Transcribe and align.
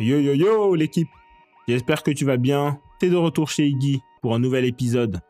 Yo 0.00 0.18
yo 0.18 0.32
yo 0.32 0.74
l'équipe 0.76 1.10
J'espère 1.68 2.02
que 2.02 2.10
tu 2.10 2.24
vas 2.24 2.38
bien. 2.38 2.80
T'es 2.98 3.10
de 3.10 3.16
retour 3.16 3.50
chez 3.50 3.66
Iggy 3.66 4.00
pour 4.22 4.34
un 4.34 4.38
nouvel 4.38 4.64
épisode. 4.64 5.20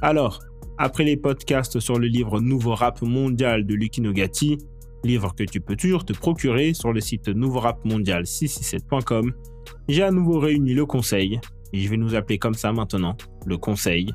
Alors, 0.00 0.40
après 0.78 1.04
les 1.04 1.18
podcasts 1.18 1.80
sur 1.80 1.98
le 1.98 2.06
livre 2.06 2.40
Nouveau 2.40 2.74
Rap 2.74 3.02
Mondial 3.02 3.66
de 3.66 3.74
Lucky 3.74 4.00
Nogati, 4.00 4.56
livre 5.04 5.34
que 5.34 5.44
tu 5.44 5.60
peux 5.60 5.76
toujours 5.76 6.06
te 6.06 6.14
procurer 6.14 6.72
sur 6.72 6.94
le 6.94 7.00
site 7.02 7.28
nouveau 7.28 7.60
rap 7.60 7.84
mondial 7.84 8.22
667.com, 8.22 9.34
j'ai 9.86 10.02
à 10.02 10.10
nouveau 10.10 10.38
réuni 10.38 10.72
le 10.72 10.86
conseil, 10.86 11.38
et 11.74 11.78
je 11.78 11.90
vais 11.90 11.98
nous 11.98 12.14
appeler 12.14 12.38
comme 12.38 12.54
ça 12.54 12.72
maintenant, 12.72 13.18
le 13.44 13.58
conseil. 13.58 14.08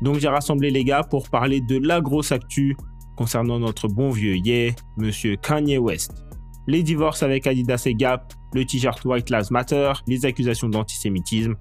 Donc 0.00 0.20
j'ai 0.20 0.28
rassemblé 0.28 0.70
les 0.70 0.84
gars 0.84 1.02
pour 1.02 1.28
parler 1.28 1.60
de 1.60 1.78
la 1.84 2.00
grosse 2.00 2.30
actu 2.30 2.76
concernant 3.16 3.58
notre 3.58 3.88
bon 3.88 4.10
vieux 4.10 4.36
yeah, 4.36 4.70
monsieur 4.96 5.34
Kanye 5.34 5.78
West. 5.78 6.24
Les 6.68 6.84
divorces 6.84 7.24
avec 7.24 7.48
Adidas 7.48 7.82
et 7.86 7.94
Gap, 7.94 8.32
le 8.54 8.64
t-shirt 8.64 9.04
White 9.04 9.30
Lives 9.30 9.50
Matter, 9.50 9.92
les 10.06 10.24
accusations 10.24 10.68
d'antisémitisme. 10.68 11.54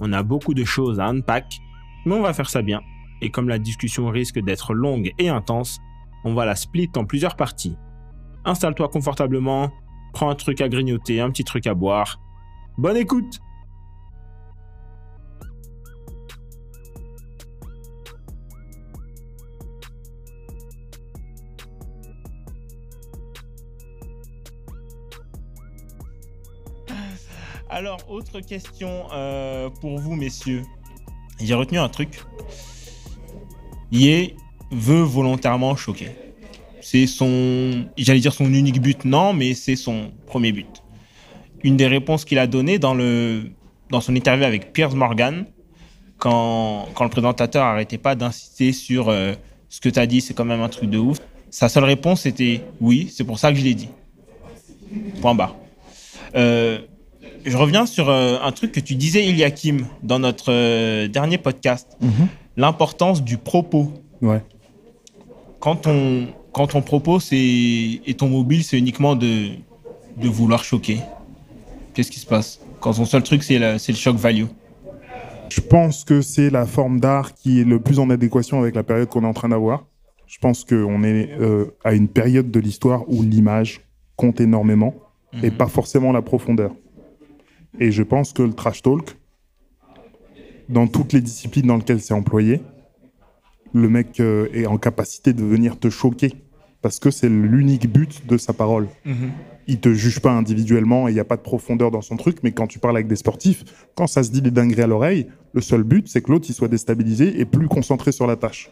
On 0.00 0.12
a 0.12 0.22
beaucoup 0.22 0.54
de 0.54 0.64
choses 0.64 1.00
à 1.00 1.06
unpack, 1.06 1.60
mais 2.06 2.14
on 2.14 2.22
va 2.22 2.32
faire 2.32 2.48
ça 2.48 2.62
bien. 2.62 2.80
Et 3.20 3.30
comme 3.30 3.48
la 3.48 3.58
discussion 3.58 4.08
risque 4.08 4.40
d'être 4.40 4.72
longue 4.72 5.12
et 5.18 5.28
intense, 5.28 5.78
on 6.24 6.34
va 6.34 6.44
la 6.44 6.54
split 6.54 6.90
en 6.96 7.04
plusieurs 7.04 7.36
parties. 7.36 7.76
Installe-toi 8.44 8.88
confortablement, 8.88 9.70
prends 10.12 10.30
un 10.30 10.34
truc 10.34 10.60
à 10.60 10.68
grignoter, 10.68 11.20
un 11.20 11.30
petit 11.30 11.44
truc 11.44 11.66
à 11.66 11.74
boire. 11.74 12.20
Bonne 12.78 12.96
écoute 12.96 13.40
Alors, 27.80 28.00
autre 28.10 28.40
question 28.40 29.04
euh, 29.14 29.70
pour 29.70 29.98
vous, 29.98 30.14
messieurs. 30.14 30.64
J'ai 31.42 31.54
retenu 31.54 31.78
un 31.78 31.88
truc. 31.88 32.20
Yé 33.90 34.36
veut 34.70 35.00
volontairement 35.00 35.74
choquer. 35.76 36.10
C'est 36.82 37.06
son, 37.06 37.86
j'allais 37.96 38.20
dire 38.20 38.34
son 38.34 38.52
unique 38.52 38.82
but, 38.82 39.06
non, 39.06 39.32
mais 39.32 39.54
c'est 39.54 39.76
son 39.76 40.12
premier 40.26 40.52
but. 40.52 40.82
Une 41.62 41.78
des 41.78 41.86
réponses 41.86 42.26
qu'il 42.26 42.38
a 42.38 42.46
données 42.46 42.78
dans, 42.78 42.92
le, 42.92 43.50
dans 43.88 44.02
son 44.02 44.14
interview 44.14 44.44
avec 44.44 44.74
Piers 44.74 44.94
Morgan, 44.94 45.46
quand, 46.18 46.86
quand 46.94 47.04
le 47.04 47.10
présentateur 47.10 47.64
arrêtait 47.64 47.96
pas 47.96 48.14
d'insister 48.14 48.74
sur 48.74 49.08
euh, 49.08 49.32
ce 49.70 49.80
que 49.80 49.88
tu 49.88 49.98
as 49.98 50.06
dit, 50.06 50.20
c'est 50.20 50.34
quand 50.34 50.44
même 50.44 50.60
un 50.60 50.68
truc 50.68 50.90
de 50.90 50.98
ouf. 50.98 51.16
Sa 51.48 51.70
seule 51.70 51.84
réponse 51.84 52.26
était 52.26 52.60
oui, 52.82 53.10
c'est 53.10 53.24
pour 53.24 53.38
ça 53.38 53.50
que 53.50 53.58
je 53.58 53.64
l'ai 53.64 53.74
dit. 53.74 53.88
Point 55.22 55.34
barre. 55.34 55.56
Euh, 56.36 56.80
je 57.44 57.56
reviens 57.56 57.86
sur 57.86 58.08
euh, 58.10 58.38
un 58.42 58.52
truc 58.52 58.72
que 58.72 58.80
tu 58.80 58.94
disais, 58.94 59.24
Iliakim, 59.26 59.86
dans 60.02 60.18
notre 60.18 60.52
euh, 60.52 61.08
dernier 61.08 61.38
podcast. 61.38 61.96
L'importance 62.56 63.22
du 63.22 63.36
propos. 63.38 63.92
Ouais. 64.20 64.42
Quand 65.60 65.76
ton, 65.76 66.26
quand 66.52 66.68
ton 66.68 66.82
propos 66.82 67.20
c'est, 67.20 67.36
et 67.36 68.14
ton 68.16 68.28
mobile, 68.28 68.64
c'est 68.64 68.78
uniquement 68.78 69.14
de, 69.16 69.48
de 70.16 70.28
vouloir 70.28 70.64
choquer. 70.64 70.98
Qu'est-ce 71.94 72.10
qui 72.10 72.20
se 72.20 72.26
passe? 72.26 72.60
Quand 72.80 72.92
son 72.92 73.04
seul 73.04 73.22
truc, 73.22 73.42
c'est, 73.42 73.58
le- 73.58 73.78
shock 73.78 74.16
value. 74.16 74.46
Je 75.50 75.60
pense 75.60 76.04
que 76.04 76.22
c'est 76.22 76.48
la 76.50 76.64
forme 76.64 77.00
d'art 77.00 77.34
qui 77.34 77.60
est 77.60 77.64
le 77.64 77.80
plus 77.80 77.98
en 77.98 78.08
adéquation 78.10 78.60
avec 78.60 78.74
la 78.74 78.82
période 78.84 79.08
qu'on 79.08 79.24
est 79.24 79.26
en 79.26 79.32
train 79.34 79.48
d'avoir. 79.48 79.84
Je 80.26 80.38
pense 80.38 80.64
qu'on 80.64 81.02
est 81.02 81.30
euh, 81.40 81.66
à 81.82 81.92
une 81.92 82.08
période 82.08 82.50
de 82.50 82.60
l'histoire 82.60 83.02
où 83.08 83.22
l'image 83.22 83.80
compte 84.16 84.40
énormément 84.40 84.94
et 85.42 85.50
pas 85.50 85.66
forcément 85.66 86.12
la 86.12 86.22
profondeur. 86.22 86.72
Et 87.78 87.92
je 87.92 88.02
pense 88.02 88.32
que 88.32 88.42
le 88.42 88.52
trash 88.52 88.82
talk, 88.82 89.16
dans 90.68 90.86
toutes 90.86 91.12
les 91.12 91.20
disciplines 91.20 91.66
dans 91.66 91.76
lesquelles 91.76 92.00
c'est 92.00 92.14
employé, 92.14 92.60
le 93.72 93.88
mec 93.88 94.20
euh, 94.20 94.48
est 94.52 94.66
en 94.66 94.78
capacité 94.78 95.32
de 95.32 95.44
venir 95.44 95.78
te 95.78 95.90
choquer 95.90 96.32
parce 96.82 96.98
que 96.98 97.10
c'est 97.10 97.28
l'unique 97.28 97.90
but 97.92 98.26
de 98.26 98.38
sa 98.38 98.52
parole. 98.52 98.88
Il 99.66 99.80
te 99.80 99.92
juge 99.92 100.20
pas 100.20 100.32
individuellement 100.32 101.06
et 101.06 101.10
il 101.10 101.14
n'y 101.14 101.20
a 101.20 101.24
pas 101.24 101.36
de 101.36 101.42
profondeur 101.42 101.90
dans 101.90 102.00
son 102.00 102.16
truc, 102.16 102.38
mais 102.42 102.52
quand 102.52 102.66
tu 102.66 102.78
parles 102.78 102.96
avec 102.96 103.06
des 103.06 103.16
sportifs, 103.16 103.64
quand 103.94 104.06
ça 104.06 104.22
se 104.22 104.30
dit 104.30 104.40
des 104.40 104.50
dingueries 104.50 104.82
à 104.82 104.86
l'oreille, 104.86 105.26
le 105.52 105.60
seul 105.60 105.82
but, 105.82 106.08
c'est 106.08 106.22
que 106.22 106.32
l'autre 106.32 106.46
il 106.48 106.54
soit 106.54 106.68
déstabilisé 106.68 107.38
et 107.38 107.44
plus 107.44 107.68
concentré 107.68 108.12
sur 108.12 108.26
la 108.26 108.36
tâche. 108.36 108.70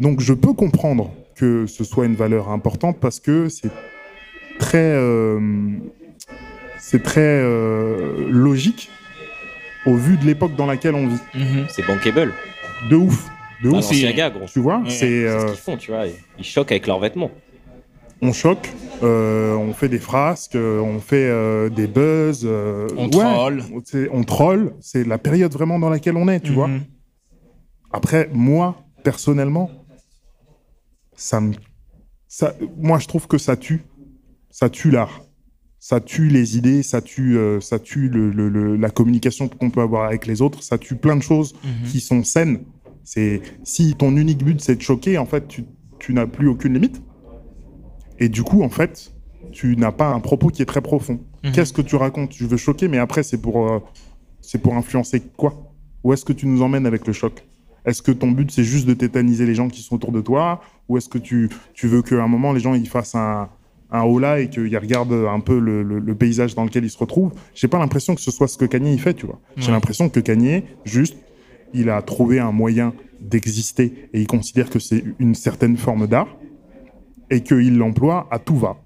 Donc 0.00 0.20
je 0.20 0.32
peux 0.32 0.54
comprendre 0.54 1.12
que 1.36 1.66
ce 1.66 1.84
soit 1.84 2.06
une 2.06 2.14
valeur 2.14 2.48
importante 2.48 2.98
parce 2.98 3.20
que 3.20 3.48
c'est 3.48 3.70
très, 4.58 4.94
euh, 4.94 5.38
c'est 6.84 7.02
très 7.02 7.20
euh, 7.20 8.28
logique 8.28 8.90
au 9.86 9.94
vu 9.94 10.16
de 10.16 10.24
l'époque 10.24 10.56
dans 10.56 10.66
laquelle 10.66 10.94
on 10.96 11.06
vit. 11.06 11.18
C'est 11.68 11.86
bankable. 11.86 12.32
De 12.90 12.96
ouf, 12.96 13.28
de 13.62 13.68
ouf. 13.68 13.74
l'ancien 13.74 14.12
gars, 14.12 14.30
gros. 14.30 14.46
Tu 14.46 14.58
vois, 14.58 14.78
Ouais, 14.78 14.90
c'est 14.90 14.98
C'est 14.98 15.26
euh, 15.28 15.40
ce 15.48 15.52
qu'ils 15.52 15.60
font, 15.62 15.76
tu 15.76 15.90
vois. 15.92 16.04
Ils 16.38 16.44
choquent 16.44 16.72
avec 16.72 16.86
leurs 16.88 16.98
vêtements. 16.98 17.30
on 18.20 18.32
choque, 18.32 18.68
euh, 19.04 19.54
on 19.54 19.72
fait 19.72 19.88
des 19.88 19.98
frasques, 20.00 20.54
euh, 20.56 20.80
on 20.80 20.98
fait 21.00 21.28
euh, 21.28 21.68
des 21.68 21.86
buzz, 21.86 22.42
euh, 22.44 22.88
On 22.96 23.04
ouais, 23.04 23.10
troll. 23.10 23.62
c'est- 23.84 24.08
on 24.12 24.22
troll. 24.24 24.74
C'est 24.80 25.04
la 25.06 25.18
période 25.18 25.52
vraiment 25.52 25.78
dans 25.78 25.90
laquelle 25.90 26.16
on 26.16 26.26
est, 26.28 26.40
tu 26.40 26.52
vois. 26.52 26.66
Mhm. 26.68 26.82
Après, 27.92 28.28
moi, 28.32 28.76
personnellement, 29.04 29.70
ça 31.14 31.40
me, 31.40 31.54
ça, 32.28 32.54
moi, 32.78 32.98
je 32.98 33.06
trouve 33.06 33.26
que 33.28 33.38
ça 33.38 33.56
tue, 33.56 33.82
ça 34.50 34.68
tue 34.70 34.90
l'art, 34.90 35.22
ça 35.84 35.98
tue 36.00 36.28
les 36.28 36.56
idées, 36.56 36.84
ça 36.84 37.02
tue, 37.02 37.36
euh, 37.36 37.58
ça 37.60 37.80
tue 37.80 38.08
le, 38.08 38.30
le- 38.30 38.48
le- 38.48 38.76
la 38.76 38.88
communication 38.88 39.48
qu'on 39.48 39.68
peut 39.68 39.80
avoir 39.80 40.04
avec 40.04 40.26
les 40.28 40.40
autres, 40.40 40.62
ça 40.62 40.78
tue 40.78 40.94
plein 40.94 41.16
de 41.16 41.22
choses 41.22 41.54
Mhm. 41.64 41.88
qui 41.90 41.98
sont 41.98 42.22
saines. 42.22 42.60
C'est 43.02 43.42
si 43.64 43.96
ton 43.96 44.16
unique 44.16 44.44
but 44.44 44.60
c'est 44.60 44.76
de 44.76 44.80
choquer, 44.80 45.18
en 45.18 45.26
fait, 45.26 45.48
tu, 45.48 45.64
tu 45.98 46.14
n'as 46.14 46.26
plus 46.28 46.46
aucune 46.46 46.74
limite. 46.74 47.02
Et 48.20 48.28
du 48.28 48.44
coup, 48.44 48.62
en 48.62 48.68
fait, 48.68 49.12
tu 49.50 49.74
n'as 49.76 49.90
pas 49.90 50.06
un 50.14 50.20
propos 50.20 50.50
qui 50.50 50.62
est 50.62 50.66
très 50.66 50.82
profond. 50.82 51.18
Mhm. 51.42 51.50
Qu'est-ce 51.50 51.72
que 51.72 51.82
tu 51.82 51.96
racontes? 51.96 52.30
Tu 52.30 52.44
veux 52.46 52.56
choquer, 52.56 52.86
mais 52.86 52.98
après, 52.98 53.24
c'est 53.24 53.38
pour, 53.42 53.68
euh, 53.68 53.80
c'est 54.40 54.58
pour 54.62 54.76
influencer 54.76 55.18
quoi? 55.36 55.74
Où 56.04 56.12
est-ce 56.12 56.24
que 56.24 56.32
tu 56.32 56.46
nous 56.46 56.62
emmènes 56.62 56.86
avec 56.86 57.08
le 57.08 57.12
choc? 57.12 57.44
Est-ce 57.84 58.02
que 58.02 58.12
ton 58.12 58.30
but, 58.30 58.52
c'est 58.52 58.62
juste 58.62 58.86
de 58.86 58.94
tétaniser 58.94 59.46
les 59.46 59.56
gens 59.56 59.68
qui 59.68 59.82
sont 59.82 59.96
autour 59.96 60.12
de 60.12 60.20
toi? 60.20 60.60
Ou 60.88 60.96
est-ce 60.96 61.08
que 61.08 61.18
tu, 61.18 61.50
tu 61.74 61.88
veux 61.88 62.02
qu'à 62.02 62.22
un 62.22 62.28
moment, 62.28 62.52
les 62.52 62.60
gens 62.60 62.74
ils 62.74 62.88
fassent 62.88 63.16
un, 63.16 63.48
un 63.92 64.02
hola 64.02 64.40
et 64.40 64.48
qu'ils 64.48 64.76
regardent 64.76 65.12
un 65.30 65.40
peu 65.40 65.58
le, 65.58 65.82
le- 65.82 65.98
le 66.00 66.14
paysage 66.14 66.54
dans 66.54 66.64
lequel 66.64 66.84
ils 66.84 66.90
se 66.90 66.98
retrouvent 66.98 67.32
J'ai 67.54 67.68
pas 67.68 67.78
l'impression 67.78 68.14
que 68.14 68.20
ce 68.22 68.30
soit 68.30 68.48
ce 68.48 68.56
que 68.58 68.64
Kanye 68.64 68.92
il 68.94 69.00
fait, 69.00 69.14
tu 69.14 69.26
vois. 69.26 69.38
J'ai 69.56 69.66
Ouais. 69.66 69.72
l'impression 69.72 70.08
que 70.08 70.18
Kanye, 70.20 70.64
juste, 70.84 71.16
il 71.74 71.88
a 71.90 72.00
trouvé 72.02 72.38
un 72.38 72.52
moyen 72.52 72.94
d'exister 73.20 74.08
et 74.12 74.20
il 74.20 74.26
considère 74.26 74.68
que 74.70 74.78
c'est 74.78 75.04
une 75.18 75.34
certaine 75.34 75.76
forme 75.76 76.06
d'art 76.06 76.28
et 77.30 77.42
qu'il 77.42 77.76
l'emploie 77.78 78.26
à 78.30 78.38
tout 78.38 78.56
va. 78.56 78.76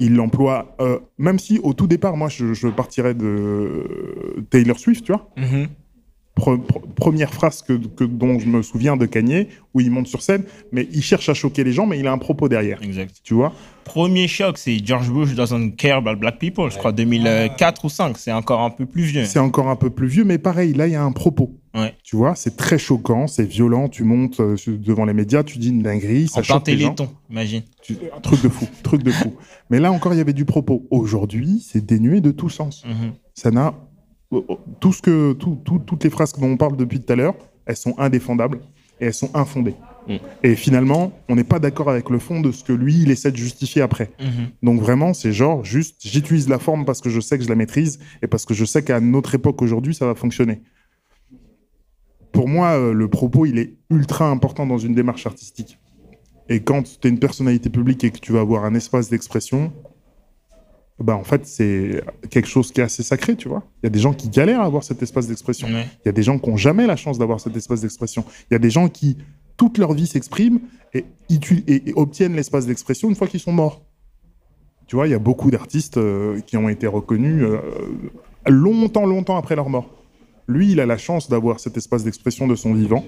Il 0.00 0.14
l'emploie, 0.14 0.76
euh, 0.80 0.98
même 1.18 1.38
si 1.38 1.58
au 1.62 1.72
tout 1.74 1.86
départ, 1.86 2.16
moi, 2.16 2.28
je, 2.28 2.54
je 2.54 2.68
partirais 2.68 3.14
de 3.14 4.44
Taylor 4.50 4.78
Swift, 4.78 5.04
tu 5.04 5.12
vois. 5.12 5.28
Mhm. 5.36 5.66
Pre- 6.38 6.56
pre- 6.58 6.80
première 6.94 7.34
phrase 7.34 7.62
que, 7.62 7.72
que- 7.74 8.04
dont 8.04 8.38
je 8.38 8.46
me 8.46 8.62
souviens 8.62 8.96
de 8.96 9.06
Kanye, 9.06 9.48
où 9.74 9.80
il 9.80 9.90
monte 9.90 10.06
sur 10.06 10.22
scène, 10.22 10.44
mais 10.72 10.88
il 10.92 11.02
cherche 11.02 11.28
à 11.28 11.34
choquer 11.34 11.64
les 11.64 11.72
gens, 11.72 11.86
mais 11.86 11.98
il 11.98 12.06
a 12.06 12.12
un 12.12 12.18
propos 12.18 12.48
derrière, 12.48 12.82
Exact. 12.82 13.16
tu 13.24 13.34
vois? 13.34 13.52
Premier 13.84 14.28
choc, 14.28 14.58
c'est 14.58 14.84
George 14.84 15.10
Bush 15.10 15.34
doesn't 15.34 15.72
care 15.76 15.96
about 15.98 16.16
black 16.16 16.38
people, 16.38 16.70
je 16.70 16.76
crois 16.76 16.92
2004 16.92 17.84
ou 17.84 17.88
5, 17.88 18.18
c'est 18.18 18.32
encore 18.32 18.60
un 18.60 18.70
peu 18.70 18.86
plus 18.86 19.02
vieux. 19.02 19.24
C'est 19.24 19.38
encore 19.38 19.68
un 19.68 19.76
peu 19.76 19.90
plus 19.90 20.06
vieux, 20.08 20.24
mais 20.24 20.38
pareil, 20.38 20.74
là, 20.74 20.86
il 20.86 20.92
y 20.92 20.96
a 20.96 21.02
un 21.02 21.12
propos. 21.12 21.54
Ouais. 21.74 21.94
Tu 22.02 22.16
vois, 22.16 22.34
c'est 22.34 22.56
très 22.56 22.78
choquant, 22.78 23.26
c'est 23.26 23.44
violent, 23.44 23.88
tu 23.88 24.02
montes 24.04 24.40
euh, 24.40 24.56
devant 24.66 25.04
les 25.04 25.12
médias, 25.14 25.42
tu 25.42 25.58
dis 25.58 25.68
une 25.70 25.82
dinguerie, 25.82 26.28
ça 26.28 26.40
En 26.40 26.42
choque 26.42 26.66
les 26.68 26.78
gens. 26.78 26.94
imagine. 27.30 27.62
Tu- 27.82 27.96
Un 28.16 28.20
truc 28.20 28.42
de 28.42 28.48
fou, 28.48 28.66
truc 28.82 29.02
de 29.02 29.10
fou. 29.10 29.34
Mais 29.70 29.78
là 29.78 29.90
encore, 29.92 30.12
il 30.14 30.18
y 30.18 30.20
avait 30.20 30.32
du 30.32 30.44
propos. 30.44 30.86
Aujourd'hui, 30.90 31.64
c'est 31.66 31.84
dénué 31.84 32.20
de 32.20 32.30
tout 32.30 32.48
sens. 32.50 32.84
Mhm. 32.86 33.12
Ça 33.34 33.50
n'a 33.50 33.74
tout 34.80 34.92
ce 34.92 35.00
que 35.02 35.32
tout- 35.32 35.58
tout- 35.64 35.78
toutes 35.78 36.04
les 36.04 36.10
phrases 36.10 36.32
dont 36.34 36.48
on 36.48 36.56
parle 36.56 36.76
depuis 36.76 37.00
tout 37.00 37.12
à 37.12 37.16
l'heure, 37.16 37.34
elles 37.66 37.76
sont 37.76 37.94
indéfendables 37.98 38.60
et 39.00 39.06
elles 39.06 39.14
sont 39.14 39.30
infondées. 39.34 39.74
Mm. 40.06 40.16
Et 40.42 40.54
finalement, 40.56 41.12
on 41.28 41.36
n'est 41.36 41.44
pas 41.44 41.58
d'accord 41.58 41.88
avec 41.90 42.10
le 42.10 42.18
fond 42.18 42.40
de 42.40 42.50
ce 42.52 42.64
que 42.64 42.72
lui 42.72 43.02
il 43.02 43.10
essaie 43.10 43.30
de 43.30 43.36
justifier 43.36 43.82
après. 43.82 44.10
Mhm. 44.20 44.48
Donc 44.62 44.80
vraiment, 44.80 45.12
c'est 45.14 45.32
genre 45.32 45.64
juste, 45.64 45.96
j'utilise 46.06 46.48
la 46.48 46.58
forme 46.58 46.84
parce 46.84 47.00
que 47.00 47.10
je 47.10 47.20
sais 47.20 47.38
que 47.38 47.44
je 47.44 47.48
la 47.48 47.54
maîtrise 47.54 47.98
et 48.22 48.26
parce 48.26 48.44
que 48.44 48.54
je 48.54 48.64
sais 48.64 48.82
qu'à 48.82 49.00
notre 49.00 49.34
époque 49.34 49.60
aujourd'hui, 49.62 49.94
ça 49.94 50.06
va 50.06 50.14
fonctionner. 50.14 50.62
Pour 52.32 52.48
moi, 52.48 52.78
euh, 52.78 52.92
le 52.92 53.08
propos, 53.08 53.46
il 53.46 53.58
est 53.58 53.74
ultra 53.90 54.28
important 54.30 54.66
dans 54.66 54.78
une 54.78 54.94
démarche 54.94 55.26
artistique. 55.26 55.78
Et 56.48 56.60
quand 56.60 56.82
tu 57.00 57.06
es 57.06 57.10
une 57.10 57.18
personnalité 57.18 57.68
publique 57.70 58.04
et 58.04 58.10
que 58.10 58.18
tu 58.18 58.32
vas 58.32 58.40
avoir 58.40 58.64
un 58.64 58.74
espace 58.74 59.10
d'expression, 59.10 59.72
bah 61.04 61.16
en 61.16 61.24
fait, 61.24 61.46
c'est 61.46 62.02
quelque 62.30 62.48
chose 62.48 62.72
qui 62.72 62.80
est 62.80 62.84
assez 62.84 63.02
sacré, 63.02 63.36
tu 63.36 63.48
vois. 63.48 63.62
Il 63.82 63.86
y 63.86 63.88
a 63.88 63.90
des 63.90 64.00
gens 64.00 64.12
qui 64.12 64.28
galèrent 64.28 64.60
à 64.62 64.64
avoir 64.64 64.82
cet 64.82 65.00
espace 65.02 65.28
d'expression. 65.28 65.68
Ouais. 65.68 65.86
Il 66.04 66.06
y 66.06 66.08
a 66.08 66.12
des 66.12 66.22
gens 66.24 66.38
qui 66.38 66.50
n'ont 66.50 66.56
jamais 66.56 66.86
la 66.86 66.96
chance 66.96 67.18
d'avoir 67.18 67.38
cet 67.40 67.56
espace 67.56 67.80
d'expression. 67.82 68.24
Il 68.50 68.54
y 68.54 68.56
a 68.56 68.58
des 68.58 68.70
gens 68.70 68.88
qui, 68.88 69.16
toute 69.56 69.78
leur 69.78 69.92
vie, 69.92 70.06
s'expriment 70.08 70.58
et, 70.94 71.04
utu- 71.30 71.62
et- 71.68 71.90
et 71.90 71.92
obtiennent 71.94 72.34
l'espace 72.34 72.66
d'expression 72.66 73.08
une 73.08 73.14
fois 73.14 73.28
qu'ils 73.28 73.38
sont 73.40 73.52
morts. 73.52 73.82
Tu 74.88 74.96
vois, 74.96 75.06
il 75.06 75.10
y 75.10 75.14
a 75.14 75.18
beaucoup 75.18 75.50
d'artistes 75.50 75.98
euh, 75.98 76.40
qui 76.40 76.56
ont 76.56 76.68
été 76.68 76.86
reconnus 76.86 77.42
euh, 77.44 77.60
longtemps, 78.48 79.06
longtemps 79.06 79.36
après 79.36 79.54
leur 79.54 79.68
mort. 79.68 79.94
Lui, 80.48 80.72
il 80.72 80.80
a 80.80 80.86
la 80.86 80.96
chance 80.96 81.28
d'avoir 81.28 81.60
cet 81.60 81.76
espace 81.76 82.04
d'expression 82.04 82.48
de 82.48 82.56
son 82.56 82.72
vivant. 82.74 83.04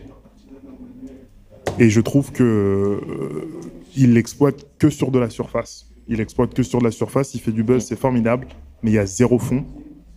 Et 1.79 1.89
je 1.89 2.01
trouve 2.01 2.33
que 2.33 2.43
euh, 2.43 3.49
il 3.97 4.13
l'exploite 4.15 4.67
que 4.79 4.91
sur 4.91 5.11
de 5.11 5.19
la 5.19 5.31
surface. 5.31 5.90
Il 6.11 6.21
exploite 6.21 6.53
que 6.53 6.63
sur 6.63 6.81
de 6.81 6.85
la 6.85 6.91
surface, 6.91 7.35
il 7.35 7.41
fait 7.41 7.53
du 7.53 7.63
buzz, 7.63 7.85
c'est 7.85 7.99
formidable, 7.99 8.47
mais 8.83 8.91
il 8.91 8.95
y 8.95 8.99
a 8.99 9.07
zéro 9.07 9.39
fond. 9.39 9.65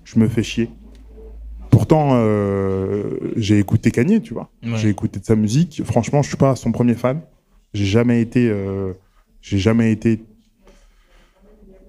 Je 0.04 0.20
me 0.20 0.28
fais 0.28 0.44
chier. 0.44 0.70
Pourtant, 1.70 2.10
euh, 2.14 3.18
j'ai 3.36 3.60
écouté 3.60 3.92
Kanye, 3.92 4.20
tu 4.22 4.34
vois. 4.34 4.50
Ouais. 4.64 4.72
J'ai 4.76 4.90
écouté 4.90 5.20
de 5.20 5.26
sa 5.26 5.36
musique. 5.36 5.82
Franchement, 5.86 6.22
je 6.24 6.28
suis 6.30 6.38
pas 6.38 6.56
son 6.56 6.72
premier 6.72 6.96
fan. 6.96 7.22
J'ai 7.74 7.86
jamais 7.86 8.22
été, 8.22 8.50
euh, 8.50 8.94
j'ai 9.42 9.58
jamais 9.60 9.92
été. 9.92 10.24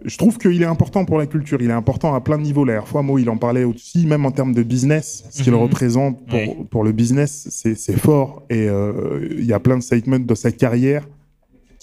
Je 0.05 0.19
trouve 0.19 0.37
qu'il 0.37 0.61
est 0.63 0.67
important 0.67 1.07
pour 1.07 1.17
la 1.19 1.27
culture. 1.27 1.63
Il 1.63 1.71
est 1.71 1.75
important 1.75 2.15
à 2.15 2.21
plein 2.21 2.37
de 2.37 2.43
niveaux. 2.43 2.65
La 2.67 2.75
dernière 2.75 2.89
fois, 2.89 3.03
Mo, 3.03 3.19
il 3.19 3.31
en 3.31 3.39
parlait 3.39 3.65
aussi, 3.65 4.07
même 4.07 4.27
en 4.27 4.31
termes 4.33 4.53
de 4.53 4.63
business. 4.63 5.25
Ce 5.31 5.43
qu'il 5.43 5.53
Mhm. 5.55 5.61
représente 5.61 6.27
pour, 6.27 6.35
Ouais. 6.39 6.57
pour 6.71 6.85
le 6.85 6.93
business, 6.93 7.47
c'est 7.51 7.75
c'est 7.75 7.97
fort. 7.99 8.43
Et 8.51 8.69
euh, 8.69 9.27
il 9.39 9.47
y 9.47 9.55
a 9.55 9.61
plein 9.61 9.79
de 9.79 9.83
statements 9.83 10.19
de 10.19 10.35
sa 10.35 10.53
carrière 10.53 11.09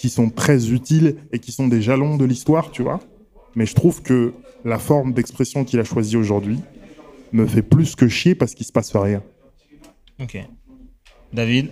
qui 0.01 0.09
sont 0.09 0.31
très 0.31 0.71
utiles 0.71 1.15
et 1.31 1.37
qui 1.37 1.51
sont 1.51 1.67
des 1.67 1.79
jalons 1.79 2.17
de 2.17 2.25
l'histoire, 2.25 2.71
tu 2.71 2.81
vois. 2.81 2.99
Mais 3.53 3.67
je 3.67 3.75
trouve 3.75 4.01
que 4.01 4.33
la 4.65 4.79
forme 4.79 5.13
d'expression 5.13 5.63
qu'il 5.63 5.79
a 5.79 5.83
choisie 5.83 6.17
aujourd'hui 6.17 6.57
me 7.31 7.45
fait 7.45 7.61
plus 7.61 7.95
que 7.95 8.07
chier 8.07 8.33
parce 8.33 8.55
qu'il 8.55 8.65
se 8.65 8.71
passe 8.71 8.95
rien. 8.95 9.21
Ok. 10.19 10.43
David? 11.31 11.69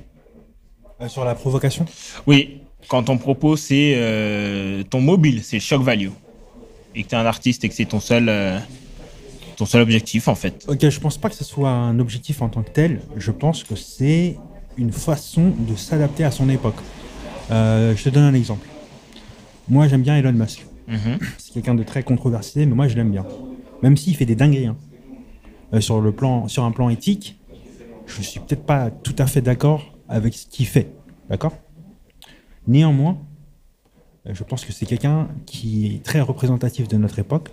Euh, 1.01 1.07
sur 1.07 1.25
la 1.25 1.33
provocation? 1.33 1.87
Oui, 2.27 2.61
quand 2.87 3.01
ton 3.01 3.17
propos, 3.17 3.57
c'est 3.57 3.93
euh, 3.95 4.83
ton 4.83 5.01
mobile, 5.01 5.43
c'est 5.43 5.57
le 5.57 5.61
shock 5.61 5.81
value. 5.81 6.09
Et 6.93 7.01
que 7.01 7.09
tu 7.09 7.15
es 7.15 7.17
un 7.17 7.25
artiste 7.25 7.63
et 7.63 7.69
que 7.69 7.73
c'est 7.73 7.85
ton 7.85 7.99
seul, 7.99 8.29
euh, 8.29 8.59
ton 9.57 9.65
seul 9.65 9.81
objectif, 9.81 10.27
en 10.27 10.35
fait. 10.35 10.65
Ok, 10.67 10.87
je 10.87 10.99
pense 10.99 11.17
pas 11.17 11.29
que 11.29 11.35
ce 11.35 11.43
soit 11.43 11.71
un 11.71 11.97
objectif 11.97 12.43
en 12.43 12.49
tant 12.49 12.61
que 12.61 12.69
tel. 12.69 13.01
Je 13.17 13.31
pense 13.31 13.63
que 13.63 13.75
c'est 13.75 14.37
une 14.77 14.91
façon 14.91 15.51
de 15.57 15.75
s'adapter 15.75 16.23
à 16.23 16.29
son 16.29 16.47
époque. 16.47 16.77
Euh, 17.51 17.95
je 17.95 18.03
te 18.03 18.09
donne 18.09 18.23
un 18.23 18.33
exemple. 18.33 18.67
Moi, 19.67 19.87
j'aime 19.87 20.01
bien 20.01 20.17
Elon 20.17 20.33
Musk. 20.33 20.65
Mhm. 20.87 21.19
C'est 21.37 21.53
quelqu'un 21.53 21.75
de 21.75 21.83
très 21.83 22.03
controversé, 22.03 22.65
mais 22.65 22.75
moi, 22.75 22.87
je 22.87 22.95
l'aime 22.95 23.11
bien. 23.11 23.25
Même 23.81 23.97
s'il 23.97 24.15
fait 24.15 24.25
des 24.25 24.35
dingueries. 24.35 24.67
hein. 24.67 24.77
Euh, 25.73 25.81
sur, 25.81 26.01
le 26.01 26.11
plan, 26.11 26.47
sur 26.47 26.63
un 26.63 26.71
plan 26.71 26.89
éthique, 26.89 27.39
je 28.07 28.21
suis 28.21 28.39
peut-être 28.39 28.65
pas 28.65 28.89
tout 28.89 29.15
à 29.19 29.27
fait 29.27 29.41
d'accord 29.41 29.93
avec 30.07 30.33
ce 30.33 30.47
qu'il 30.47 30.65
fait. 30.65 30.91
D'accord? 31.29 31.53
Néanmoins, 32.67 33.19
euh, 34.27 34.33
je 34.33 34.43
pense 34.43 34.65
que 34.65 34.71
c'est 34.71 34.85
quelqu'un 34.85 35.27
qui 35.45 35.95
est 35.95 36.03
très 36.03 36.21
représentatif 36.21 36.87
de 36.87 36.97
notre 36.97 37.19
époque. 37.19 37.49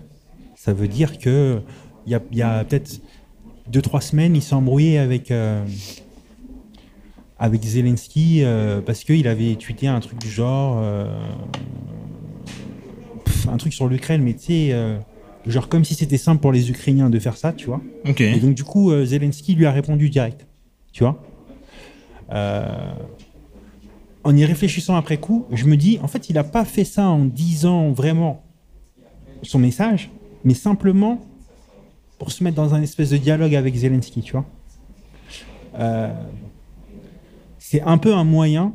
Ça 0.55 0.73
veut 0.73 0.89
dire 0.89 1.19
que 1.19 1.61
il 2.07 2.19
y 2.33 2.43
a, 2.43 2.65
peut-être 2.65 3.01
deux 3.69 3.83
trois 3.83 4.01
semaines, 4.01 4.37
il 4.37 4.43
s'est 4.43 4.55
embrouillé 4.55 4.99
avec 4.99 5.31
euh, 5.31 5.65
avec 7.39 7.63
Zelensky 7.63 8.43
euh, 8.43 8.81
parce 8.81 9.05
qu'il 9.05 9.29
avait 9.29 9.55
tweeté 9.57 9.87
un 9.89 10.01
truc 10.01 10.19
du 10.19 10.31
genre 10.31 10.79
euh, 10.81 11.07
pff, 13.25 13.49
un 13.49 13.57
truc 13.57 13.73
sur 13.73 13.89
l'Ukraine, 13.89 14.23
mais 14.23 14.35
tu 14.35 14.45
sais, 14.45 14.69
euh, 14.73 14.99
genre 15.47 15.69
comme 15.69 15.85
si 15.85 15.95
c'était 15.95 16.19
simple 16.19 16.41
pour 16.41 16.53
les 16.53 16.71
Ukrainiens 16.71 17.11
de 17.11 17.19
faire 17.19 17.37
ça, 17.37 17.53
tu 17.53 17.67
vois. 17.67 17.81
Et 18.35 18.41
donc, 18.41 18.55
du 18.55 18.65
coup, 18.65 18.93
Zelensky 19.05 19.55
lui 19.55 19.67
a 19.67 19.73
répondu 19.73 20.09
direct. 20.11 20.47
Tu 20.93 21.05
vois 21.05 21.23
En 24.25 24.37
y 24.37 24.45
réfléchissant 24.45 24.97
après 24.97 25.19
coup, 25.19 25.47
je 25.53 25.67
me 25.67 25.77
dis, 25.77 25.99
en 26.03 26.09
fait, 26.09 26.31
il 26.31 26.35
n'a 26.35 26.45
pas 26.45 26.65
fait 26.65 26.85
ça 26.85 27.07
en 27.07 27.25
disant 27.25 27.93
vraiment 27.93 28.43
son 29.43 29.59
message, 29.59 30.11
mais 30.45 30.55
simplement 30.55 31.21
pour 32.19 32.33
se 32.33 32.43
mettre 32.43 32.57
dans 32.57 32.75
un 32.75 32.83
espèce 32.83 33.11
de 33.11 33.19
dialogue 33.19 33.55
avec 33.55 33.75
Zelensky, 33.75 34.23
tu 34.23 34.33
vois. 34.33 34.47
Euh, 35.79 36.13
c'est 37.69 37.81
un 37.83 37.99
peu 37.99 38.15
un 38.15 38.23
moyen 38.23 38.73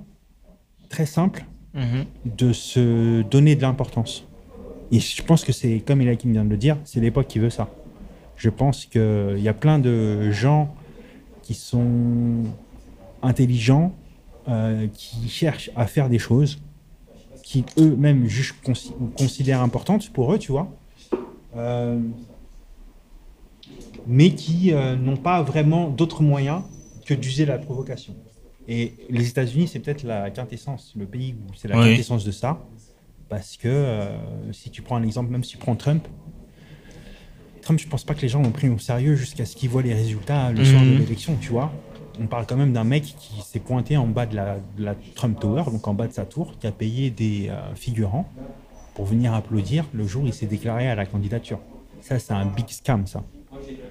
très 0.90 1.06
simple 1.06 1.46
Mhm. 1.74 2.04
de 2.26 2.52
se 2.52 3.22
donner 3.22 3.56
de 3.56 3.62
l'importance. 3.62 4.26
Et 4.92 5.00
je 5.00 5.24
pense 5.24 5.46
que 5.46 5.54
c'est, 5.54 5.80
comme 5.80 6.02
Elakim 6.02 6.34
vient 6.34 6.44
de 6.44 6.50
le 6.50 6.58
dire, 6.58 6.76
c'est 6.84 7.00
l'époque 7.00 7.28
qui 7.28 7.40
veut 7.40 7.50
ça. 7.50 7.70
Je 8.36 8.50
pense 8.50 8.86
qu'il 8.86 9.40
y 9.40 9.48
a 9.48 9.54
plein 9.54 9.80
de 9.80 10.30
gens 10.32 10.76
qui 11.44 11.54
sont 11.54 12.44
intelligents, 13.22 13.94
euh, 14.50 14.88
qui 14.94 15.30
cherchent 15.30 15.72
à 15.78 15.88
faire 15.88 16.10
des 16.10 16.20
choses 16.20 16.60
qui 17.44 17.64
eux-mêmes 17.78 18.28
jugent 18.28 18.56
consi- 18.66 18.92
considèrent 19.18 19.62
importantes 19.62 20.10
pour 20.12 20.34
eux, 20.34 20.40
tu 20.40 20.52
vois. 20.52 20.68
Euh, 21.56 22.00
mais 24.08 24.32
qui 24.32 24.74
euh, 24.74 24.96
n'ont 24.98 25.18
pas 25.18 25.42
vraiment 25.44 25.88
d'autres 25.90 26.24
moyens 26.24 26.64
que 27.06 27.14
d'user 27.14 27.46
la 27.46 27.58
provocation. 27.58 28.14
Et 28.68 28.94
les 29.10 29.28
États-Unis, 29.28 29.68
c'est 29.68 29.80
peut-être 29.80 30.04
la 30.04 30.30
quintessence, 30.30 30.94
le 30.96 31.06
pays 31.06 31.34
où 31.34 31.54
c'est 31.56 31.68
la 31.68 31.78
Oui. 31.78 31.90
quintessence 31.90 32.24
de 32.24 32.31
ça. 32.31 32.60
Parce 33.30 33.58
que 33.58 33.68
euh, 33.68 34.52
si 34.54 34.69
tu 34.69 34.81
prends 34.81 34.98
un 34.98 35.04
exemple, 35.04 35.31
même 35.31 35.44
si 35.44 35.52
tu 35.52 35.58
prends 35.58 35.75
Trump, 35.75 36.08
Trump, 37.62 37.80
je 37.80 37.88
pense 37.88 38.04
pas 38.04 38.13
que 38.16 38.22
les 38.22 38.28
gens 38.30 38.42
l'ont 38.42 38.52
pris 38.52 38.69
au 38.69 38.80
sérieux 38.80 39.16
jusqu'à 39.16 39.46
ce 39.46 39.56
qu'ils 39.56 39.69
voient 39.69 39.84
les 39.84 39.94
résultats 39.94 40.52
le 40.52 40.63
soir 40.63 40.84
de 40.84 40.92
Mhm. 40.92 41.00
l'élection, 41.00 41.38
tu 41.40 41.50
vois. 41.52 41.72
On 42.19 42.28
parle 42.28 42.46
quand 42.46 42.58
même 42.58 42.74
d'un 42.74 42.84
mec 42.84 43.04
qui 43.04 43.42
s'est 43.42 43.60
pointé 43.60 43.98
en 43.98 44.08
bas 44.08 44.25
de 44.25 44.36
la, 44.36 44.58
de 44.78 44.84
la 44.84 44.96
Trump 45.16 45.40
Tower, 45.40 45.63
donc 45.72 45.88
en 45.88 45.94
bas 45.94 46.08
de 46.08 46.13
sa 46.13 46.25
tour, 46.25 46.58
qui 46.60 46.68
a 46.68 46.72
payé 46.72 47.10
des 47.10 47.48
euh, 47.50 47.74
figurants 47.75 48.28
pour 48.96 49.06
venir 49.06 49.34
applaudir 49.34 49.86
le 49.94 50.06
jour 50.06 50.24
où 50.24 50.28
il 50.28 50.34
s'est 50.34 50.48
déclaré 50.48 50.88
à 50.90 50.96
la 50.96 51.06
candidature. 51.06 51.60
Ça, 52.02 52.19
c'est 52.19 52.34
un 52.34 52.46
big 52.46 52.68
scam, 52.69 53.06
ça. 53.08 53.24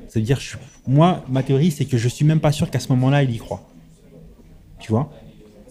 C'est-à-dire, 0.09 0.39
moi, 0.87 1.25
ma 1.29 1.43
théorie, 1.43 1.71
c'est 1.71 1.85
que 1.85 1.97
je 1.97 2.09
suis 2.09 2.25
même 2.25 2.41
pas 2.41 2.53
sûr 2.53 2.71
qu'à 2.71 2.81
ce 2.81 2.89
moment-là, 2.91 3.23
il 3.23 3.31
y 3.31 3.39
croit. 3.39 3.63
Tu 4.81 4.91
vois 4.93 5.11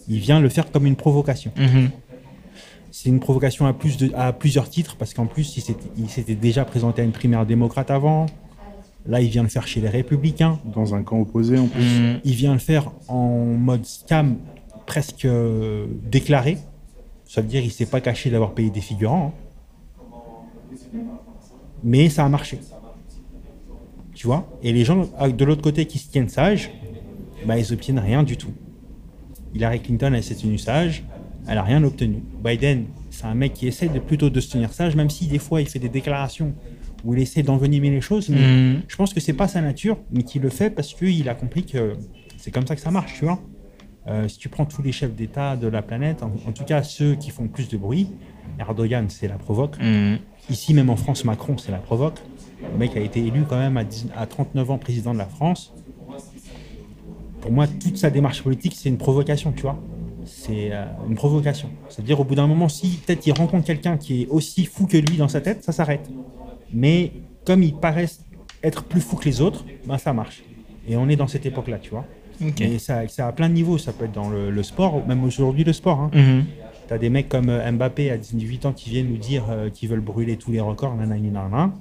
Il 0.08 0.18
vient 0.18 0.40
le 0.40 0.48
faire 0.48 0.70
comme 0.70 0.86
une 0.86 0.96
provocation. 0.96 1.52
Mhm. 1.56 1.90
C'est 2.92 3.08
une 3.08 3.20
provocation 3.20 3.66
à, 3.66 3.72
plus 3.72 3.96
de, 3.98 4.10
à 4.16 4.32
plusieurs 4.32 4.68
titres, 4.68 4.96
parce 4.96 5.14
qu'en 5.14 5.26
plus, 5.26 5.56
il 5.56 6.08
s'était- 6.08 6.34
déjà 6.34 6.64
présenté 6.64 7.02
à 7.02 7.04
une 7.04 7.12
primaire 7.12 7.46
démocrate 7.46 7.90
avant. 7.90 8.26
Là, 9.06 9.20
il 9.20 9.28
vient 9.28 9.42
le 9.42 9.48
faire 9.48 9.66
chez 9.66 9.80
les 9.80 9.88
Républicains. 9.88 10.58
Dans 10.64 10.94
un 10.94 11.02
camp 11.02 11.20
opposé, 11.20 11.58
en 11.58 11.66
plus. 11.68 11.82
Mhm. 11.82 12.20
Il 12.24 12.34
vient 12.34 12.52
le 12.52 12.58
faire 12.58 12.90
en 13.08 13.44
mode 13.44 13.84
scam 13.86 14.36
presque 14.86 15.24
euh, 15.24 15.86
déclaré. 16.10 16.58
Ça 17.26 17.40
veut 17.42 17.48
dire 17.48 17.62
qu'il 17.62 17.70
s'est 17.70 17.86
pas 17.86 18.00
caché 18.00 18.28
d'avoir 18.30 18.52
payé 18.52 18.70
des 18.70 18.80
figurants. 18.80 19.32
hein. 19.32 20.98
Mais 21.82 22.08
ça 22.08 22.24
a 22.24 22.28
marché. 22.28 22.58
Tu 24.14 24.26
vois? 24.26 24.46
Et 24.62 24.72
les 24.72 24.84
gens 24.84 25.08
ah, 25.18 25.28
de 25.28 25.44
l'autre 25.44 25.62
côté 25.62 25.86
qui 25.86 25.98
se 25.98 26.10
tiennent 26.10 26.28
sages, 26.28 26.70
bah, 27.46 27.56
ils 27.58 27.72
obtiennent 27.72 27.98
rien 28.00 28.22
du 28.22 28.36
tout. 28.36 28.50
Hillary 29.54 29.80
Clinton, 29.80 30.12
elle 30.14 30.22
s'est 30.22 30.34
tenue 30.34 30.58
sage, 30.58 31.02
elle 31.48 31.58
a 31.58 31.62
rien 31.62 31.82
obtenu. 31.84 32.22
Biden, 32.44 32.84
c'est 33.10 33.24
un 33.24 33.34
mec 33.34 33.54
qui 33.54 33.66
essaie 33.66 33.88
de, 33.88 33.98
plutôt 33.98 34.30
de 34.30 34.40
se 34.40 34.50
tenir 34.52 34.72
sage, 34.72 34.94
même 34.96 35.10
si 35.10 35.26
des 35.26 35.38
fois 35.38 35.60
il 35.60 35.68
fait 35.68 35.78
des 35.78 35.88
déclarations 35.88 36.54
où 37.04 37.14
il 37.14 37.20
essaie 37.20 37.42
d'envenimer 37.42 37.90
les 37.90 38.00
choses. 38.00 38.28
Mais 38.28 38.38
Mhm. 38.40 38.82
je 38.86 38.96
pense 38.96 39.14
que 39.14 39.20
c'est 39.20 39.32
pas 39.32 39.48
sa 39.48 39.60
nature, 39.60 39.98
mais 40.12 40.22
qu'il 40.22 40.42
le 40.42 40.50
fait 40.50 40.70
parce 40.70 40.92
qu'il 40.94 41.28
a 41.28 41.34
compris 41.34 41.64
que 41.64 41.94
c'est 42.36 42.50
comme 42.50 42.66
ça 42.66 42.74
que 42.74 42.80
ça 42.80 42.90
marche, 42.90 43.14
tu 43.18 43.24
vois. 43.24 43.40
Euh, 44.06 44.28
si 44.28 44.38
tu 44.38 44.48
prends 44.48 44.64
tous 44.64 44.82
les 44.82 44.92
chefs 44.92 45.14
d'État 45.14 45.56
de 45.56 45.66
la 45.66 45.82
planète, 45.82 46.22
en, 46.22 46.32
en 46.46 46.52
tout 46.52 46.64
cas 46.64 46.82
ceux 46.82 47.14
qui 47.16 47.30
font 47.30 47.42
le 47.44 47.48
plus 47.50 47.68
de 47.68 47.76
bruit, 47.76 48.08
Erdogan, 48.58 49.06
c'est 49.08 49.28
la 49.28 49.36
provoque. 49.38 49.76
Mhm. 49.80 50.18
Ici, 50.50 50.74
même 50.74 50.90
en 50.90 50.96
France, 50.96 51.24
Macron, 51.24 51.56
c'est 51.58 51.70
la 51.72 51.78
provoque. 51.78 52.18
Le 52.72 52.78
mec 52.78 52.96
a 52.96 53.00
été 53.00 53.20
élu 53.20 53.44
quand 53.48 53.58
même 53.58 53.76
à, 53.76 53.84
10 53.84 54.08
à 54.16 54.26
39 54.26 54.70
ans 54.70 54.78
président 54.78 55.12
de 55.14 55.18
la 55.18 55.26
France. 55.26 55.72
Pour 57.40 57.52
moi, 57.52 57.66
toute 57.66 57.96
sa 57.96 58.10
démarche 58.10 58.42
politique, 58.42 58.74
c'est 58.76 58.88
une 58.88 58.98
provocation, 58.98 59.52
tu 59.52 59.62
vois. 59.62 59.78
C'est 60.24 60.72
euh, 60.72 60.84
une 61.08 61.14
provocation. 61.14 61.70
C'est-à-dire, 61.88 62.20
au 62.20 62.24
bout 62.24 62.34
d'un 62.34 62.46
moment, 62.46 62.68
si 62.68 63.00
peut-être 63.04 63.26
il 63.26 63.32
rencontre 63.32 63.64
quelqu'un 63.64 63.96
qui 63.96 64.22
est 64.22 64.26
aussi 64.28 64.66
fou 64.66 64.86
que 64.86 64.96
lui 64.96 65.16
dans 65.16 65.28
sa 65.28 65.40
tête, 65.40 65.64
ça 65.64 65.72
s'arrête. 65.72 66.08
Mais 66.72 67.12
comme 67.44 67.62
il 67.62 67.74
paraît 67.74 68.08
être 68.62 68.84
plus 68.84 69.00
fou 69.00 69.16
que 69.16 69.24
les 69.24 69.40
autres, 69.40 69.64
ben 69.86 69.98
ça 69.98 70.12
marche. 70.12 70.42
Et 70.86 70.96
on 70.96 71.08
est 71.08 71.16
dans 71.16 71.26
cette 71.26 71.46
époque-là, 71.46 71.78
tu 71.78 71.90
vois. 71.90 72.04
Et 72.60 72.78
ça, 72.78 73.06
ça 73.08 73.26
a 73.26 73.32
plein 73.32 73.48
de 73.48 73.54
niveaux. 73.54 73.78
Ça 73.78 73.92
peut 73.92 74.06
être 74.06 74.12
dans 74.12 74.30
le, 74.30 74.50
le 74.50 74.62
sport, 74.62 75.06
même 75.06 75.24
aujourd'hui 75.24 75.64
le 75.64 75.72
sport. 75.72 76.00
Hein. 76.00 76.10
Mhm. 76.14 76.44
T'as 76.88 76.98
des 76.98 77.10
mecs 77.10 77.28
comme 77.28 77.48
euh, 77.48 77.70
Mbappé 77.70 78.10
à 78.10 78.16
18 78.16 78.66
ans 78.66 78.72
qui 78.72 78.90
viennent 78.90 79.08
nous 79.08 79.16
dire 79.16 79.44
euh, 79.48 79.70
qu'ils 79.70 79.88
veulent 79.88 80.00
brûler 80.00 80.36
tous 80.36 80.50
les 80.50 80.60
records, 80.60 80.96
nanana. 80.96 81.72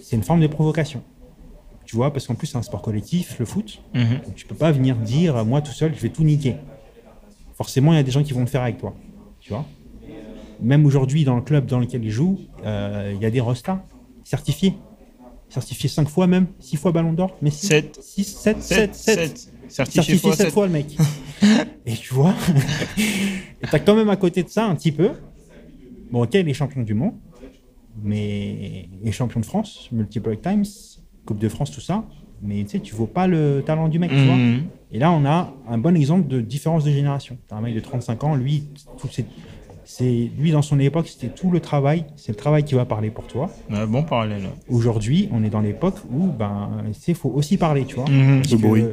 C'est 0.00 0.16
une 0.16 0.22
forme 0.22 0.40
de 0.40 0.46
provocation. 0.46 1.02
Tu 1.92 1.96
vois, 1.96 2.10
parce 2.10 2.26
qu'en 2.26 2.34
plus 2.34 2.46
c'est 2.46 2.56
un 2.56 2.62
sport 2.62 2.80
collectif, 2.80 3.38
le 3.38 3.44
foot. 3.44 3.82
Mhm. 3.92 4.22
Donc 4.24 4.34
tu 4.34 4.46
peux 4.46 4.54
pas 4.54 4.72
venir 4.72 4.96
dire 4.96 5.36
euh, 5.36 5.44
moi 5.44 5.60
tout 5.60 5.72
seul 5.72 5.94
je 5.94 6.00
vais 6.00 6.08
tout 6.08 6.24
niquer. 6.24 6.56
Forcément 7.54 7.92
il 7.92 7.96
y 7.96 7.98
a 7.98 8.02
des 8.02 8.10
gens 8.10 8.22
qui 8.22 8.32
vont 8.32 8.40
le 8.40 8.46
faire 8.46 8.62
avec 8.62 8.78
toi. 8.78 8.94
Tu 9.40 9.50
vois. 9.50 9.66
Même 10.62 10.86
aujourd'hui 10.86 11.24
dans 11.24 11.36
le 11.36 11.42
club 11.42 11.66
dans 11.66 11.78
lequel 11.78 12.02
il 12.02 12.10
joue, 12.10 12.40
euh, 12.64 13.12
il 13.14 13.20
y 13.20 13.26
a 13.26 13.30
des 13.30 13.40
rostas 13.40 13.84
certifiés. 14.24 14.72
Certifiés 15.50 15.90
5 15.90 16.08
fois 16.08 16.26
même, 16.26 16.46
6 16.60 16.78
fois 16.78 16.92
ballon 16.92 17.12
d'or, 17.12 17.36
mais 17.42 17.50
6, 17.50 17.66
Sept. 17.66 17.98
6, 18.00 18.24
7, 18.24 18.62
7, 18.62 18.94
7. 18.94 18.96
Certifié 18.96 19.50
Certifié 19.68 20.16
fois 20.16 20.30
7 20.34 20.46
sept. 20.46 20.54
fois 20.54 20.66
le 20.66 20.72
mec. 20.72 20.96
Et 21.84 21.92
tu 21.92 22.14
vois, 22.14 22.34
t'as 23.70 23.80
quand 23.80 23.94
même 23.94 24.08
à 24.08 24.16
côté 24.16 24.42
de 24.42 24.48
ça 24.48 24.64
un 24.64 24.74
petit 24.76 24.92
peu. 24.92 25.10
Bon, 26.10 26.22
ok, 26.22 26.32
il 26.32 26.48
est 26.48 26.54
champion 26.54 26.80
du 26.80 26.94
monde, 26.94 27.16
mais 28.02 28.88
et 29.04 29.12
champion 29.12 29.40
de 29.40 29.44
France, 29.44 29.90
multiple 29.92 30.38
times, 30.38 30.64
Coupe 31.26 31.38
de 31.38 31.48
France, 31.48 31.70
tout 31.70 31.80
ça. 31.80 32.04
Mais 32.42 32.64
tu 32.64 32.70
sais, 32.70 32.80
tu 32.80 32.94
vaux 32.94 33.06
pas 33.06 33.26
le 33.26 33.62
talent 33.64 33.88
du 33.88 33.98
mec, 33.98 34.10
tu 34.10 34.24
vois. 34.24 34.34
Mhm. 34.34 34.62
Et 34.90 34.98
là, 34.98 35.12
on 35.12 35.24
a 35.24 35.52
un 35.68 35.78
bon 35.78 35.96
exemple 35.96 36.26
de 36.26 36.40
différence 36.40 36.84
de 36.84 36.90
génération. 36.90 37.38
T'as 37.48 37.56
un 37.56 37.60
mec 37.60 37.74
de 37.74 37.80
35 37.80 38.24
ans, 38.24 38.34
lui, 38.34 38.64
tout 38.98 39.08
c'est, 39.10 39.26
c'est 39.84 40.30
lui 40.36 40.50
dans 40.50 40.62
son 40.62 40.80
époque, 40.80 41.08
c'était 41.08 41.32
tout 41.32 41.50
le 41.50 41.60
travail. 41.60 42.04
C'est 42.16 42.32
le 42.32 42.36
travail 42.36 42.64
qui 42.64 42.74
va 42.74 42.84
parler 42.84 43.10
pour 43.10 43.26
toi. 43.26 43.48
Ouais, 43.70 43.86
bon 43.86 44.02
parallèle. 44.02 44.48
Aujourd'hui, 44.68 45.28
on 45.32 45.44
est 45.44 45.50
dans 45.50 45.60
l'époque 45.60 45.96
où, 46.10 46.26
ben, 46.26 46.82
il 47.06 47.14
faut 47.14 47.30
aussi 47.30 47.56
parler, 47.56 47.84
tu 47.84 47.94
vois. 47.94 48.06
Le 48.08 48.56
bruit. 48.56 48.84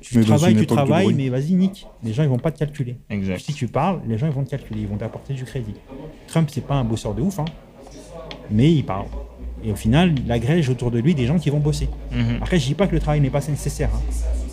Tu 0.00 0.18
Mais 0.18 0.24
travailles, 0.24 0.56
tu 0.56 0.66
travailles, 0.66 1.14
mais 1.14 1.28
vas-y, 1.28 1.54
nique. 1.54 1.86
Les 2.02 2.12
gens, 2.12 2.24
ils 2.24 2.28
vont 2.28 2.38
pas 2.38 2.50
te 2.50 2.58
calculer. 2.58 2.96
Exact. 3.08 3.38
Si 3.38 3.54
tu 3.54 3.68
parles, 3.68 4.00
les 4.08 4.18
gens, 4.18 4.26
ils 4.26 4.32
vont 4.32 4.42
te 4.42 4.50
calculer. 4.50 4.80
Ils 4.80 4.88
vont 4.88 4.96
t'apporter 4.96 5.32
du 5.32 5.44
crédit. 5.44 5.74
Trump, 6.26 6.48
c'est 6.50 6.66
pas 6.66 6.74
un 6.74 6.82
bosseur 6.82 7.14
de 7.14 7.22
ouf, 7.22 7.38
hein, 7.38 7.44
mais 8.50 8.72
il 8.72 8.84
parle. 8.84 9.06
Et 9.64 9.70
au 9.72 9.76
final, 9.76 10.14
il 10.24 10.30
agrège 10.32 10.68
autour 10.68 10.90
de 10.90 10.98
lui 10.98 11.14
des 11.14 11.26
gens 11.26 11.38
qui 11.38 11.50
vont 11.50 11.60
bosser. 11.60 11.88
Mhm. 12.10 12.38
Après, 12.40 12.58
je 12.58 12.66
dis 12.66 12.74
pas 12.74 12.86
que 12.86 12.94
le 12.94 13.00
travail 13.00 13.20
n'est 13.20 13.30
pas 13.30 13.40
nécessaire. 13.48 13.90
hein. 13.94 14.00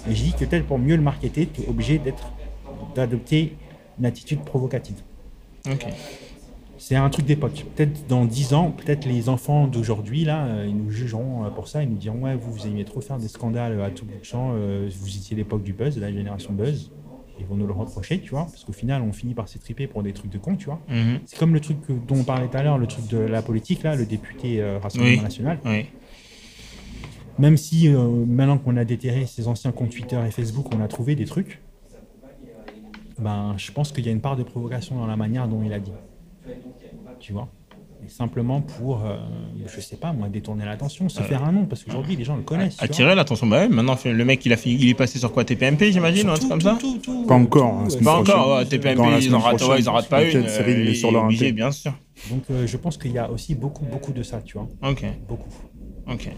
Mais 0.07 0.15
je 0.15 0.23
dis 0.23 0.33
que 0.33 0.45
peut-être 0.45 0.65
pour 0.65 0.77
mieux 0.79 0.95
le 0.95 1.01
marketer, 1.01 1.47
tu 1.51 1.61
es 1.63 1.67
obligé 1.67 1.97
d'être, 1.97 2.31
d'adopter 2.95 3.55
une 3.99 4.05
attitude 4.05 4.41
provocative. 4.41 4.97
C'est 6.77 6.95
un 6.95 7.09
truc 7.09 7.25
d'époque. 7.25 7.65
Peut-être 7.75 8.07
dans 8.07 8.23
10 8.25 8.53
ans, 8.53 8.71
peut-être 8.71 9.05
les 9.05 9.27
enfants 9.27 9.67
d'aujourd'hui, 9.67 10.23
là, 10.23 10.45
euh, 10.45 10.65
ils 10.67 10.75
nous 10.77 10.89
jugeront 10.89 11.43
euh, 11.45 11.49
pour 11.49 11.67
ça. 11.67 11.83
Ils 11.83 11.89
nous 11.89 11.97
diront 11.97 12.21
Ouais, 12.23 12.35
vous, 12.35 12.53
vous 12.53 12.65
aimiez 12.67 12.85
trop 12.85 13.01
faire 13.01 13.17
des 13.17 13.27
scandales 13.27 13.79
à 13.81 13.89
tout 13.89 14.05
bout 14.05 14.17
de 14.17 14.23
champ. 14.23 14.51
euh, 14.53 14.89
vous 15.01 15.17
étiez 15.17 15.35
l'époque 15.35 15.61
du 15.63 15.73
buzz, 15.73 15.95
de 15.95 16.01
la 16.01 16.11
génération 16.11 16.53
buzz. 16.53 16.89
Ils 17.39 17.45
vont 17.45 17.55
nous 17.55 17.67
le 17.67 17.73
reprocher, 17.73 18.19
tu 18.19 18.31
vois. 18.31 18.45
Parce 18.45 18.63
qu'au 18.63 18.73
final, 18.73 19.01
on 19.01 19.13
finit 19.13 19.33
par 19.33 19.47
s'étriper 19.47 19.87
pour 19.87 20.03
des 20.03 20.13
trucs 20.13 20.31
de 20.31 20.37
cons, 20.37 20.55
tu 20.55 20.65
vois. 20.65 20.79
Mhm. 20.89 21.19
C'est 21.25 21.39
comme 21.39 21.53
le 21.53 21.59
truc 21.59 21.77
dont 22.07 22.15
on 22.15 22.23
parlait 22.23 22.47
tout 22.47 22.57
à 22.57 22.63
l'heure, 22.63 22.77
le 22.77 22.87
truc 22.87 23.07
de 23.07 23.17
la 23.17 23.41
politique, 23.41 23.83
là, 23.83 23.95
le 23.95 24.05
député 24.05 24.61
euh, 24.61 24.79
Rassemblement 24.79 25.17
Oui. 25.17 25.21
National. 25.21 25.59
Oui. 25.65 25.85
Même 27.37 27.55
si 27.55 27.87
euh, 27.87 28.25
maintenant 28.25 28.57
qu'on 28.57 28.75
a 28.75 28.83
déterré 28.83 29.25
ces 29.25 29.47
anciens 29.47 29.71
comptes 29.71 29.91
Twitter 29.91 30.19
et 30.27 30.31
Facebook, 30.31 30.67
on 30.75 30.81
a 30.81 30.87
trouvé 30.89 31.15
des 31.15 31.25
trucs, 31.25 31.61
ben, 33.17 33.55
je 33.57 33.71
pense 33.71 33.91
qu'il 33.91 34.05
y 34.05 34.09
a 34.09 34.11
une 34.11 34.21
part 34.21 34.35
de 34.35 34.43
provocation 34.43 34.97
dans 34.97 35.07
la 35.07 35.15
manière 35.15 35.47
dont 35.47 35.63
il 35.63 35.71
a 35.71 35.79
dit. 35.79 35.93
Tu 37.19 37.33
vois? 37.33 37.49
Simplement 38.07 38.61
pour, 38.61 39.05
euh, 39.05 39.17
je 39.67 39.81
sais 39.81 39.95
pas 39.97 40.13
moi, 40.13 40.29
détourner 40.29 40.65
l'attention, 40.65 41.09
se 41.09 41.21
faire 41.21 41.43
un 41.43 41.51
nom, 41.51 41.65
parce 41.65 41.83
qu'aujourd'hui 41.83 42.15
les 42.15 42.23
gens 42.23 42.35
le 42.35 42.41
connaissent. 42.41 42.77
Attirer 42.81 43.13
l'attention. 43.13 43.45
Bah 43.45 43.59
ouais, 43.59 43.69
maintenant, 43.69 43.97
le 44.03 44.25
mec, 44.25 44.45
il, 44.45 44.53
a 44.53 44.57
fait, 44.57 44.69
il 44.71 44.89
est 44.89 44.93
passé 44.93 45.19
sur 45.19 45.31
quoi 45.31 45.43
TPMP, 45.45 45.91
j'imagine, 45.91 46.27
ou 46.27 46.31
un 46.31 46.35
truc 46.35 46.43
Tout, 46.43 46.49
comme 46.49 46.61
ça 46.61 46.77
tout, 46.79 46.97
tout, 46.97 47.21
tout, 47.21 47.27
Pas 47.27 47.35
euh, 47.35 47.37
encore, 47.37 47.73
hein, 47.73 47.87
euh, 47.91 48.03
Pas 48.03 48.15
encore, 48.15 48.57
ouais, 48.57 48.65
TPMP, 48.65 49.01
ils 49.21 49.35
en 49.35 49.39
ratent, 49.39 49.61
ouais, 49.61 49.79
ils 49.79 49.89
en 49.89 49.93
ratent 49.93 50.09
pas 50.09 50.23
une. 50.23 50.47
Cyril, 50.47 50.79
il 50.79 50.87
est 50.87 50.91
euh, 50.91 50.93
sur 50.95 51.11
leur 51.11 51.25
obligé, 51.25 51.51
bien 51.51 51.71
sûr. 51.71 51.93
Donc 52.29 52.43
euh, 52.49 52.67
je 52.67 52.77
pense 52.77 52.97
qu'il 52.97 53.11
y 53.11 53.17
a 53.17 53.29
aussi 53.29 53.55
beaucoup, 53.55 53.85
beaucoup 53.85 54.11
de 54.11 54.23
ça, 54.23 54.41
tu 54.43 54.57
vois. 54.57 54.67
Ok, 54.83 55.03
Beaucoup. 55.27 55.49
ok. 56.07 56.29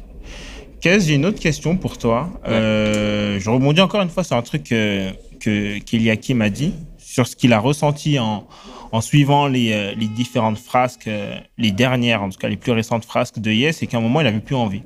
Kez, 0.80 1.00
j'ai 1.02 1.16
une 1.16 1.26
autre 1.26 1.40
question 1.40 1.78
pour 1.78 1.98
toi. 1.98 2.30
Euh, 2.48 3.40
je 3.40 3.50
rebondis 3.50 3.82
encore 3.82 4.02
une 4.02 4.10
fois 4.10 4.24
sur 4.24 4.36
un 4.36 4.42
truc 4.42 4.64
que, 4.64 5.12
que 5.40 5.78
qu'Eliakim 5.80 6.42
a 6.42 6.50
dit, 6.50 6.74
sur 6.98 7.28
ce 7.28 7.36
qu'il 7.36 7.54
a 7.54 7.60
ressenti 7.60 8.18
en, 8.18 8.48
en 8.92 9.02
suivant 9.02 9.48
les, 9.48 9.72
euh, 9.72 9.94
les 9.96 10.08
différentes 10.08 10.58
frasques, 10.58 11.08
euh, 11.08 11.40
les 11.58 11.72
dernières, 11.72 12.22
en 12.24 12.30
tout 12.30 12.38
cas 12.38 12.50
les 12.50 12.58
plus 12.58 12.72
récentes 12.72 13.06
frasques 13.06 13.40
de 13.40 13.52
Yes, 13.52 13.78
c'est 13.78 13.88
qu'à 13.88 13.98
un 13.98 14.02
moment, 14.02 14.22
il 14.22 14.28
avait 14.28 14.40
plus 14.40 14.56
envie. 14.56 14.84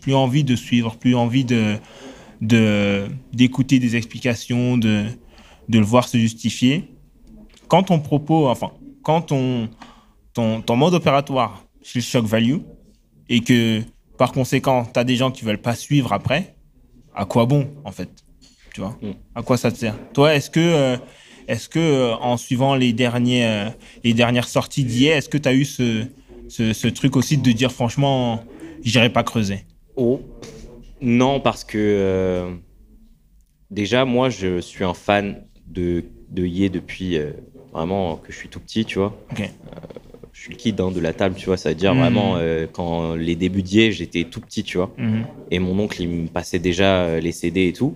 Plus 0.00 0.14
envie 0.14 0.44
de 0.44 0.54
suivre, 0.56 0.96
plus 0.96 1.14
envie 1.14 1.44
de, 1.44 1.76
de, 2.40 3.08
d'écouter 3.32 3.78
des 3.78 3.96
explications, 3.96 4.76
de, 4.76 5.04
de 5.68 5.78
le 5.78 5.84
voir 5.84 6.08
se 6.08 6.18
justifier. 6.18 6.92
Quand 7.68 7.84
ton 7.84 7.98
propos, 7.98 8.48
enfin, 8.48 8.72
quand 9.02 9.22
ton, 9.22 9.68
ton, 10.32 10.60
ton 10.60 10.76
mode 10.76 10.94
opératoire, 10.94 11.64
c'est 11.82 11.98
le 12.00 12.04
shock 12.04 12.26
value, 12.26 12.58
et 13.28 13.40
que 13.40 13.82
par 14.18 14.32
conséquent, 14.32 14.86
tu 14.92 14.98
as 15.00 15.04
des 15.04 15.16
gens 15.16 15.30
qui 15.30 15.44
veulent 15.44 15.60
pas 15.60 15.74
suivre 15.74 16.12
après, 16.12 16.56
à 17.14 17.24
quoi 17.24 17.46
bon, 17.46 17.68
en 17.84 17.92
fait? 17.92 18.10
Tu 18.74 18.80
vois? 18.80 18.96
Mm. 19.02 19.12
À 19.34 19.42
quoi 19.42 19.56
ça 19.56 19.72
te 19.72 19.78
sert? 19.78 19.94
Toi, 20.12 20.34
est-ce 20.34 20.50
que, 20.50 20.60
euh, 20.60 20.96
est-ce 21.48 21.68
que 21.68 21.78
euh, 21.78 22.14
en 22.16 22.36
suivant 22.36 22.74
les, 22.74 22.92
derniers, 22.92 23.44
euh, 23.46 23.68
les 24.04 24.14
dernières 24.14 24.48
sorties 24.48 24.84
d'hier, 24.84 25.16
est-ce 25.16 25.28
que 25.28 25.38
tu 25.38 25.48
as 25.48 25.54
eu 25.54 25.64
ce, 25.64 26.04
ce, 26.48 26.72
ce 26.72 26.88
truc 26.88 27.16
aussi 27.16 27.36
de 27.38 27.52
dire 27.52 27.72
franchement, 27.72 28.44
j'irai 28.82 29.10
pas 29.10 29.22
creuser? 29.22 29.60
Oh. 29.96 30.20
Non, 31.00 31.40
parce 31.40 31.62
que 31.64 31.76
euh, 31.78 32.50
déjà, 33.70 34.04
moi, 34.04 34.30
je 34.30 34.60
suis 34.60 34.84
un 34.84 34.94
fan 34.94 35.42
de, 35.66 36.04
de 36.30 36.44
Ye 36.46 36.70
depuis 36.70 37.16
euh, 37.16 37.32
vraiment 37.72 38.16
que 38.16 38.32
je 38.32 38.38
suis 38.38 38.48
tout 38.48 38.60
petit, 38.60 38.84
tu 38.84 38.98
vois. 38.98 39.16
Euh, 39.40 39.44
je 40.32 40.40
suis 40.40 40.50
le 40.52 40.56
kid 40.56 40.80
hein, 40.80 40.90
de 40.90 41.00
la 41.00 41.12
table, 41.12 41.34
tu 41.36 41.46
vois. 41.46 41.56
Ça 41.56 41.70
veut 41.70 41.74
dire 41.74 41.94
Mhm. 41.94 42.00
vraiment, 42.00 42.36
euh, 42.36 42.66
quand 42.70 43.14
les 43.14 43.36
débuts 43.36 43.62
d'Ye, 43.62 43.92
j'étais 43.92 44.24
tout 44.24 44.40
petit, 44.40 44.62
tu 44.62 44.76
vois. 44.78 44.90
Mhm. 44.98 45.24
Et 45.50 45.58
mon 45.58 45.78
oncle, 45.78 46.00
il 46.02 46.08
me 46.08 46.28
passait 46.28 46.58
déjà 46.58 47.18
les 47.20 47.32
CD 47.32 47.68
et 47.68 47.72
tout. 47.72 47.94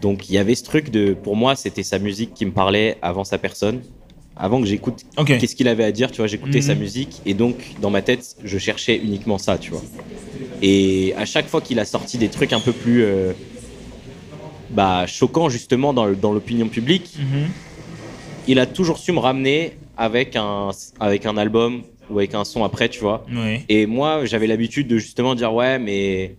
Donc, 0.00 0.28
il 0.28 0.34
y 0.34 0.38
avait 0.38 0.54
ce 0.54 0.64
truc 0.64 0.90
de. 0.90 1.14
Pour 1.14 1.36
moi, 1.36 1.56
c'était 1.56 1.82
sa 1.82 1.98
musique 1.98 2.34
qui 2.34 2.46
me 2.46 2.52
parlait 2.52 2.96
avant 3.02 3.24
sa 3.24 3.38
personne. 3.38 3.80
Avant 4.36 4.60
que 4.60 4.66
j'écoute 4.66 5.04
qu'est-ce 5.38 5.54
qu'il 5.54 5.68
avait 5.68 5.84
à 5.84 5.92
dire, 5.92 6.10
tu 6.10 6.18
vois, 6.18 6.26
j'écoutais 6.26 6.58
Mhm. 6.60 6.64
sa 6.64 6.74
musique 6.74 7.20
et 7.26 7.34
donc 7.34 7.56
dans 7.82 7.90
ma 7.90 8.00
tête, 8.00 8.36
je 8.42 8.56
cherchais 8.56 8.96
uniquement 8.96 9.36
ça, 9.36 9.58
tu 9.58 9.70
vois. 9.72 9.82
Et 10.62 11.12
à 11.18 11.26
chaque 11.26 11.46
fois 11.46 11.60
qu'il 11.60 11.78
a 11.78 11.84
sorti 11.84 12.16
des 12.16 12.28
trucs 12.28 12.54
un 12.54 12.60
peu 12.60 12.72
plus 12.72 13.02
euh, 13.02 13.32
bah, 14.70 15.06
choquants 15.06 15.50
justement 15.50 15.92
dans, 15.92 16.06
l'opinion 16.06 16.68
publique, 16.68 17.12
Mhm. 17.18 17.48
il 18.48 18.58
a 18.58 18.66
toujours 18.66 18.96
su 18.98 19.12
me 19.12 19.18
ramener 19.18 19.76
avec 19.98 20.36
un, 20.36 20.70
avec 20.98 21.26
un 21.26 21.36
album 21.36 21.82
ou 22.08 22.18
avec 22.18 22.34
un 22.34 22.44
son 22.44 22.64
après, 22.64 22.88
tu 22.88 23.00
vois. 23.00 23.26
Oui. 23.30 23.60
Et 23.68 23.84
moi, 23.84 24.24
j'avais 24.24 24.46
l'habitude 24.46 24.88
de 24.88 24.96
justement 24.96 25.34
dire 25.34 25.52
ouais, 25.52 25.78
mais 25.78 26.36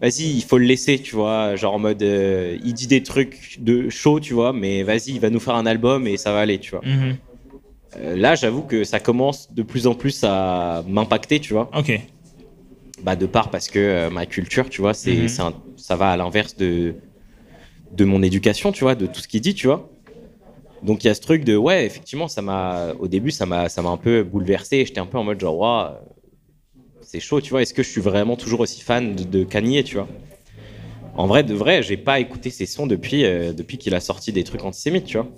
vas-y, 0.00 0.24
il 0.36 0.42
faut 0.42 0.58
le 0.58 0.64
laisser, 0.66 0.98
tu 0.98 1.14
vois. 1.14 1.56
Genre 1.56 1.74
en 1.74 1.78
mode, 1.78 2.02
euh, 2.02 2.56
il 2.64 2.74
dit 2.74 2.86
des 2.86 3.02
trucs 3.02 3.56
de 3.60 3.88
chaud, 3.88 4.20
tu 4.20 4.34
vois, 4.34 4.52
mais 4.52 4.82
vas-y, 4.82 5.10
il 5.12 5.20
va 5.20 5.30
nous 5.30 5.40
faire 5.40 5.54
un 5.54 5.66
album 5.66 6.06
et 6.06 6.16
ça 6.16 6.32
va 6.32 6.40
aller, 6.40 6.58
tu 6.58 6.70
vois. 6.72 6.82
Mhm. 6.84 7.16
Euh, 7.98 8.16
là, 8.16 8.34
j'avoue 8.34 8.62
que 8.62 8.84
ça 8.84 9.00
commence 9.00 9.52
de 9.52 9.62
plus 9.62 9.86
en 9.86 9.94
plus 9.94 10.22
à 10.24 10.82
m'impacter, 10.88 11.40
tu 11.40 11.52
vois. 11.54 11.70
Ok. 11.76 11.98
Bah, 13.02 13.14
de 13.16 13.26
part 13.26 13.50
parce 13.50 13.68
que 13.68 13.78
euh, 13.78 14.10
ma 14.10 14.26
culture, 14.26 14.68
tu 14.68 14.80
vois, 14.80 14.94
c'est, 14.94 15.14
Mhm. 15.16 15.52
ça 15.76 15.96
va 15.96 16.10
à 16.10 16.16
l'inverse 16.16 16.56
de, 16.56 16.94
de 17.92 18.04
mon 18.04 18.22
éducation, 18.22 18.72
tu 18.72 18.84
vois, 18.84 18.94
de 18.94 19.06
tout 19.06 19.20
ce 19.20 19.28
qu'il 19.28 19.40
dit, 19.40 19.54
tu 19.54 19.66
vois. 19.66 19.88
Donc 20.82 21.04
il 21.04 21.06
y 21.06 21.10
a 21.10 21.14
ce 21.14 21.20
truc 21.20 21.42
de 21.44 21.56
ouais, 21.56 21.86
effectivement, 21.86 22.28
ça 22.28 22.42
m'a 22.42 22.92
au 22.98 23.08
début 23.08 23.30
ça 23.30 23.46
m'a 23.46 23.68
ça 23.68 23.80
m'a 23.82 23.88
un 23.88 23.96
peu 23.96 24.22
bouleversé. 24.22 24.84
J'étais 24.84 25.00
un 25.00 25.06
peu 25.06 25.16
en 25.18 25.24
mode 25.24 25.40
genre 25.40 25.66
euh, 25.66 25.90
c'est 27.06 27.20
chaud, 27.20 27.40
tu 27.40 27.50
vois. 27.50 27.62
Est-ce 27.62 27.74
que 27.74 27.82
je 27.82 27.90
suis 27.90 28.00
vraiment 28.00 28.36
toujours 28.36 28.60
aussi 28.60 28.80
fan 28.82 29.14
de, 29.16 29.24
de 29.24 29.44
Kanye, 29.44 29.84
tu 29.84 29.96
vois? 29.96 30.08
En 31.14 31.26
vrai, 31.26 31.42
de 31.44 31.54
vrai, 31.54 31.82
j'ai 31.82 31.96
pas 31.96 32.20
écouté 32.20 32.50
ses 32.50 32.66
sons 32.66 32.86
depuis 32.86 33.24
euh, 33.24 33.52
depuis 33.52 33.78
qu'il 33.78 33.94
a 33.94 34.00
sorti 34.00 34.32
des 34.32 34.44
trucs 34.44 34.64
antisémites, 34.64 35.06
tu 35.06 35.16
vois. 35.16 35.28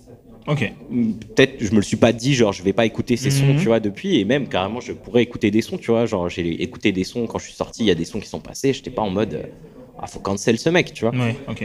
Ok. 0.49 0.73
Peut-être 0.91 1.57
je 1.63 1.71
me 1.71 1.77
le 1.77 1.83
suis 1.83 1.97
pas 1.97 2.13
dit 2.13 2.35
genre 2.35 2.53
je 2.53 2.63
vais 2.63 2.73
pas 2.73 2.87
écouter 2.87 3.17
ses 3.17 3.31
sons, 3.31 3.49
Mhm. 3.49 3.57
tu 3.57 3.69
vois, 3.69 3.81
depuis 3.81 4.19
et 4.19 4.25
même 4.25 4.49
carrément 4.49 4.81
je 4.81 4.93
pourrais 4.93 5.23
écouter 5.23 5.51
des 5.51 5.63
sons, 5.63 5.79
tu 5.79 5.91
vois. 5.91 6.07
Genre 6.07 6.29
j'ai 6.29 6.63
écouté 6.63 6.93
des 6.93 7.05
sons 7.05 7.27
quand 7.27 7.39
je 7.39 7.45
suis 7.47 7.55
sorti, 7.55 7.85
il 7.85 7.87
y 7.87 7.91
a 7.91 7.95
des 7.95 8.05
sons 8.07 8.21
qui 8.21 8.29
sont 8.29 8.41
passés. 8.41 8.73
J'étais 8.73 8.91
pas 8.91 9.03
en 9.03 9.11
mode 9.11 9.35
euh, 9.35 9.43
ah 9.99 10.07
faut 10.07 10.21
cancel 10.21 10.59
ce 10.59 10.69
mec, 10.71 10.93
tu 10.95 11.05
vois. 11.05 11.15
Ouais. 11.15 11.37
Ok. 11.47 11.65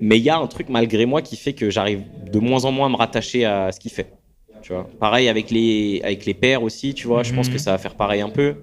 Mais 0.00 0.18
il 0.18 0.24
y 0.24 0.30
a 0.30 0.38
un 0.38 0.46
truc 0.46 0.68
malgré 0.68 1.06
moi 1.06 1.22
qui 1.22 1.36
fait 1.36 1.54
que 1.54 1.70
j'arrive 1.70 2.04
de 2.16 2.38
moins 2.38 2.64
en 2.64 2.72
moins 2.72 2.86
à 2.86 2.90
me 2.90 2.96
rattacher 2.96 3.44
à 3.44 3.72
ce 3.72 3.80
qu'il 3.80 3.90
fait. 3.90 4.14
Tu 4.62 4.72
vois. 4.72 4.90
Pareil 4.98 5.28
avec 5.28 5.50
les, 5.50 6.00
avec 6.04 6.26
les 6.26 6.34
pères 6.34 6.62
aussi, 6.62 6.94
tu 6.94 7.06
vois. 7.06 7.22
Je 7.22 7.32
pense 7.32 7.48
Mhm. 7.48 7.52
que 7.54 7.58
ça 7.58 7.72
va 7.72 7.78
faire 7.78 7.96
pareil 7.96 8.20
un 8.20 8.30
peu. 8.30 8.56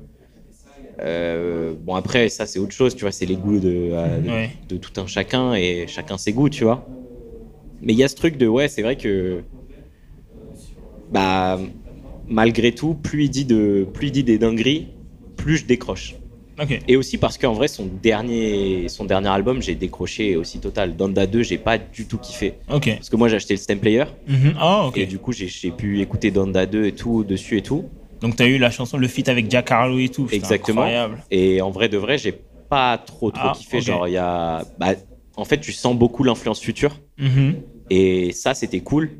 Euh, 0.99 1.73
bon, 1.79 1.95
après, 1.95 2.29
ça, 2.29 2.45
c'est 2.45 2.59
autre 2.59 2.71
chose, 2.73 2.95
tu 2.95 3.01
vois. 3.01 3.11
C'est 3.11 3.25
les 3.25 3.35
goûts 3.35 3.59
de, 3.59 3.89
euh, 3.91 4.19
de, 4.19 4.29
Ouais. 4.29 4.49
de 4.69 4.77
tout 4.77 4.99
un 5.01 5.07
chacun 5.07 5.53
et 5.53 5.85
chacun 5.87 6.17
ses 6.17 6.33
goûts, 6.33 6.49
tu 6.49 6.63
vois. 6.63 6.87
Mais 7.81 7.93
il 7.93 7.99
y 7.99 8.03
a 8.03 8.07
ce 8.07 8.15
truc 8.15 8.37
de, 8.37 8.47
ouais, 8.47 8.67
c'est 8.67 8.81
vrai 8.81 8.95
que. 8.95 9.41
Bah, 11.11 11.59
malgré 12.27 12.71
tout, 12.73 12.93
plus 12.95 13.25
il 13.25 13.29
dit, 13.29 13.45
de, 13.45 13.85
plus 13.93 14.07
il 14.07 14.11
dit 14.11 14.23
des 14.23 14.37
dingueries, 14.37 14.87
plus 15.35 15.57
je 15.57 15.65
décroche. 15.65 16.15
Et 16.87 16.95
aussi 16.97 17.17
parce 17.17 17.39
qu'en 17.39 17.53
vrai, 17.53 17.67
son 17.67 17.87
dernier, 18.01 18.87
son 18.87 19.05
dernier 19.05 19.29
album, 19.29 19.61
j'ai 19.61 19.73
décroché 19.73 20.35
aussi 20.35 20.59
total. 20.59 20.95
Donda 20.95 21.25
2, 21.25 21.41
j'ai 21.41 21.57
pas 21.57 21.79
du 21.79 22.05
tout 22.05 22.19
kiffé. 22.19 22.53
Parce 22.95 23.09
que 23.09 23.15
moi, 23.15 23.27
j'ai 23.27 23.37
acheté 23.37 23.55
le 23.55 23.59
stem 23.59 23.79
player. 23.79 24.03
Mhm. 24.27 24.53
Ah. 24.59 24.89
Et 24.95 25.07
du 25.07 25.17
coup, 25.17 25.31
j'ai 25.31 25.71
pu 25.71 25.99
écouter 26.01 26.29
Donda 26.29 26.65
2 26.67 26.85
et 26.85 26.91
tout 26.91 27.23
dessus 27.23 27.57
et 27.57 27.63
tout. 27.63 27.85
Donc, 28.23 28.37
tu 28.37 28.43
as 28.43 28.47
eu 28.47 28.57
la 28.57 28.71
chanson, 28.71 28.97
le 28.97 29.07
feat 29.07 29.27
avec 29.29 29.51
Jack 29.51 29.69
Harlow 29.69 29.99
et 29.99 30.07
tout. 30.09 30.27
Exactement. 30.31 30.81
Incroyable. 30.81 31.23
Et 31.29 31.61
en 31.61 31.69
vrai 31.69 31.89
de 31.89 31.97
vrai, 31.97 32.17
j'ai 32.17 32.33
pas 32.69 32.97
trop 32.97 33.29
trop 33.31 33.49
Ah, 33.49 33.53
kiffé. 33.55 33.81
Genre, 33.81 34.07
il 34.07 34.13
y 34.13 34.17
a. 34.17 34.63
Bah, 34.79 34.93
en 35.35 35.45
fait, 35.45 35.59
tu 35.59 35.73
sens 35.73 35.95
beaucoup 35.95 36.23
l'influence 36.23 36.61
future. 36.61 36.97
Mhm. 37.19 37.55
Et 37.89 38.31
ça, 38.31 38.53
c'était 38.53 38.79
cool. 38.79 39.11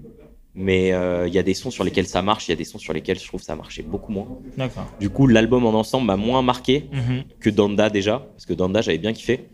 Mais 0.55 0.93
euh, 0.93 1.27
il 1.27 1.33
y 1.33 1.37
a 1.39 1.43
des 1.43 1.55
sons 1.55 1.71
sur 1.71 1.83
lesquels 1.83 2.05
ça 2.07 2.21
marche, 2.21 2.47
il 2.47 2.51
y 2.51 2.53
a 2.53 2.55
des 2.55 2.63
sons 2.63 2.77
sur 2.77 2.93
lesquels 2.93 3.19
je 3.19 3.25
trouve 3.27 3.41
ça 3.41 3.55
marchait 3.55 3.81
beaucoup 3.81 4.11
moins. 4.11 4.27
D'accord. 4.55 4.85
Du 4.99 5.09
coup, 5.09 5.25
l'album 5.27 5.65
en 5.65 5.73
ensemble 5.73 6.05
m'a 6.07 6.15
moins 6.15 6.41
marqué 6.43 6.85
Mhm. 6.93 7.23
que 7.39 7.49
Donda 7.49 7.89
déjà, 7.89 8.19
parce 8.19 8.45
que 8.45 8.53
Donda, 8.53 8.81
j'avais 8.81 8.99
bien 8.99 9.13
kiffé. 9.13 9.45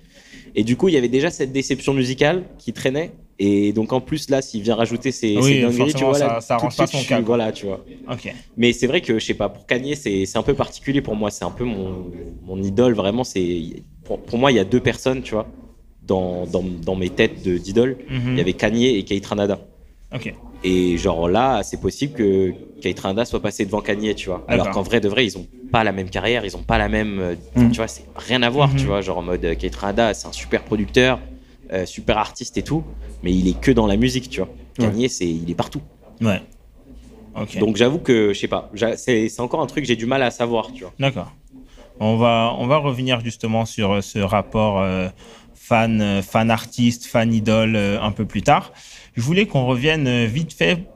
Et 0.55 0.63
du 0.63 0.75
coup, 0.77 0.87
il 0.89 0.93
y 0.93 0.97
avait 0.97 1.07
déjà 1.09 1.29
cette 1.29 1.51
déception 1.51 1.93
musicale 1.93 2.43
qui 2.57 2.73
traînait. 2.73 3.11
Et 3.41 3.71
donc, 3.71 3.93
en 3.93 4.01
plus, 4.01 4.29
là, 4.29 4.41
s'il 4.41 4.61
vient 4.61 4.75
rajouter 4.75 5.11
ses, 5.11 5.37
Oui, 5.37 5.43
ses 5.43 5.61
dingueries, 5.61 5.93
tu 5.93 6.03
vois, 6.03 6.19
là, 6.19 6.41
ça- 6.41 6.41
ça 6.41 6.57
tout 6.57 6.67
de 6.67 6.73
suite, 6.73 7.01
son 7.01 7.07
quoi. 7.07 7.25
Voilà, 7.25 7.51
tu 7.53 7.65
vois. 7.67 7.85
Mais 8.57 8.73
c'est 8.73 8.87
vrai 8.87 8.99
que, 9.01 9.17
je 9.17 9.25
sais 9.25 9.33
pas, 9.33 9.47
pour 9.47 9.65
Kanye, 9.65 9.95
c'est 9.95 10.25
un 10.37 10.43
peu 10.43 10.53
particulier 10.53 11.01
pour 11.01 11.15
moi. 11.15 11.31
C'est 11.31 11.45
un 11.45 11.51
peu 11.51 11.63
mon, 11.63 12.11
mon 12.43 12.61
idole, 12.61 12.93
vraiment. 12.93 13.23
c'est 13.23 13.61
pour, 14.03 14.19
pour 14.19 14.37
moi, 14.37 14.51
il 14.51 14.55
y 14.55 14.59
a 14.59 14.65
deux 14.65 14.81
personnes, 14.81 15.21
tu 15.21 15.35
vois, 15.35 15.47
dans, 16.05 16.45
dans, 16.47 16.63
dans 16.63 16.95
mes 16.95 17.09
têtes 17.09 17.41
de- 17.45 17.57
d'idoles. 17.57 17.97
Mhm. 18.09 18.31
Il 18.33 18.37
y 18.37 18.41
avait 18.41 18.53
Kanye 18.53 18.97
et 18.97 19.03
Kate 19.03 19.25
Ranada. 19.25 19.59
Et 20.63 20.97
genre 20.97 21.29
là, 21.29 21.61
c'est 21.63 21.79
possible 21.79 22.13
que 22.13 22.53
Kate 22.81 22.99
Ranada 22.99 23.25
soit 23.25 23.41
passé 23.41 23.65
devant 23.65 23.81
Kanye, 23.81 24.15
tu 24.15 24.29
vois. 24.29 24.43
Alors 24.47 24.65
qu'en 24.71 24.81
vrai 24.81 24.99
de 24.99 25.07
vrai, 25.07 25.25
ils 25.25 25.37
ont 25.37 25.47
pas 25.71 25.83
la 25.83 25.91
même 25.91 26.09
carrière, 26.09 26.45
ils 26.45 26.57
ont 26.57 26.63
pas 26.63 26.77
la 26.77 26.89
même. 26.89 27.19
euh, 27.19 27.35
Mm. 27.55 27.69
Tu 27.71 27.77
vois, 27.77 27.87
c'est 27.87 28.05
rien 28.15 28.41
à 28.43 28.49
voir, 28.49 28.69
tu 28.75 28.85
vois. 28.85 29.01
Genre 29.01 29.17
en 29.19 29.21
mode 29.21 29.45
euh, 29.45 29.55
Kate 29.55 29.75
Ranada, 29.75 30.13
c'est 30.13 30.27
un 30.27 30.31
super 30.31 30.63
producteur, 30.63 31.19
euh, 31.71 31.85
super 31.85 32.17
artiste 32.17 32.57
et 32.57 32.63
tout, 32.63 32.83
mais 33.23 33.31
il 33.31 33.47
est 33.47 33.59
que 33.59 33.71
dans 33.71 33.87
la 33.87 33.97
musique, 33.97 34.29
tu 34.29 34.39
vois. 34.41 34.49
Kanye, 34.77 35.09
c'est 35.09 35.27
il 35.27 35.49
est 35.49 35.55
partout. 35.55 35.81
Ouais. 36.21 36.41
Donc 37.59 37.75
j'avoue 37.77 37.99
que 37.99 38.33
je 38.33 38.39
sais 38.39 38.47
pas, 38.47 38.69
c'est 38.97 39.39
encore 39.39 39.61
un 39.61 39.65
truc 39.67 39.83
que 39.83 39.87
j'ai 39.87 39.95
du 39.95 40.05
mal 40.05 40.23
à 40.23 40.31
savoir, 40.31 40.71
tu 40.73 40.83
vois. 40.83 40.93
D'accord. 40.99 41.31
On 42.01 42.17
va, 42.17 42.53
on 42.57 42.65
va 42.67 42.77
revenir 42.77 43.19
justement 43.21 43.65
sur 43.65 44.03
ce 44.03 44.19
rapport 44.19 44.79
euh, 44.79 45.07
fan, 45.53 46.21
fan 46.21 46.49
artiste, 46.49 47.05
fan 47.05 47.33
idole 47.33 47.75
euh, 47.75 48.01
un 48.01 48.11
peu 48.11 48.25
plus 48.25 48.41
tard. 48.41 48.71
Je 49.19 49.23
voulais 49.25 49.47
qu'on 49.47 49.65
revienne 49.65 50.07
euh, 50.07 50.25
vite 50.27 50.53
fait. 50.53 50.87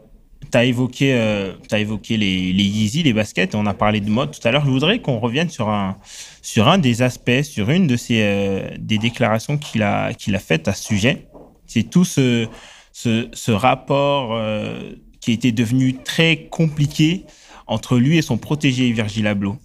Tu 0.49 0.57
as 0.57 0.63
évoqué, 0.63 1.13
euh, 1.13 1.51
évoqué 1.73 2.15
les, 2.15 2.53
les 2.53 2.63
Yeezy, 2.63 3.03
les 3.03 3.11
baskets, 3.11 3.53
et 3.53 3.57
on 3.57 3.65
a 3.65 3.73
parlé 3.73 3.99
de 3.99 4.09
mode 4.09 4.31
tout 4.31 4.47
à 4.47 4.51
l'heure. 4.51 4.63
Je 4.63 4.69
voudrais 4.69 4.99
qu'on 4.99 5.19
revienne 5.19 5.49
sur 5.49 5.67
un, 5.67 5.97
sur 6.41 6.69
un 6.69 6.77
des 6.77 7.01
aspects, 7.01 7.41
sur 7.43 7.69
une 7.69 7.85
de 7.85 7.97
ces 7.97 8.21
euh, 8.21 8.69
des 8.79 8.97
déclarations 8.97 9.57
qu'il 9.57 9.83
a, 9.83 10.13
qu'il 10.13 10.35
a 10.35 10.39
faites 10.39 10.69
à 10.69 10.73
ce 10.73 10.85
sujet. 10.85 11.27
C'est 11.67 11.83
tout 11.83 12.05
ce, 12.05 12.47
ce, 12.93 13.51
rapport 13.51 14.35
euh, 14.35 14.93
qui 15.19 15.33
était 15.33 15.51
devenu 15.51 15.95
très 15.95 16.45
compliqué 16.45 17.25
entre 17.67 17.97
lui 17.97 18.17
et 18.17 18.21
son 18.21 18.37
protégé 18.37 18.89
Virgil 18.91 19.27
Abloh. 19.27 19.57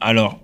Alors, 0.00 0.39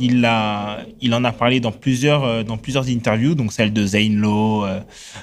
il, 0.00 0.24
a, 0.24 0.80
il 1.00 1.14
en 1.14 1.24
a 1.24 1.32
parlé 1.32 1.60
dans 1.60 1.72
plusieurs, 1.72 2.24
euh, 2.24 2.42
dans 2.42 2.56
plusieurs 2.56 2.88
interviews, 2.88 3.34
donc 3.34 3.52
celle 3.52 3.72
de 3.72 3.86
Zane 3.86 4.16
Lowe, 4.16 4.64
euh, 4.64 4.80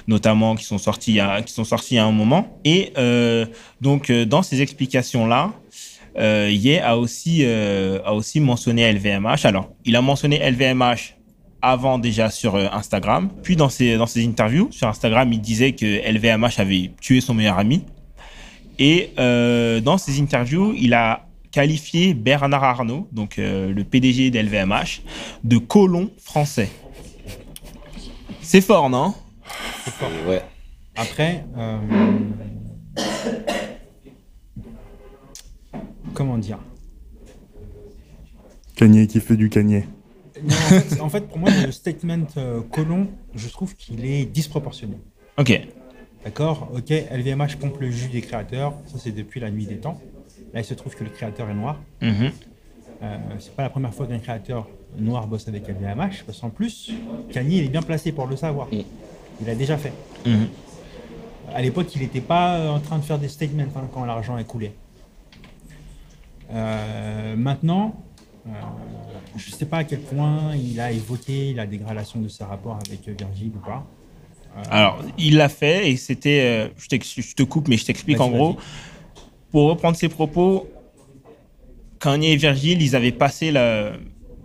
notamment, 0.08 0.54
qui 0.56 0.64
sont 0.64 0.78
sorties 0.78 1.20
a- 1.20 1.42
qui 1.42 1.52
sont 1.52 1.64
sorties 1.64 1.98
à 1.98 2.04
un 2.04 2.12
moment. 2.12 2.58
Et 2.64 2.92
euh, 2.98 3.46
donc, 3.80 4.10
dans 4.10 4.42
ces 4.42 4.60
explications-là, 4.62 5.52
Ye 6.16 6.78
a 6.78 6.96
aussi, 6.96 7.44
a 7.44 8.14
aussi 8.14 8.38
mentionné 8.38 8.82
LVMH. 8.92 9.44
Alors, 9.44 9.70
il 9.84 9.96
a 9.96 10.00
mentionné 10.00 10.38
LVMH 10.38 11.16
avant 11.60 11.98
déjà 11.98 12.30
sur 12.30 12.54
Instagram. 12.54 13.30
Puis 13.42 13.56
dans 13.56 13.68
ses, 13.68 13.96
dans 13.96 14.06
ses 14.06 14.24
interviews 14.24 14.68
sur 14.70 14.86
Instagram, 14.86 15.32
il 15.32 15.40
disait 15.40 15.72
que 15.72 15.86
LVMH 16.08 16.58
avait 16.60 16.92
tué 17.00 17.20
son 17.20 17.34
meilleur 17.34 17.58
ami. 17.58 17.82
Et 18.78 19.10
dans 19.16 19.98
ses 19.98 20.20
interviews, 20.20 20.72
il 20.78 20.94
a 20.94 21.26
qualifié 21.54 22.14
Bernard 22.14 22.64
Arnault, 22.64 23.06
donc 23.12 23.38
euh, 23.38 23.72
le 23.72 23.84
PDG 23.84 24.32
d'LVMH, 24.32 25.02
de 25.44 25.58
colon 25.58 26.10
français. 26.18 26.68
C'est 28.42 28.60
fort, 28.60 28.90
non? 28.90 29.14
Et 29.86 30.28
ouais. 30.28 30.42
Après, 30.96 31.44
euh, 31.56 31.78
comment 36.12 36.38
dire? 36.38 36.58
Kanye 38.74 39.06
qui 39.06 39.20
fait 39.20 39.36
du. 39.36 39.48
Non, 39.54 39.76
en, 40.50 40.58
fait, 40.58 41.00
en 41.00 41.08
fait, 41.08 41.28
pour 41.28 41.38
moi, 41.38 41.50
le 41.64 41.70
statement 41.70 42.26
euh, 42.36 42.62
colon, 42.62 43.06
je 43.36 43.48
trouve 43.48 43.76
qu'il 43.76 44.04
est 44.04 44.24
disproportionné. 44.24 44.96
Ok. 45.38 45.60
D'accord? 46.24 46.68
Ok, 46.74 46.90
LVMH 46.90 47.58
pompe 47.60 47.80
le 47.80 47.92
jus 47.92 48.08
des 48.08 48.22
créateurs, 48.22 48.74
ça 48.86 48.98
c'est 48.98 49.12
depuis 49.12 49.38
la 49.38 49.52
nuit 49.52 49.66
des 49.66 49.76
temps. 49.76 50.00
Là, 50.54 50.60
il 50.60 50.64
se 50.64 50.74
trouve 50.74 50.94
que 50.94 51.04
le 51.04 51.10
créateur 51.10 51.50
est 51.50 51.54
noir. 51.54 51.80
Mhm. 52.00 52.30
Euh, 53.02 53.16
c'est 53.40 53.54
pas 53.54 53.64
la 53.64 53.70
première 53.70 53.92
fois 53.92 54.06
qu'un 54.06 54.20
créateur 54.20 54.68
noir 54.96 55.26
bosse 55.26 55.48
avec 55.48 55.68
LVMH, 55.68 56.24
parce 56.24 56.40
qu'en 56.40 56.50
plus, 56.50 56.92
Kanye 57.32 57.58
il 57.58 57.64
est 57.64 57.68
bien 57.68 57.82
placé 57.82 58.12
pour 58.12 58.26
le 58.26 58.36
savoir. 58.36 58.68
Mm. 58.68 58.82
Il 59.40 59.50
a 59.50 59.54
déjà 59.54 59.76
fait. 59.76 59.92
Mhm. 60.24 60.48
À 61.52 61.60
l'époque, 61.60 61.94
il 61.94 62.02
n'était 62.02 62.20
pas 62.20 62.56
euh, 62.56 62.70
en 62.70 62.80
train 62.80 62.98
de 62.98 63.04
faire 63.04 63.18
des 63.18 63.28
statements 63.28 63.64
hein, 63.76 63.88
quand 63.92 64.04
l'argent 64.04 64.38
est 64.38 64.44
coulé. 64.44 64.72
Euh, 66.52 67.36
maintenant, 67.36 67.94
euh, 68.46 68.50
je 69.36 69.50
ne 69.50 69.56
sais 69.56 69.66
pas 69.66 69.78
à 69.78 69.84
quel 69.84 70.00
point 70.00 70.54
il 70.54 70.78
a 70.80 70.92
évoqué 70.92 71.52
la 71.54 71.66
dégradation 71.66 72.20
de 72.20 72.28
ses 72.28 72.44
rapports 72.44 72.78
avec 72.86 73.08
Virgil 73.08 73.52
ou 73.56 73.66
pas. 73.66 73.84
Alors, 74.70 75.02
il 75.18 75.36
l'a 75.36 75.48
fait 75.48 75.90
et 75.90 75.96
c'était. 75.96 76.70
je, 76.76 77.34
te 77.34 77.42
coupe, 77.42 77.66
mais 77.66 77.76
je 77.76 77.86
t'explique 77.86 78.20
en 78.20 78.30
gros. 78.30 78.56
Pour 79.54 79.68
reprendre 79.68 79.96
ses 79.96 80.08
propos, 80.08 80.68
Kanye 82.00 82.32
et 82.32 82.36
Virgile, 82.36 82.82
ils 82.82 82.96
avaient 82.96 83.12
passé 83.12 83.52
la, 83.52 83.92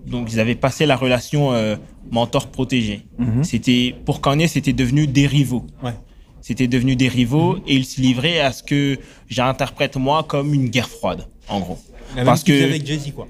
donc 0.06 0.32
ils 0.32 0.40
avaient 0.40 0.54
passé 0.54 0.86
la 0.86 0.96
relation 0.96 1.52
euh, 1.52 1.78
mentor-protégé. 2.12 3.08
Mhm. 3.18 3.44
C'était 3.44 3.96
pour 4.06 4.22
Kanye, 4.22 4.48
c'était 4.48 4.72
devenu 4.72 5.08
des 5.08 5.26
rivaux. 5.26 5.66
Ouais. 5.84 5.94
C'était 6.42 6.68
devenu 6.68 6.96
des 6.96 7.08
rivaux 7.08 7.58
et 7.68 7.74
ils 7.74 7.86
se 7.86 8.00
livraient 8.00 8.40
à 8.40 8.52
ce 8.52 8.62
que 8.62 9.00
j'interprète 9.28 9.98
moi 9.98 10.22
comme 10.28 10.54
une 10.54 10.70
guerre 10.70 10.88
froide, 10.90 11.26
en 11.48 11.60
gros. 11.60 11.80
La 12.16 12.24
Parce 12.24 12.42
même 12.42 12.44
qu'il 12.46 12.54
que- 12.54 12.60
faisait 12.60 12.70
avec 12.76 12.86
Jay-Z, 12.86 13.12
quoi. 13.16 13.28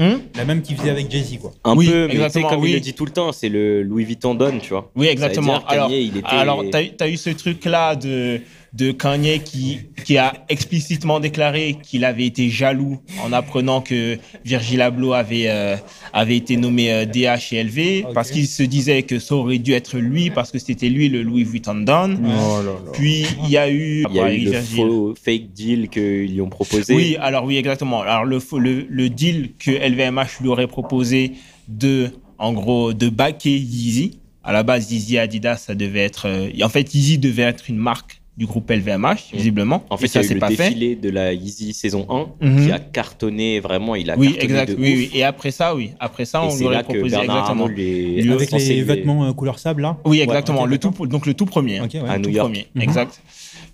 Hum 0.00 0.22
La 0.34 0.44
même 0.44 0.60
qu'il 0.62 0.76
faisait 0.76 0.90
avec 0.90 1.08
Jay-Z, 1.08 1.38
quoi. 1.38 1.52
Un 1.62 1.76
Oui, 1.76 1.86
peu, 1.88 2.08
mais 2.08 2.14
exactement, 2.14 2.48
comme 2.48 2.62
oui. 2.62 2.70
il 2.70 2.74
le 2.74 2.80
dit 2.80 2.94
tout 2.94 3.04
le 3.04 3.12
temps, 3.12 3.30
c'est 3.30 3.48
le 3.48 3.84
Louis 3.84 4.04
Vuitton 4.04 4.34
donne, 4.34 4.58
tu 4.58 4.70
vois. 4.70 4.90
Oui, 4.96 5.04
Ça 5.06 5.06
veut 5.06 5.12
exactement. 5.12 5.58
dire, 5.58 5.66
Kanye, 5.68 5.78
alors, 5.78 5.90
il 5.92 6.16
était- 6.16 6.26
alors 6.26 6.64
tu 6.98 7.04
as, 7.04 7.08
eu 7.08 7.16
ce 7.16 7.30
truc-là 7.30 7.94
de, 7.94 8.40
de 8.72 8.90
Kanye 8.90 9.40
qui, 9.44 9.80
qui 10.04 10.16
a 10.16 10.32
explicitement 10.48 11.20
déclaré 11.20 11.76
qu'il 11.82 12.06
avait 12.06 12.24
été 12.24 12.48
jaloux 12.48 13.00
en 13.22 13.30
apprenant 13.32 13.82
que 13.82 14.18
Virgil 14.46 14.80
Abloh 14.80 15.12
avait, 15.12 15.48
euh, 15.48 15.76
avait 16.14 16.38
été 16.38 16.56
nommé 16.56 16.90
euh, 16.90 17.04
DA 17.04 17.36
chez 17.36 17.62
LV, 17.62 18.14
parce 18.14 18.30
qu'il 18.30 18.46
se 18.46 18.62
disait 18.62 19.02
que 19.02 19.18
ça 19.18 19.34
aurait 19.34 19.58
dû 19.58 19.72
être 19.74 19.98
lui, 19.98 20.30
parce 20.30 20.50
que 20.50 20.58
c'était 20.58 20.88
lui 20.88 21.10
le 21.10 21.22
Louis 21.22 21.44
Vuitton 21.44 21.74
Don. 21.74 22.16
Oh 22.24 22.62
là 22.62 22.72
là. 22.72 22.92
Puis 22.94 23.26
il 23.44 23.50
y 23.50 23.58
a 23.58 23.70
eu... 23.70 24.06
Il 24.08 24.16
y 24.16 24.20
a 24.20 24.32
eu 24.32 24.44
le 24.46 24.60
faux 24.62 25.14
fake 25.22 25.52
deal 25.52 25.88
qu'ils 25.90 26.32
lui 26.32 26.40
ont 26.40 26.48
proposé. 26.48 26.94
Oui, 26.94 27.16
alors 27.20 27.44
oui, 27.44 27.58
exactement. 27.58 28.00
Alors 28.00 28.24
le, 28.24 28.38
le, 28.58 28.86
le 28.88 29.10
deal 29.10 29.50
que 29.58 29.70
LVMH 29.70 30.40
lui 30.40 30.48
aurait 30.48 30.66
proposé 30.66 31.32
de, 31.68 32.08
en 32.38 32.54
gros, 32.54 32.94
de 32.94 33.10
backer 33.10 33.50
Yeezy. 33.54 34.18
À 34.42 34.52
la 34.52 34.62
base, 34.62 34.90
Yeezy 34.90 35.16
et 35.16 35.18
Adidas, 35.18 35.58
ça 35.58 35.74
devait 35.74 36.00
être. 36.00 36.26
euh, 36.26 36.48
en 36.64 36.68
fait, 36.70 36.94
Yeezy 36.94 37.18
devait 37.18 37.42
être 37.42 37.68
une 37.68 37.76
marque 37.76 38.21
du 38.36 38.46
groupe 38.46 38.70
LVMH, 38.70 39.34
visiblement. 39.34 39.84
En 39.90 39.98
fait, 39.98 40.08
ça 40.08 40.22
le 40.22 40.38
pas 40.40 40.48
fait. 40.48 40.56
défilé 40.70 40.96
de 40.96 41.10
la 41.10 41.34
Yeezy 41.34 41.74
saison 41.74 42.06
1 42.08 42.28
Mhm. 42.40 42.64
qui 42.66 42.72
a 42.72 42.78
cartonné 42.78 43.60
vraiment. 43.60 43.94
Il 43.94 44.10
a 44.10 44.16
Oui, 44.16 44.28
cartonné 44.28 44.44
exact. 44.44 44.70
de 44.70 44.74
Oui, 44.82 44.92
ouf. 44.92 44.98
oui. 44.98 45.10
Et 45.12 45.22
après 45.22 45.50
ça, 45.50 45.74
oui. 45.74 45.90
Après 46.00 46.24
ça, 46.24 46.40
Et 46.42 46.46
on 46.46 46.50
c'est 46.50 46.58
lui 46.60 46.64
aurait 46.66 46.82
proposé 46.82 47.16
exactement. 47.16 47.66
Avec 47.66 47.76
les 47.76 48.82
vêtements 48.82 49.24
euh, 49.26 49.32
couleur 49.34 49.58
sable, 49.58 49.82
là 49.82 49.98
Oui, 50.06 50.18
Ouais, 50.18 50.24
exactement. 50.24 50.64
le 50.64 50.78
tout, 50.78 51.06
donc 51.06 51.26
le 51.26 51.34
tout 51.34 51.44
premier. 51.44 51.80
Ok, 51.82 51.90
ouais. 51.92 52.00
À 52.08 52.14
Le 52.14 52.18
New 52.20 52.24
tout 52.24 52.30
York. 52.30 52.48
premier, 52.48 52.66
Mhm. 52.74 52.82
exact. 52.82 53.20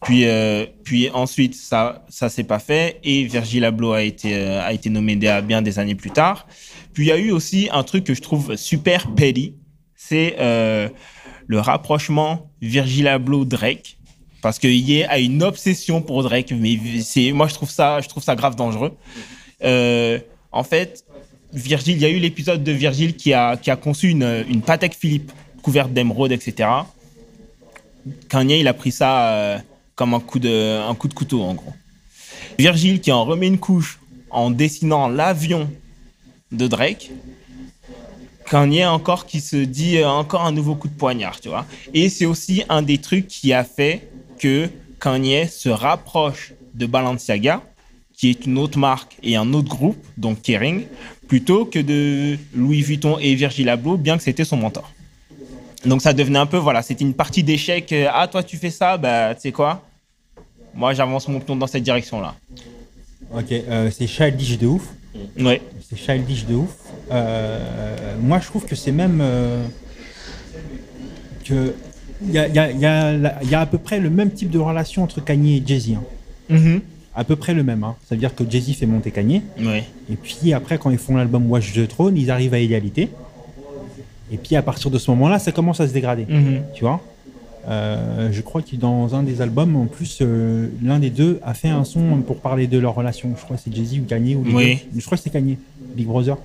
Puis, 0.03 0.25
euh, 0.27 0.65
puis 0.85 1.09
ensuite, 1.11 1.55
ça, 1.55 2.05
ça 2.09 2.29
s'est 2.29 2.45
pas 2.45 2.59
fait 2.59 2.99
et 3.05 3.25
Virgil 3.25 3.65
Abloh 3.65 3.93
a 3.93 4.03
été, 4.03 4.35
euh, 4.35 4.61
a 4.63 4.73
été 4.73 4.91
nommé 4.91 5.17
bien 5.17 5.63
des 5.63 5.79
années 5.79 5.95
plus 5.97 6.11
tard. 6.11 6.47
Puis 6.95 7.05
il 7.05 7.09
y 7.09 7.13
a 7.13 7.17
eu 7.19 7.31
aussi 7.31 7.69
un 7.73 7.83
truc 7.85 8.05
que 8.05 8.15
je 8.15 8.23
trouve 8.23 8.57
super 8.57 9.09
petty, 9.15 9.55
c'est 9.97 10.37
euh, 10.41 10.89
le 11.47 11.61
rapprochement 11.61 12.51
Virgil 12.61 13.07
Abloh 13.09 13.45
Drake. 13.45 13.98
Parce 14.41 14.59
Ye 14.63 15.05
a 15.05 15.19
une 15.19 15.43
obsession 15.43 16.01
pour 16.01 16.23
Drake, 16.23 16.53
mais 16.53 16.79
c'est, 17.03 17.33
moi 17.33 17.49
je 17.49 17.55
trouve 17.55 17.71
ça, 17.71 18.01
je 18.01 18.09
trouve 18.09 18.23
ça 18.23 18.37
grave 18.37 18.55
dangereux. 18.55 18.97
Euh, 19.65 20.19
en 20.53 20.63
fait, 20.63 21.05
Virgil, 21.53 21.97
il 21.97 22.03
y 22.03 22.05
a 22.05 22.09
eu 22.09 22.19
l'épisode 22.19 22.63
de 22.63 22.73
Virgil 22.73 23.17
qui 23.17 23.33
a, 23.33 23.57
qui 23.57 23.71
a 23.71 23.77
conçu 23.77 24.11
une, 24.11 24.45
une 24.49 24.63
Patek 24.63 24.95
Philippe 24.95 25.33
couverte 25.63 25.93
d'émeraude, 25.93 26.33
etc. 26.33 26.69
Kanye, 28.29 28.61
il 28.61 28.69
a 28.69 28.75
pris 28.75 28.93
ça 28.93 29.33
euh, 29.33 29.59
comme 29.95 30.15
un 30.15 30.21
coup, 30.21 30.39
de, 30.39 30.81
un 30.89 30.95
coup 30.95 31.09
de 31.09 31.15
couteau, 31.15 31.43
en 31.43 31.55
gros. 31.55 31.73
Virgil 32.59 33.01
qui 33.01 33.11
en 33.13 33.25
remet 33.25 33.49
une 33.49 33.59
couche 33.59 33.99
en 34.31 34.51
dessinant 34.51 35.09
l'avion 35.09 35.71
de 36.53 36.67
Drake. 36.67 37.11
Kanye 38.49 38.87
encore 38.87 39.27
qui 39.27 39.41
se 39.41 39.57
dit 39.57 39.99
euh, 39.99 40.09
encore 40.09 40.45
un 40.45 40.53
nouveau 40.53 40.75
coup 40.75 40.89
de 40.89 40.95
poignard, 40.95 41.41
tu 41.41 41.49
vois. 41.49 41.67
Et 41.93 42.09
c'est 42.09 42.25
aussi 42.25 42.63
un 42.69 42.83
des 42.83 42.99
trucs 42.99 43.27
qui 43.27 43.53
a 43.53 43.65
fait 43.65 44.09
que 44.39 44.69
Kanye 45.01 45.47
se 45.49 45.69
rapproche 45.69 46.53
de 46.75 46.87
Balenciaga, 46.87 47.63
qui 48.15 48.31
est 48.31 48.47
une 48.47 48.59
autre 48.59 48.79
marque 48.79 49.17
et 49.23 49.37
un 49.37 49.53
autre 49.53 49.69
groupe, 49.69 49.99
donc 50.17 50.43
Kering, 50.43 50.85
plutôt 51.29 51.65
que 51.65 51.79
de 51.79 52.37
Louis 52.55 52.83
Vuitton 52.83 53.19
et 53.21 53.35
Virgil 53.35 53.69
Abloh, 53.69 53.97
bien 53.97 54.17
que 54.17 54.23
c'était 54.23 54.45
son 54.45 54.57
mentor. 54.57 54.91
Donc 55.85 56.03
ça 56.03 56.13
devenait 56.13 56.39
un 56.41 56.47
peu, 56.47 56.57
voilà, 56.57 56.83
c'était 56.83 57.05
une 57.05 57.15
partie 57.15 57.43
d'échec. 57.45 57.93
euh, 57.93 58.09
Ah, 58.13 58.27
toi, 58.27 58.43
tu 58.43 58.57
fais 58.57 58.71
ça, 58.71 58.97
bah, 58.97 59.35
tu 59.35 59.43
sais 59.43 59.53
quoi? 59.53 59.85
Moi, 60.75 60.95
j'avance 60.95 61.29
mon 61.29 61.39
pion 61.41 61.55
dans 61.55 61.67
cette 61.69 61.85
direction-là. 61.85 62.35
Ok, 63.33 63.53
euh, 63.53 63.91
c'est 63.91 64.07
childish 64.07 64.59
de 64.59 64.67
ouf. 64.67 64.83
Ouais. 65.39 65.61
C'est 65.89 65.97
childish 65.97 66.45
de 66.47 66.55
ouf. 66.55 66.71
Euh, 67.13 68.17
moi, 68.21 68.41
je 68.41 68.47
trouve 68.47 68.65
que 68.67 68.75
c'est 68.75 68.93
même. 68.93 69.21
euh, 69.21 69.65
que 71.45 71.75
il 72.23 72.33
y 72.33 72.39
a, 72.39 72.49
y 72.49 72.77
y 73.47 73.51
y 73.51 73.55
à 73.55 73.67
peu 73.67 73.79
près 73.79 74.01
le 74.01 74.11
même 74.11 74.31
type 74.31 74.51
de 74.51 74.59
relation 74.59 75.03
entre 75.03 75.23
Kanye 75.25 75.59
et 75.59 75.63
Jay-Z. 75.67 75.93
hein. 75.97 76.03
Mhm. 76.51 76.81
À 77.15 77.25
peu 77.25 77.37
près 77.37 77.53
le 77.55 77.63
même. 77.65 77.83
Hein. 77.85 77.97
Ça 78.09 78.15
veut 78.15 78.21
dire 78.21 78.35
que 78.35 78.45
Jay-Z 78.49 78.75
fait 78.75 78.87
monter 78.87 79.11
Kanye. 79.11 79.43
Et 80.11 80.15
puis 80.17 80.53
après, 80.53 80.79
quand 80.79 80.91
ils 80.91 80.99
font 80.99 81.17
l'album 81.17 81.51
Watch 81.51 81.73
the 81.75 81.87
Throne, 81.89 82.17
ils 82.17 82.31
arrivent 82.31 82.55
à 82.55 82.59
égalité. 82.59 83.09
Et 84.31 84.37
puis 84.37 84.57
à 84.57 84.63
partir 84.63 84.91
de 84.91 84.99
ce 84.99 85.11
moment-là, 85.13 85.39
ça 85.39 85.53
commence 85.53 85.81
à 85.81 85.89
se 85.89 85.93
dégrader. 85.93 86.27
Mhm. 86.29 86.61
Tu 86.75 86.85
vois? 86.85 87.01
Euh, 87.69 88.31
Je 88.33 88.41
crois 88.41 88.63
que 88.63 88.77
dans 88.77 89.15
un 89.15 89.23
des 89.23 89.41
albums, 89.43 89.75
en 89.77 89.87
plus, 89.87 90.19
euh, 90.23 90.69
l'un 90.83 90.99
des 90.99 91.11
deux 91.11 91.41
a 91.45 91.55
fait 91.55 91.69
un 91.69 91.85
son 91.85 92.19
pour 92.27 92.37
parler 92.39 92.67
de 92.67 92.79
leur 92.79 92.95
relation. 92.95 93.31
Je 93.37 93.43
crois 93.45 93.57
que 93.57 93.63
c'est 93.65 93.75
Jay-Z 93.75 93.99
ou 93.99 94.05
Kanye 94.05 94.37
ou 94.37 94.45
les 94.45 94.55
Oui. 94.55 94.83
deux. 94.93 95.01
Je 95.01 95.05
crois 95.07 95.17
que 95.19 95.25
c'est 95.25 95.31
Kanye, 95.31 95.59
Big 95.97 96.07
Brother. 96.07 96.37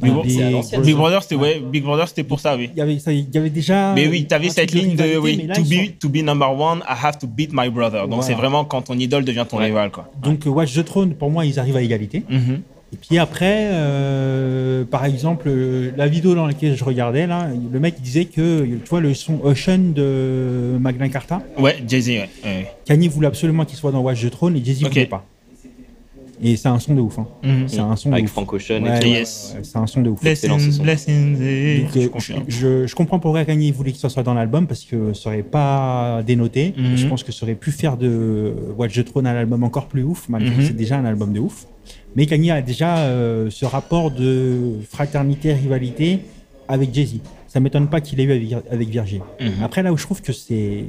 Big 0.00 0.10
Bro- 0.12 0.96
Brother, 0.96 1.22
c'était 1.22 1.34
ouais, 1.36 1.60
Big 1.70 1.82
Brother, 1.84 2.08
c'était 2.08 2.24
pour 2.24 2.40
ça, 2.40 2.56
oui. 2.56 2.70
Il 2.74 2.78
y 2.78 2.82
avait, 2.82 2.98
ça- 2.98 3.12
il 3.12 3.26
y 3.32 3.38
avait 3.38 3.50
déjà. 3.50 3.92
Mais 3.94 4.08
oui, 4.08 4.24
t'avais 4.26 4.48
un 4.48 4.50
cette 4.50 4.72
ligne 4.72 4.96
de 4.96 5.16
oui, 5.18 5.46
to 5.54 5.62
be 5.62 5.66
sont- 5.66 5.92
to 6.00 6.08
be 6.08 6.16
number 6.24 6.50
one, 6.58 6.78
I 6.88 6.94
have 7.02 7.18
to 7.18 7.26
beat 7.26 7.50
my 7.52 7.68
brother. 7.70 8.02
Donc 8.02 8.10
Voilà. 8.20 8.22
c'est 8.24 8.34
vraiment 8.34 8.64
quand 8.64 8.82
ton 8.82 8.98
idole 8.98 9.24
devient 9.24 9.46
ton 9.48 9.58
Ouais. 9.58 9.66
rival, 9.66 9.90
quoi. 9.90 10.10
Donc, 10.22 10.40
Watch 10.46 10.74
the 10.74 10.84
Throne, 10.84 11.14
pour 11.14 11.30
moi, 11.30 11.44
ils 11.44 11.58
arrivent 11.58 11.76
à 11.76 11.82
égalité. 11.82 12.22
Mhm. 12.28 12.60
Et 12.94 12.96
puis 12.96 13.18
après, 13.18 13.68
euh, 13.70 14.84
par 14.84 15.04
exemple, 15.06 15.44
euh, 15.48 15.92
la 15.96 16.06
vidéo 16.08 16.34
dans 16.34 16.46
laquelle 16.46 16.76
je 16.76 16.84
regardais, 16.84 17.26
là, 17.26 17.48
le 17.72 17.80
mec 17.80 17.94
il 17.98 18.02
disait 18.02 18.26
que, 18.26 18.64
tu 18.64 18.88
vois, 18.90 19.00
le 19.00 19.14
son 19.14 19.40
Ocean 19.42 19.78
de 19.94 20.76
Magna 20.78 21.08
Carta, 21.08 21.40
Ouais, 21.58 21.76
Jay-Z, 21.88 22.08
ouais. 22.08 22.28
ouais. 22.44 22.66
Kanye 22.84 23.08
voulait 23.08 23.28
absolument 23.28 23.64
qu'il 23.64 23.78
soit 23.78 23.92
dans 23.92 24.00
Watch 24.00 24.20
the 24.22 24.30
Throne 24.30 24.56
et 24.56 24.64
Jay-Z 24.64 24.84
Ok. 24.84 24.90
voulait 24.90 25.06
pas. 25.06 25.24
Et 26.44 26.56
c'est 26.56 26.68
un 26.68 26.78
son 26.80 26.94
de 26.94 27.00
ouf. 27.00 27.18
hein. 27.20 27.26
Mhm. 27.44 27.68
C'est 27.68 27.78
un 27.78 27.94
son 27.94 28.08
de 28.08 28.14
Avec 28.14 28.24
ouf. 28.26 28.32
Frank 28.32 28.52
Ocean 28.52 28.82
Ouais, 28.82 29.06
et 29.06 29.10
Yes. 29.10 29.52
ouais, 29.54 29.60
c'est 29.62 29.76
un 29.78 29.86
son 29.86 30.02
de 30.02 30.10
ouf. 30.10 30.20
Blessings, 30.20 30.72
son. 30.72 30.82
blessings, 30.82 31.40
et- 31.40 31.78
Donc, 31.82 31.90
je 32.20 32.32
euh, 32.32 32.36
je, 32.48 32.86
je 32.88 32.94
comprends 32.96 33.20
pourquoi 33.20 33.44
Kanye 33.44 33.70
voulait 33.70 33.92
que 33.92 33.98
ça 33.98 34.08
soit 34.08 34.24
dans 34.24 34.34
l'album 34.34 34.66
parce 34.66 34.82
que 34.84 35.12
ça 35.12 35.30
aurait 35.30 35.42
pas 35.44 36.22
dénoté. 36.26 36.74
Mhm. 36.76 36.96
Je 36.96 37.06
pense 37.06 37.22
que 37.22 37.30
ça 37.30 37.44
aurait 37.46 37.54
pu 37.54 37.70
faire 37.70 37.96
de 37.96 38.52
Watch 38.76 38.94
the 38.94 39.04
Throne 39.04 39.26
un 39.28 39.36
album 39.36 39.62
encore 39.62 39.86
plus 39.86 40.02
ouf, 40.02 40.28
malgré 40.28 40.50
que 40.52 40.60
Mhm. 40.60 40.66
c'est 40.66 40.76
déjà 40.76 40.96
un 40.98 41.04
album 41.04 41.32
de 41.32 41.38
ouf. 41.40 41.66
Mais 42.16 42.26
Kanye 42.26 42.50
a 42.50 42.60
déjà 42.60 42.98
euh, 42.98 43.48
ce 43.48 43.64
rapport 43.64 44.10
de 44.10 44.78
fraternité, 44.90 45.52
rivalité 45.52 46.20
avec 46.68 46.92
Jay-Z. 46.92 47.20
Ça 47.46 47.60
m'étonne 47.60 47.86
pas 47.88 48.00
qu'il 48.00 48.18
ait 48.18 48.24
eu 48.24 48.32
avec, 48.32 48.52
avec 48.70 48.88
Virgil. 48.88 49.20
Après, 49.62 49.82
là 49.82 49.92
où 49.92 49.96
je 49.96 50.02
trouve 50.04 50.22
que 50.22 50.32
c'est 50.32 50.86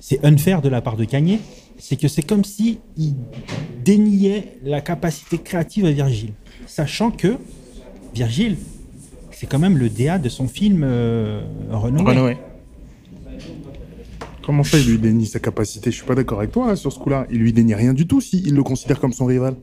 c'est 0.00 0.24
unfair 0.24 0.62
de 0.62 0.68
la 0.68 0.80
part 0.80 0.96
de 0.96 1.04
Kanye, 1.04 1.38
c'est 1.78 1.96
que 1.96 2.08
c'est 2.08 2.22
comme 2.22 2.44
si 2.44 2.78
il 2.96 3.14
déniait 3.84 4.58
la 4.64 4.80
capacité 4.80 5.38
créative 5.38 5.84
à 5.86 5.90
Virgile, 5.92 6.32
sachant 6.66 7.10
que 7.10 7.36
Virgile, 8.14 8.56
c'est 9.30 9.46
quand 9.46 9.58
même 9.58 9.76
le 9.78 9.88
DA 9.88 10.18
de 10.18 10.28
son 10.28 10.46
film 10.48 10.82
euh, 10.84 11.42
Runaway. 11.70 12.04
Runaway. 12.12 12.36
Comment 14.44 14.64
ça, 14.64 14.78
il 14.78 14.86
lui 14.88 14.98
dénie 14.98 15.26
sa 15.26 15.38
capacité? 15.38 15.90
Je 15.90 15.96
suis 15.96 16.06
pas 16.06 16.14
d'accord 16.16 16.38
avec 16.40 16.50
toi 16.50 16.66
là, 16.66 16.76
sur 16.76 16.92
ce 16.92 16.98
coup-là. 16.98 17.26
Il 17.30 17.38
lui 17.38 17.52
dénie 17.52 17.74
rien 17.74 17.94
du 17.94 18.06
tout 18.06 18.20
s'il 18.20 18.54
le 18.54 18.62
considère 18.64 18.98
comme 18.98 19.12
son 19.12 19.24
rival. 19.26 19.54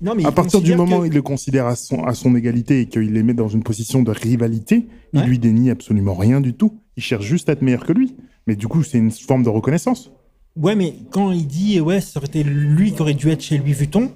Non, 0.00 0.14
mais 0.14 0.24
À 0.24 0.30
il 0.30 0.34
partir 0.34 0.62
du 0.62 0.74
moment 0.74 0.98
où 0.98 1.00
que- 1.02 1.06
il 1.08 1.12
le 1.12 1.20
considère 1.20 1.66
à 1.66 1.76
son, 1.76 2.02
à 2.04 2.14
son 2.14 2.34
égalité 2.34 2.80
et 2.80 2.86
qu'il 2.86 3.12
les 3.12 3.22
met 3.22 3.34
dans 3.34 3.48
une 3.48 3.62
position 3.62 4.02
de 4.02 4.10
rivalité, 4.10 4.86
Ouais. 5.12 5.20
il 5.20 5.22
lui 5.24 5.38
dénie 5.38 5.68
absolument 5.68 6.14
rien 6.14 6.40
du 6.40 6.54
tout. 6.54 6.78
Il 6.96 7.02
cherche 7.02 7.26
juste 7.26 7.50
à 7.50 7.52
être 7.52 7.60
meilleur 7.60 7.84
que 7.84 7.92
lui. 7.92 8.16
Mais 8.46 8.56
du 8.56 8.66
coup, 8.68 8.82
c'est 8.82 8.96
une 8.96 9.10
forme 9.10 9.42
de 9.42 9.50
reconnaissance. 9.50 10.10
Ouais, 10.56 10.74
mais 10.74 10.94
quand 11.10 11.32
il 11.32 11.46
dit 11.46 11.80
ouais, 11.80 12.00
ça 12.00 12.18
aurait 12.18 12.26
été 12.26 12.42
lui 12.42 12.92
qui 12.92 13.00
aurait 13.00 13.14
dû 13.14 13.28
être 13.30 13.40
chez 13.42 13.58
Louis 13.58 13.72
Vuitton, 13.72 14.10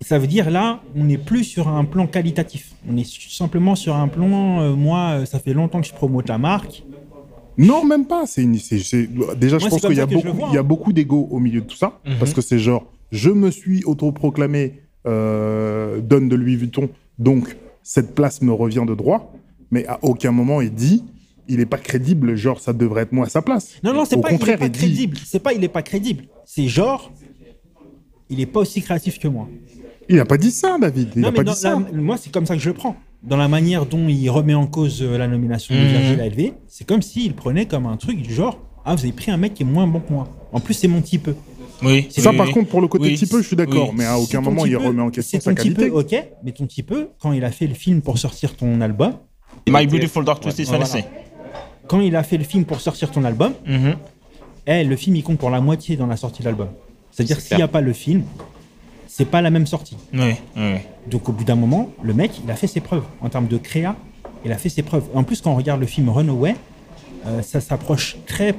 ça 0.00 0.18
veut 0.18 0.26
dire 0.26 0.50
là, 0.50 0.80
on 0.94 1.04
n'est 1.04 1.18
plus 1.18 1.44
sur 1.44 1.68
un 1.68 1.84
plan 1.84 2.06
qualitatif. 2.06 2.72
On 2.88 2.96
est 2.96 3.06
simplement 3.30 3.74
sur 3.74 3.94
un 3.96 4.08
plan. 4.08 4.60
euh, 4.60 4.74
moi, 4.74 5.20
euh, 5.20 5.24
ça 5.24 5.38
fait 5.38 5.52
longtemps 5.54 5.80
que 5.80 5.86
je 5.86 5.94
promote 5.94 6.28
la 6.28 6.38
marque. 6.38 6.84
Non, 7.58 7.84
même 7.84 8.04
pas. 8.06 8.26
C'est 8.26 8.42
une- 8.42 8.58
c'est- 8.58 8.78
c'est- 8.80 9.08
Déjà, 9.38 9.58
je 9.58 9.66
pense 9.68 9.80
qu'il 9.80 9.94
y 9.96 10.00
a 10.00 10.06
beaucoup, 10.06 10.28
il 10.50 10.54
y 10.54 10.56
a 10.58 10.60
hein. 10.60 10.62
beaucoup 10.62 10.92
d'ego 10.92 11.26
au 11.30 11.38
milieu 11.38 11.60
de 11.62 11.66
tout 11.66 11.76
ça. 11.76 11.98
Mhm. 12.06 12.16
Parce 12.18 12.34
que 12.34 12.42
c'est 12.42 12.58
genre, 12.58 12.84
je 13.10 13.30
me 13.30 13.50
suis 13.50 13.82
autoproclamé 13.84 14.80
euh, 15.08 16.00
donne 16.00 16.28
de 16.28 16.34
Louis 16.34 16.56
Vuitton, 16.56 16.88
donc 17.18 17.56
cette 17.84 18.14
place 18.16 18.42
me 18.42 18.52
revient 18.52 18.84
de 18.86 18.94
droit. 18.94 19.32
Mais 19.70 19.86
à 19.86 20.00
aucun 20.02 20.32
moment 20.32 20.60
il 20.60 20.72
dit, 20.74 21.04
il 21.48 21.58
n'est 21.58 21.66
pas 21.66 21.78
crédible, 21.78 22.34
genre 22.36 22.60
ça 22.60 22.72
devrait 22.72 23.02
être 23.02 23.12
moi 23.12 23.26
à 23.26 23.28
sa 23.28 23.42
place. 23.42 23.74
Non, 23.82 23.92
non, 23.92 24.04
c'est 24.04 24.20
pas 24.20 24.30
il 24.32 24.34
est 24.48 24.56
pas 24.56 24.68
dit- 24.68 24.78
crédible. 24.78 25.16
C'est 25.24 25.38
pas 25.40 25.52
il 25.52 25.62
est 25.64 25.68
pas 25.68 25.82
crédible. 25.82 26.24
C'est 26.44 26.68
genre, 26.68 27.10
il 28.28 28.40
est 28.40 28.46
pas 28.46 28.60
aussi 28.60 28.82
créatif 28.82 29.18
que 29.18 29.28
moi. 29.28 29.48
Il 30.08 30.16
n'a 30.16 30.24
pas 30.24 30.36
dit 30.38 30.50
ça, 30.50 30.76
David. 30.80 31.10
Il 31.16 31.20
Non, 31.22 31.28
n'a 31.28 31.30
mais 31.32 31.36
pas 31.38 31.44
dans 31.44 31.52
dit 31.52 31.58
ça. 31.58 31.70
la- 31.92 32.00
moi, 32.00 32.16
c'est 32.16 32.30
comme 32.30 32.46
ça 32.46 32.54
que 32.54 32.60
je 32.62 32.68
le 32.68 32.74
prends. 32.74 32.96
Dans 33.22 33.36
la 33.36 33.48
manière 33.48 33.86
dont 33.86 34.06
il 34.08 34.28
remet 34.30 34.54
en 34.54 34.66
cause 34.66 35.02
euh, 35.02 35.18
la 35.18 35.26
nomination 35.26 35.74
de 35.74 35.80
Mhm. 35.80 35.86
Virgil 35.88 36.20
à 36.20 36.26
LV, 36.26 36.52
c'est 36.68 36.86
comme 36.86 37.02
s'il 37.02 37.34
prenait 37.34 37.66
comme 37.66 37.86
un 37.86 37.96
truc 37.96 38.20
du 38.22 38.32
genre 38.32 38.60
Ah, 38.88 38.94
vous 38.94 39.02
avez 39.02 39.10
pris 39.12 39.32
un 39.32 39.36
mec 39.36 39.52
qui 39.54 39.64
est 39.64 39.66
moins 39.66 39.84
bon 39.88 39.98
que 39.98 40.12
moi. 40.12 40.28
En 40.52 40.60
plus, 40.60 40.74
c'est 40.74 40.86
mon 40.86 41.00
petit 41.00 41.18
peu. 41.18 41.34
Oui. 41.82 42.06
Ça, 42.08 42.30
oui, 42.30 42.36
par 42.36 42.46
oui. 42.46 42.52
contre, 42.52 42.68
pour 42.68 42.80
le 42.80 42.86
côté 42.86 43.06
Oui, 43.06 43.14
petit 43.14 43.26
peu, 43.26 43.42
je 43.42 43.46
suis 43.48 43.56
d'accord. 43.56 43.88
oui. 43.88 43.96
Mais 43.98 44.04
à 44.04 44.16
aucun 44.16 44.40
moment 44.40 44.64
il 44.64 44.76
peu- 44.76 44.86
remet 44.86 45.02
en 45.02 45.10
question 45.10 45.40
c'est 45.40 45.44
sa 45.44 45.54
qualité. 45.54 45.88
peu, 45.90 45.98
ok, 45.98 46.14
mais 46.44 46.52
ton 46.52 46.66
petit 46.66 46.84
peu, 46.84 47.08
quand 47.18 47.32
il 47.32 47.44
a 47.44 47.50
fait 47.50 47.66
le 47.66 47.74
film 47.74 48.00
pour 48.00 48.16
sortir 48.16 48.54
ton 48.54 48.80
album, 48.80 49.14
My 49.68 49.88
Beautiful 49.88 50.24
Dark 50.24 50.40
Twisted 50.40 50.66
Ouais, 50.68 50.72
Fantasy. 50.74 51.02
Quand 51.88 52.00
il 52.00 52.14
a 52.16 52.22
fait 52.22 52.36
le 52.38 52.44
film 52.44 52.64
pour 52.64 52.80
sortir 52.80 53.10
ton 53.10 53.24
album, 53.24 53.52
Mhm. 53.66 53.96
eh, 54.66 54.84
le 54.84 54.96
film 54.96 55.16
il 55.16 55.22
compte 55.22 55.38
pour 55.38 55.50
la 55.50 55.60
moitié 55.60 55.96
dans 55.96 56.06
la 56.06 56.16
sortie 56.16 56.40
de 56.42 56.46
l'album. 56.46 56.68
C'est-à-dire 57.10 57.40
C'est 57.40 57.48
s'il 57.48 57.56
n'y 57.56 57.62
a 57.62 57.68
pas 57.68 57.80
le 57.80 57.92
film, 57.92 58.22
c'est 59.06 59.24
pas 59.24 59.40
la 59.40 59.50
même 59.50 59.66
sortie. 59.66 59.96
Oui, 60.12 60.34
oui. 60.56 60.62
Donc 61.10 61.28
au 61.28 61.32
bout 61.32 61.44
d'un 61.44 61.54
moment, 61.56 61.90
le 62.02 62.12
mec, 62.14 62.32
il 62.44 62.50
a 62.50 62.54
fait 62.56 62.66
ses 62.66 62.80
preuves. 62.80 63.04
En 63.22 63.28
termes 63.28 63.46
de 63.46 63.56
créa, 63.56 63.96
il 64.44 64.52
a 64.52 64.58
fait 64.58 64.68
ses 64.68 64.82
preuves. 64.82 65.04
En 65.14 65.22
plus, 65.24 65.40
quand 65.40 65.52
on 65.52 65.56
regarde 65.56 65.80
le 65.80 65.86
film 65.86 66.08
Runaway, 66.10 66.54
euh, 67.26 67.40
ça 67.42 67.60
s'approche 67.60 68.16
très... 68.26 68.54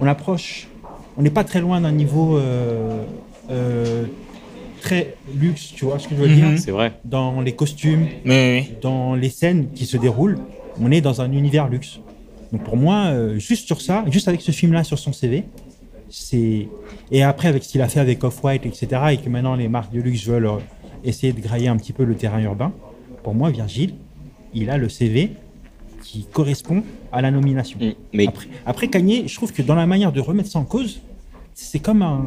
On 0.00 0.06
approche... 0.06 0.68
On 1.16 1.22
n'est 1.22 1.30
pas 1.30 1.44
très 1.44 1.60
loin 1.60 1.80
d'un 1.80 1.92
niveau 1.92 2.36
euh, 2.38 3.04
euh, 3.50 4.04
très 4.80 5.14
luxe, 5.34 5.72
tu 5.74 5.84
vois 5.84 5.98
ce 5.98 6.08
que 6.08 6.14
je 6.16 6.20
veux 6.20 6.28
Mhm. 6.28 6.34
dire? 6.34 6.58
C'est 6.58 6.70
vrai. 6.70 6.92
Dans 7.04 7.40
les 7.40 7.52
costumes, 7.52 8.06
Oui, 8.24 8.32
oui. 8.52 8.70
dans 8.82 9.14
les 9.14 9.28
scènes 9.30 9.68
qui 9.74 9.86
se 9.86 9.96
déroulent, 9.96 10.38
on 10.80 10.90
est 10.90 11.00
dans 11.00 11.20
un 11.20 11.30
univers 11.32 11.68
luxe. 11.68 12.00
Donc 12.52 12.64
pour 12.64 12.76
moi, 12.76 13.06
euh, 13.06 13.38
juste 13.38 13.66
sur 13.66 13.80
ça, 13.80 14.04
juste 14.08 14.28
avec 14.28 14.42
ce 14.42 14.52
film-là 14.52 14.84
sur 14.84 14.98
son 14.98 15.12
CV, 15.12 15.44
c'est 16.10 16.68
et 17.10 17.22
après 17.22 17.48
avec 17.48 17.64
ce 17.64 17.70
qu'il 17.70 17.80
a 17.80 17.88
fait 17.88 18.00
avec 18.00 18.22
Off-White, 18.22 18.66
etc., 18.66 18.86
et 19.12 19.16
que 19.16 19.28
maintenant 19.28 19.54
les 19.54 19.68
marques 19.68 19.92
de 19.92 20.00
luxe 20.00 20.26
veulent 20.26 20.46
euh, 20.46 20.58
essayer 21.02 21.32
de 21.32 21.40
grailler 21.40 21.68
un 21.68 21.76
petit 21.76 21.92
peu 21.92 22.04
le 22.04 22.14
terrain 22.14 22.40
urbain. 22.40 22.72
Pour 23.22 23.34
moi, 23.34 23.50
Virgile, 23.50 23.94
il 24.52 24.68
a 24.68 24.76
le 24.76 24.88
CV 24.88 25.32
qui 26.02 26.26
correspond 26.30 26.82
à 27.10 27.22
la 27.22 27.30
nomination. 27.30 27.78
Mm. 27.80 27.92
Mais 28.12 28.26
Après, 28.26 28.48
après 28.66 28.88
Kanye, 28.88 29.24
je 29.26 29.34
trouve 29.34 29.52
que 29.52 29.62
dans 29.62 29.74
la 29.74 29.86
manière 29.86 30.12
de 30.12 30.20
remettre 30.20 30.50
ça 30.50 30.58
en 30.58 30.64
cause, 30.64 31.00
c'est 31.54 31.78
comme 31.78 32.02
un, 32.02 32.22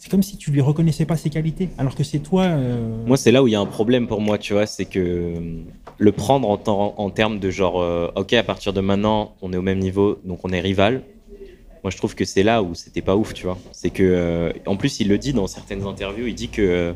c'est 0.00 0.10
comme 0.10 0.22
si 0.22 0.36
tu 0.38 0.50
lui 0.50 0.62
reconnaissais 0.62 1.04
pas 1.04 1.16
ses 1.16 1.28
qualités, 1.30 1.68
alors 1.78 1.94
que 1.94 2.02
c'est 2.04 2.20
toi. 2.20 2.44
euh, 2.44 3.04
Moi, 3.06 3.16
c'est 3.18 3.30
là 3.30 3.42
où 3.42 3.46
il 3.48 3.50
y 3.50 3.54
a 3.54 3.60
un 3.60 3.66
problème 3.66 4.08
pour 4.08 4.20
moi, 4.22 4.38
tu 4.38 4.54
vois, 4.54 4.64
c'est 4.66 4.86
que 4.86 4.98
euh, 4.98 5.62
le 5.98 6.12
prendre 6.12 6.48
en, 6.48 6.56
temps- 6.56 6.94
en 6.96 7.10
termes 7.10 7.38
de 7.38 7.50
genre, 7.50 7.80
euh, 7.82 8.08
ok, 8.16 8.32
à 8.32 8.42
partir 8.42 8.72
de 8.72 8.80
maintenant, 8.80 9.36
on 9.42 9.52
est 9.52 9.56
au 9.58 9.62
même 9.62 9.78
niveau, 9.78 10.18
donc 10.24 10.40
on 10.42 10.48
est 10.50 10.60
rival. 10.60 11.02
Moi, 11.84 11.90
je 11.90 11.98
trouve 11.98 12.14
que 12.14 12.24
c'est 12.24 12.42
là 12.42 12.62
où 12.62 12.74
c'était 12.74 13.02
pas 13.02 13.14
ouf, 13.16 13.34
tu 13.34 13.44
vois. 13.46 13.58
C'est 13.72 13.90
que, 13.90 14.02
euh, 14.02 14.52
en 14.66 14.76
plus, 14.76 15.00
il 15.00 15.08
le 15.08 15.18
dit 15.18 15.32
dans 15.34 15.46
certaines 15.46 15.82
interviews, 15.84 16.26
il 16.26 16.34
dit 16.34 16.48
que, 16.48 16.62
euh, 16.62 16.92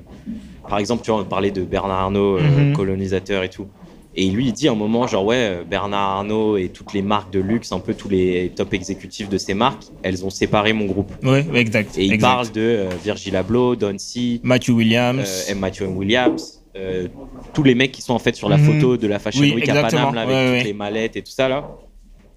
par 0.67 0.79
exemple, 0.79 1.03
tu 1.05 1.11
vois, 1.11 1.21
on 1.21 1.25
parlait 1.25 1.51
de 1.51 1.62
Bernard 1.62 1.99
Arnault, 1.99 2.38
euh, 2.38 2.71
Mhm. 2.71 2.73
colonisateur 2.75 3.43
et 3.45 3.51
tout. 3.51 3.67
Et 4.16 4.31
lui, 4.31 4.46
il 4.46 4.53
dit 4.53 4.68
à 4.68 4.72
un 4.72 4.77
moment, 4.77 5.07
genre, 5.09 5.24
ouais, 5.24 5.37
euh, 5.37 5.64
Bernard 5.68 6.18
Arnault 6.18 6.57
et 6.57 6.68
toutes 6.68 6.92
les 6.92 7.03
marques 7.03 7.33
de 7.33 7.40
luxe, 7.40 7.72
un 7.72 7.81
peu 7.81 7.94
tous 7.94 8.09
les 8.09 8.53
top 8.55 8.72
exécutifs 8.72 9.29
de 9.29 9.38
ces 9.38 9.55
marques, 9.55 9.83
elles 10.05 10.24
ont 10.24 10.31
séparé 10.31 10.72
mon 10.72 10.87
groupe. 10.87 11.12
Oui, 11.24 11.38
exact. 11.55 11.98
Et 11.98 12.05
il 12.05 12.12
exact. 12.12 12.29
parle 12.29 12.53
de 12.53 12.61
euh, 12.61 12.88
Virgil 13.03 13.35
Abloh, 13.35 13.74
Don 13.74 13.96
C, 13.98 14.40
Matthew 14.44 14.70
Williams. 14.70 15.46
euh. 15.50 15.55
Matthew 15.57 15.83
Williams, 15.88 16.62
euh, 16.77 17.09
tous 17.53 17.62
les 17.64 17.74
mecs 17.74 17.90
qui 17.92 18.03
sont 18.03 18.14
en 18.14 18.18
fait 18.20 18.37
sur 18.37 18.48
la 18.48 18.57
Mhm. 18.57 18.64
photo 18.74 18.96
de 18.96 19.07
la 19.09 19.18
Fashion 19.18 19.40
Oui, 19.42 19.53
Week 19.55 19.68
à. 19.68 19.83
Paname 19.83 20.14
là, 20.14 20.20
avec 20.22 20.35
Ouais, 20.37 20.44
toutes 20.46 20.53
ouais. 20.59 20.64
les 20.64 20.72
mallettes 20.74 21.16
et 21.16 21.22
tout 21.22 21.33
ça 21.33 21.48
là, 21.48 21.68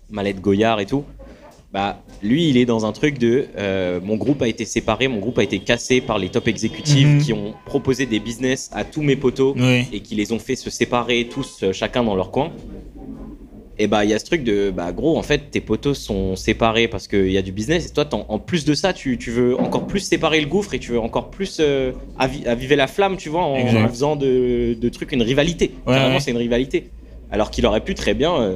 mallettes 0.09 0.41
Goyard 0.41 0.79
et 0.79 0.85
tout. 0.87 1.03
Bah, 1.77 2.01
lui, 2.23 2.49
il 2.49 2.57
est 2.57 2.65
dans 2.65 2.87
un 2.87 2.91
truc 2.91 3.19
de 3.19 3.45
euh, 3.55 3.99
mon 4.03 4.15
groupe 4.15 4.41
a 4.41 4.47
été 4.47 4.65
séparé, 4.65 5.07
mon 5.07 5.19
groupe 5.19 5.37
a 5.37 5.43
été 5.43 5.59
cassé 5.59 6.01
par 6.01 6.17
les 6.17 6.29
top 6.29 6.47
exécutifs 6.47 7.05
Mhm. 7.07 7.21
qui 7.21 7.33
ont 7.33 7.53
proposé 7.67 8.07
des 8.07 8.19
business 8.19 8.71
à 8.73 8.83
tous 8.83 9.03
mes 9.03 9.15
potos 9.15 9.53
Oui. 9.55 9.85
et 9.93 9.99
qui 9.99 10.15
les 10.15 10.31
ont 10.31 10.39
fait 10.39 10.55
se 10.55 10.71
séparer 10.71 11.27
tous 11.29 11.59
euh, 11.61 11.73
chacun 11.73 12.03
dans 12.03 12.15
leur 12.15 12.31
coin. 12.31 12.51
Et 13.77 13.85
bah 13.85 14.03
il 14.05 14.09
y 14.09 14.15
a 14.15 14.17
ce 14.17 14.25
truc 14.25 14.43
de 14.43 14.71
bah 14.71 14.91
gros 14.91 15.19
en 15.19 15.21
fait 15.21 15.51
tes 15.51 15.61
potos 15.61 15.99
sont 15.99 16.35
séparés 16.35 16.87
parce 16.87 17.07
qu'il 17.07 17.29
y 17.31 17.37
a 17.37 17.43
du 17.43 17.51
business 17.51 17.85
et 17.85 17.93
toi 17.93 18.09
en 18.27 18.39
plus 18.39 18.65
de 18.65 18.73
ça 18.73 18.91
tu, 18.91 19.19
tu 19.19 19.29
veux 19.29 19.55
encore 19.59 19.85
plus 19.85 19.99
séparer 19.99 20.41
le 20.41 20.47
gouffre 20.47 20.73
et 20.73 20.79
tu 20.79 20.93
veux 20.93 20.99
encore 20.99 21.29
plus 21.29 21.57
euh, 21.59 21.91
avi- 22.17 22.47
aviver 22.47 22.75
la 22.75 22.87
flamme 22.87 23.17
tu 23.17 23.29
vois 23.29 23.43
en, 23.43 23.87
faisant 23.87 24.15
de, 24.15 24.73
de 24.73 24.89
trucs 24.89 25.11
une 25.11 25.21
rivalité. 25.21 25.73
Ouais, 25.85 25.93
Carrément 25.93 26.15
ouais. 26.15 26.19
c'est 26.21 26.31
une 26.31 26.37
rivalité. 26.37 26.89
Alors 27.29 27.51
qu'il 27.51 27.67
aurait 27.67 27.81
pu 27.83 27.93
très 27.93 28.15
bien 28.15 28.33
euh, 28.41 28.55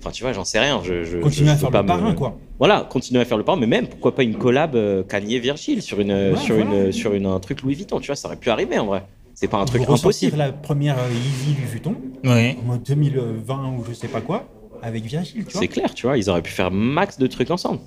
Enfin, 0.00 0.10
tu 0.10 0.22
vois, 0.22 0.32
j'en 0.32 0.44
sais 0.44 0.58
rien. 0.58 0.80
Je, 0.82 1.04
je, 1.04 1.18
continuer 1.18 1.48
je 1.50 1.52
à 1.54 1.56
faire 1.56 1.70
pas 1.70 1.82
le 1.82 1.86
parrain, 1.86 2.10
me- 2.10 2.14
quoi. 2.14 2.38
Voilà, 2.58 2.86
continuer 2.90 3.20
à 3.20 3.24
faire 3.24 3.36
le 3.38 3.44
parrain, 3.44 3.58
mais 3.60 3.66
même 3.66 3.86
pourquoi 3.86 4.14
pas 4.14 4.22
une 4.22 4.36
collab 4.36 4.74
euh, 4.74 5.02
Kanye 5.02 5.38
Virgil 5.38 5.82
sur 5.82 6.00
une 6.00 6.12
Ouais, 6.12 6.36
sur 6.36 6.56
voilà. 6.56 6.86
une 6.86 6.92
sur 6.92 7.12
une 7.14 7.26
un 7.26 7.38
truc 7.40 7.62
Louis 7.62 7.74
Vuitton, 7.74 8.00
tu 8.00 8.06
vois, 8.08 8.16
ça 8.16 8.28
aurait 8.28 8.36
pu 8.36 8.50
arriver 8.50 8.78
en 8.78 8.86
vrai. 8.86 9.02
C'est 9.34 9.48
pas 9.48 9.58
un 9.58 9.64
truc 9.64 9.82
ressortir 9.82 10.04
impossible. 10.28 10.36
la 10.36 10.52
première 10.52 10.98
euh, 10.98 11.08
Yeezy 11.10 11.54
Louis 11.60 11.70
Vuitton, 11.70 11.94
Oui. 12.24 12.56
en 12.62 12.66
mode 12.66 12.82
2020 12.82 13.68
ou 13.78 13.84
je 13.88 13.94
sais 13.94 14.08
pas 14.08 14.20
quoi. 14.20 14.44
avec 14.82 15.04
Virgile, 15.04 15.44
tu 15.46 15.52
vois. 15.52 15.60
C'est 15.60 15.68
clair, 15.68 15.94
tu 15.94 16.06
vois, 16.06 16.16
ils 16.18 16.28
auraient 16.30 16.40
pu 16.42 16.50
faire 16.52 16.70
max 16.70 17.18
de 17.18 17.26
trucs 17.26 17.50
ensemble. 17.50 17.80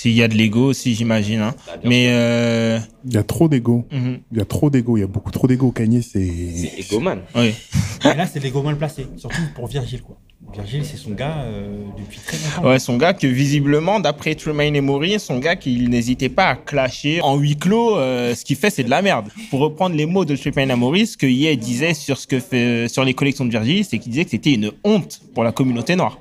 S'il 0.00 0.12
y 0.12 0.22
a 0.22 0.28
de 0.28 0.34
l'ego 0.34 0.66
aussi, 0.70 0.94
j'imagine. 0.94 1.40
hein. 1.40 1.54
Bah, 1.66 1.74
Mais 1.84 2.06
euh, 2.08 2.78
Il 3.04 3.12
y 3.12 3.18
a 3.18 3.22
trop 3.22 3.48
d'ego. 3.50 3.86
mhm, 3.92 4.20
Il 4.32 4.38
y 4.38 4.40
a 4.40 4.46
trop 4.46 4.70
d'ego. 4.70 4.96
Il 4.96 5.00
y 5.00 5.02
a 5.02 5.06
beaucoup 5.06 5.30
trop 5.30 5.46
d'ego. 5.46 5.70
Kanye, 5.72 6.00
C'est 6.02 6.26
c'est. 6.56 6.80
égoman. 6.80 7.20
oui. 7.34 7.52
Et 8.04 8.16
là, 8.16 8.26
c'est 8.26 8.40
l'ego 8.42 8.62
mal 8.62 8.78
placé, 8.78 9.06
surtout 9.18 9.42
pour 9.54 9.66
Virgile, 9.66 10.00
quoi. 10.00 10.16
Virgile, 10.54 10.86
c'est 10.86 10.96
son 10.96 11.10
gars 11.10 11.40
euh, 11.44 11.84
depuis 11.98 12.18
très 12.18 12.38
longtemps. 12.38 12.68
Ouais, 12.70 12.78
son 12.78 12.96
gars 12.96 13.12
que 13.12 13.26
visiblement, 13.26 14.00
d'après 14.00 14.34
Tremaine 14.34 14.74
et 14.74 14.80
Maury, 14.80 15.20
son 15.20 15.38
gars 15.38 15.54
qu'il 15.54 15.90
n'hésitait 15.90 16.30
pas 16.30 16.46
à 16.48 16.56
clasher 16.56 17.20
en 17.20 17.36
huis 17.36 17.56
clos, 17.56 17.98
euh, 17.98 18.34
ce 18.34 18.42
qu'il 18.46 18.56
fait, 18.56 18.70
c'est 18.70 18.82
de 18.84 18.88
la 18.90 19.02
merde. 19.02 19.28
Pour 19.50 19.60
reprendre 19.60 19.94
les 19.94 20.06
mots 20.06 20.24
de 20.24 20.34
Tremaine 20.34 20.70
et 20.70 20.76
Maury, 20.76 21.06
ce 21.06 21.16
que 21.18 21.26
Ye 21.26 21.54
disait 21.58 21.92
sur, 21.92 22.16
ce 22.18 22.26
que 22.26 22.40
fait, 22.40 22.88
sur 22.88 23.04
les 23.04 23.12
collections 23.12 23.44
de 23.44 23.50
Virgile, 23.50 23.84
c'est 23.84 23.98
qu'il 23.98 24.10
disait 24.12 24.24
que 24.24 24.30
c'était 24.30 24.54
une 24.54 24.72
honte 24.82 25.20
pour 25.34 25.44
la 25.44 25.52
communauté 25.52 25.94
noire. 25.94 26.18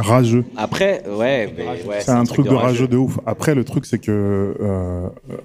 Rageux. 0.00 0.44
Après, 0.56 1.02
ouais, 1.08 1.52
mais 1.56 1.66
ouais, 1.88 2.00
C'est 2.00 2.10
un 2.10 2.24
truc 2.24 2.46
de 2.46 2.54
rageux 2.54 2.88
de 2.88 2.96
ouf. 2.96 3.18
Après, 3.26 3.54
le 3.54 3.64
truc, 3.64 3.86
c'est 3.86 3.98
que. 3.98 4.10
euh, 4.10 4.54
euh, 5.30 5.36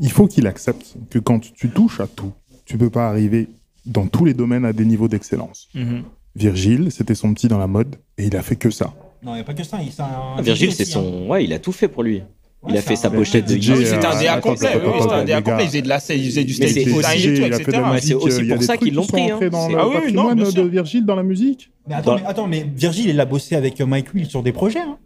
il 0.00 0.10
faut 0.10 0.26
qu'il 0.26 0.46
accepte 0.46 0.94
que 1.10 1.18
quand 1.18 1.40
tu 1.40 1.68
touches 1.70 2.00
à 2.00 2.06
tout, 2.06 2.32
tu 2.64 2.78
peux 2.78 2.90
pas 2.90 3.08
arriver 3.08 3.48
dans 3.86 4.06
tous 4.06 4.24
les 4.24 4.34
domaines 4.34 4.64
à 4.64 4.72
des 4.72 4.84
niveaux 4.84 5.08
d'excellence. 5.08 5.68
Mhm. 5.74 6.02
Virgile, 6.36 6.92
c'était 6.92 7.14
son 7.16 7.34
petit 7.34 7.48
dans 7.48 7.58
la 7.58 7.66
mode 7.66 7.96
et 8.16 8.26
il 8.26 8.36
a 8.36 8.42
fait 8.42 8.56
que 8.56 8.70
ça. 8.70 8.92
Non, 9.24 9.32
il 9.32 9.36
n'y 9.36 9.40
a 9.40 9.44
pas 9.44 9.54
que 9.54 9.64
ça. 9.64 9.78
il- 9.82 9.90
c'est 9.90 10.02
un 10.02 10.34
Ah, 10.36 10.42
Virgile, 10.42 10.72
c'est 10.72 10.82
aussi, 10.84 10.92
hein. 10.98 11.02
son. 11.02 11.26
Ouais, 11.28 11.44
il 11.44 11.52
a 11.52 11.58
tout 11.58 11.72
fait 11.72 11.88
pour 11.88 12.02
lui. 12.04 12.22
Il 12.66 12.72
Ouais, 12.72 12.78
a 12.78 12.82
fait 12.82 12.96
sa 12.96 13.08
pochette 13.08 13.46
de 13.48 13.54
DJ, 13.54 13.70
oui, 13.70 13.78
Yeezy. 13.78 13.86
c'était 13.92 14.06
un 14.06 14.16
euh, 14.16 14.20
DA 14.20 14.40
complet. 14.40 14.68
un 15.12 15.24
DA 15.24 15.42
complet. 15.42 15.64
Il 15.64 15.66
faisait 15.68 15.82
de 15.82 15.88
la 15.88 16.00
scène, 16.00 16.18
il 16.20 16.26
faisait 16.26 16.44
du 16.44 16.54
stage 16.54 16.70
c'est 16.70 16.84
design 16.84 16.98
aussi- 16.98 17.28
et 17.28 17.34
tout, 17.34 17.42
il 17.42 17.52
a 17.52 17.56
fait 17.56 17.64
de 17.64 17.70
etc. 17.70 17.82
c'est 18.02 18.14
aussi 18.14 18.44
pour 18.44 18.62
ça 18.64 18.76
qu'ils 18.76 18.88
qui 18.88 18.94
l'ont 18.94 19.06
pris, 19.06 19.30
hein. 19.30 19.38
Ah 19.42 19.88
oui, 19.88 19.96
oui, 20.06 20.12
non, 20.12 20.34
de. 20.34 20.62
Virgile 20.62 21.06
dans 21.06 21.14
la 21.16 21.22
musique. 21.22 21.70
Mais 21.88 21.94
attends, 21.94 22.12
Dans- 22.12 22.18
mais, 22.20 22.26
attends, 22.26 22.46
mais 22.46 22.66
Virgile, 22.74 23.08
il 23.10 23.20
a 23.20 23.24
bossé 23.24 23.54
avec 23.56 23.80
euh, 23.80 23.86
Mike 23.86 24.12
Will 24.14 24.26
sur 24.26 24.42
des 24.42 24.52
projets. 24.52 24.80
Hein. 24.80 24.98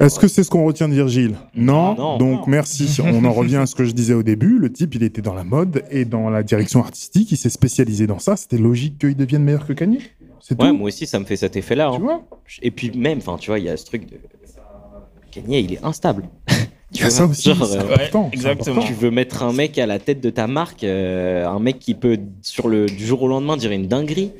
Est-ce 0.00 0.20
que 0.20 0.28
c'est 0.28 0.44
ce 0.44 0.50
qu'on 0.50 0.64
retient 0.64 0.88
de 0.88 0.94
Virgile? 0.94 1.34
Non. 1.56 1.94
Non. 1.96 2.18
Donc 2.18 2.40
Non. 2.40 2.44
merci. 2.46 2.88
On 3.02 3.24
en 3.24 3.32
revient 3.32 3.56
à 3.56 3.66
ce 3.66 3.74
que 3.74 3.84
je 3.84 3.90
disais 3.92 4.14
au 4.14 4.22
début. 4.22 4.58
Le 4.58 4.72
type, 4.72 4.94
il 4.94 5.02
était 5.02 5.22
dans 5.22 5.34
la 5.34 5.42
mode 5.44 5.82
et 5.90 6.04
dans 6.04 6.30
la 6.30 6.42
direction 6.44 6.80
artistique. 6.80 7.32
Il 7.32 7.36
s'est 7.36 7.50
spécialisé 7.50 8.06
dans 8.06 8.20
ça. 8.20 8.36
C'était 8.36 8.58
logique 8.58 8.98
qu'il 8.98 9.16
devienne 9.16 9.42
meilleur 9.42 9.66
que 9.66 9.72
Kanye. 9.72 9.98
C'est 10.40 10.60
Ouais, 10.62 10.68
tout. 10.70 10.76
moi 10.76 10.86
aussi, 10.88 11.06
ça 11.06 11.18
me 11.18 11.24
fait 11.24 11.36
cet 11.36 11.56
effet-là. 11.56 11.90
Tu 11.90 11.96
hein. 11.96 11.98
vois? 12.04 12.22
Et 12.62 12.70
puis 12.70 12.92
même, 12.96 13.18
enfin, 13.18 13.36
tu 13.40 13.50
vois, 13.50 13.58
il 13.58 13.64
y 13.64 13.68
a 13.68 13.76
ce 13.76 13.84
truc 13.86 14.08
de. 14.08 14.16
Kanye, 15.32 15.60
il 15.60 15.72
est 15.74 15.84
instable. 15.84 16.24
Il 16.90 17.00
y 17.00 17.04
a 17.04 17.10
ça 17.10 17.26
aussi. 17.26 17.52
Genre, 17.52 17.66
c'est 17.66 17.76
euh, 17.76 17.80
important, 17.82 18.22
ouais, 18.22 18.30
exactement. 18.32 18.76
important. 18.76 18.86
Tu 18.88 18.94
veux 18.94 19.10
mettre 19.10 19.42
un 19.42 19.52
mec 19.52 19.76
à 19.76 19.84
la 19.84 19.98
tête 19.98 20.22
de 20.22 20.30
ta 20.30 20.46
marque, 20.46 20.84
euh, 20.84 21.46
un 21.46 21.58
mec 21.58 21.78
qui 21.78 21.92
peut, 21.92 22.18
sur 22.40 22.66
le, 22.66 22.86
du 22.86 23.04
jour 23.04 23.20
au 23.20 23.28
lendemain, 23.28 23.58
dire 23.58 23.72
une 23.72 23.88
dinguerie. 23.88 24.30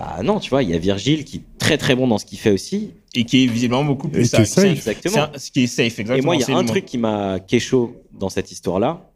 Bah 0.00 0.22
non, 0.24 0.40
tu 0.40 0.48
vois, 0.48 0.62
il 0.62 0.70
y 0.70 0.74
a 0.74 0.78
Virgile 0.78 1.26
qui 1.26 1.36
est 1.38 1.58
très 1.58 1.76
très 1.76 1.94
bon 1.94 2.08
dans 2.08 2.16
ce 2.16 2.24
qu'il 2.24 2.38
fait 2.38 2.50
aussi. 2.50 2.92
Et 3.14 3.24
qui 3.24 3.44
est 3.44 3.46
visiblement 3.46 3.84
beaucoup 3.84 4.08
plus 4.08 4.24
safe. 4.24 4.46
safe. 4.48 4.64
Exactement. 4.64 5.24
Un- 5.34 5.38
Ce 5.38 5.50
qui 5.50 5.64
est 5.64 5.66
safe, 5.66 5.98
exactement. 5.98 6.16
Et 6.16 6.22
moi, 6.22 6.36
il 6.36 6.40
y 6.40 6.50
a 6.50 6.56
un 6.56 6.64
truc 6.64 6.86
qui 6.86 6.96
m'a 6.96 7.38
kécho 7.38 7.94
dans 8.18 8.30
cette 8.30 8.50
histoire-là. 8.50 9.06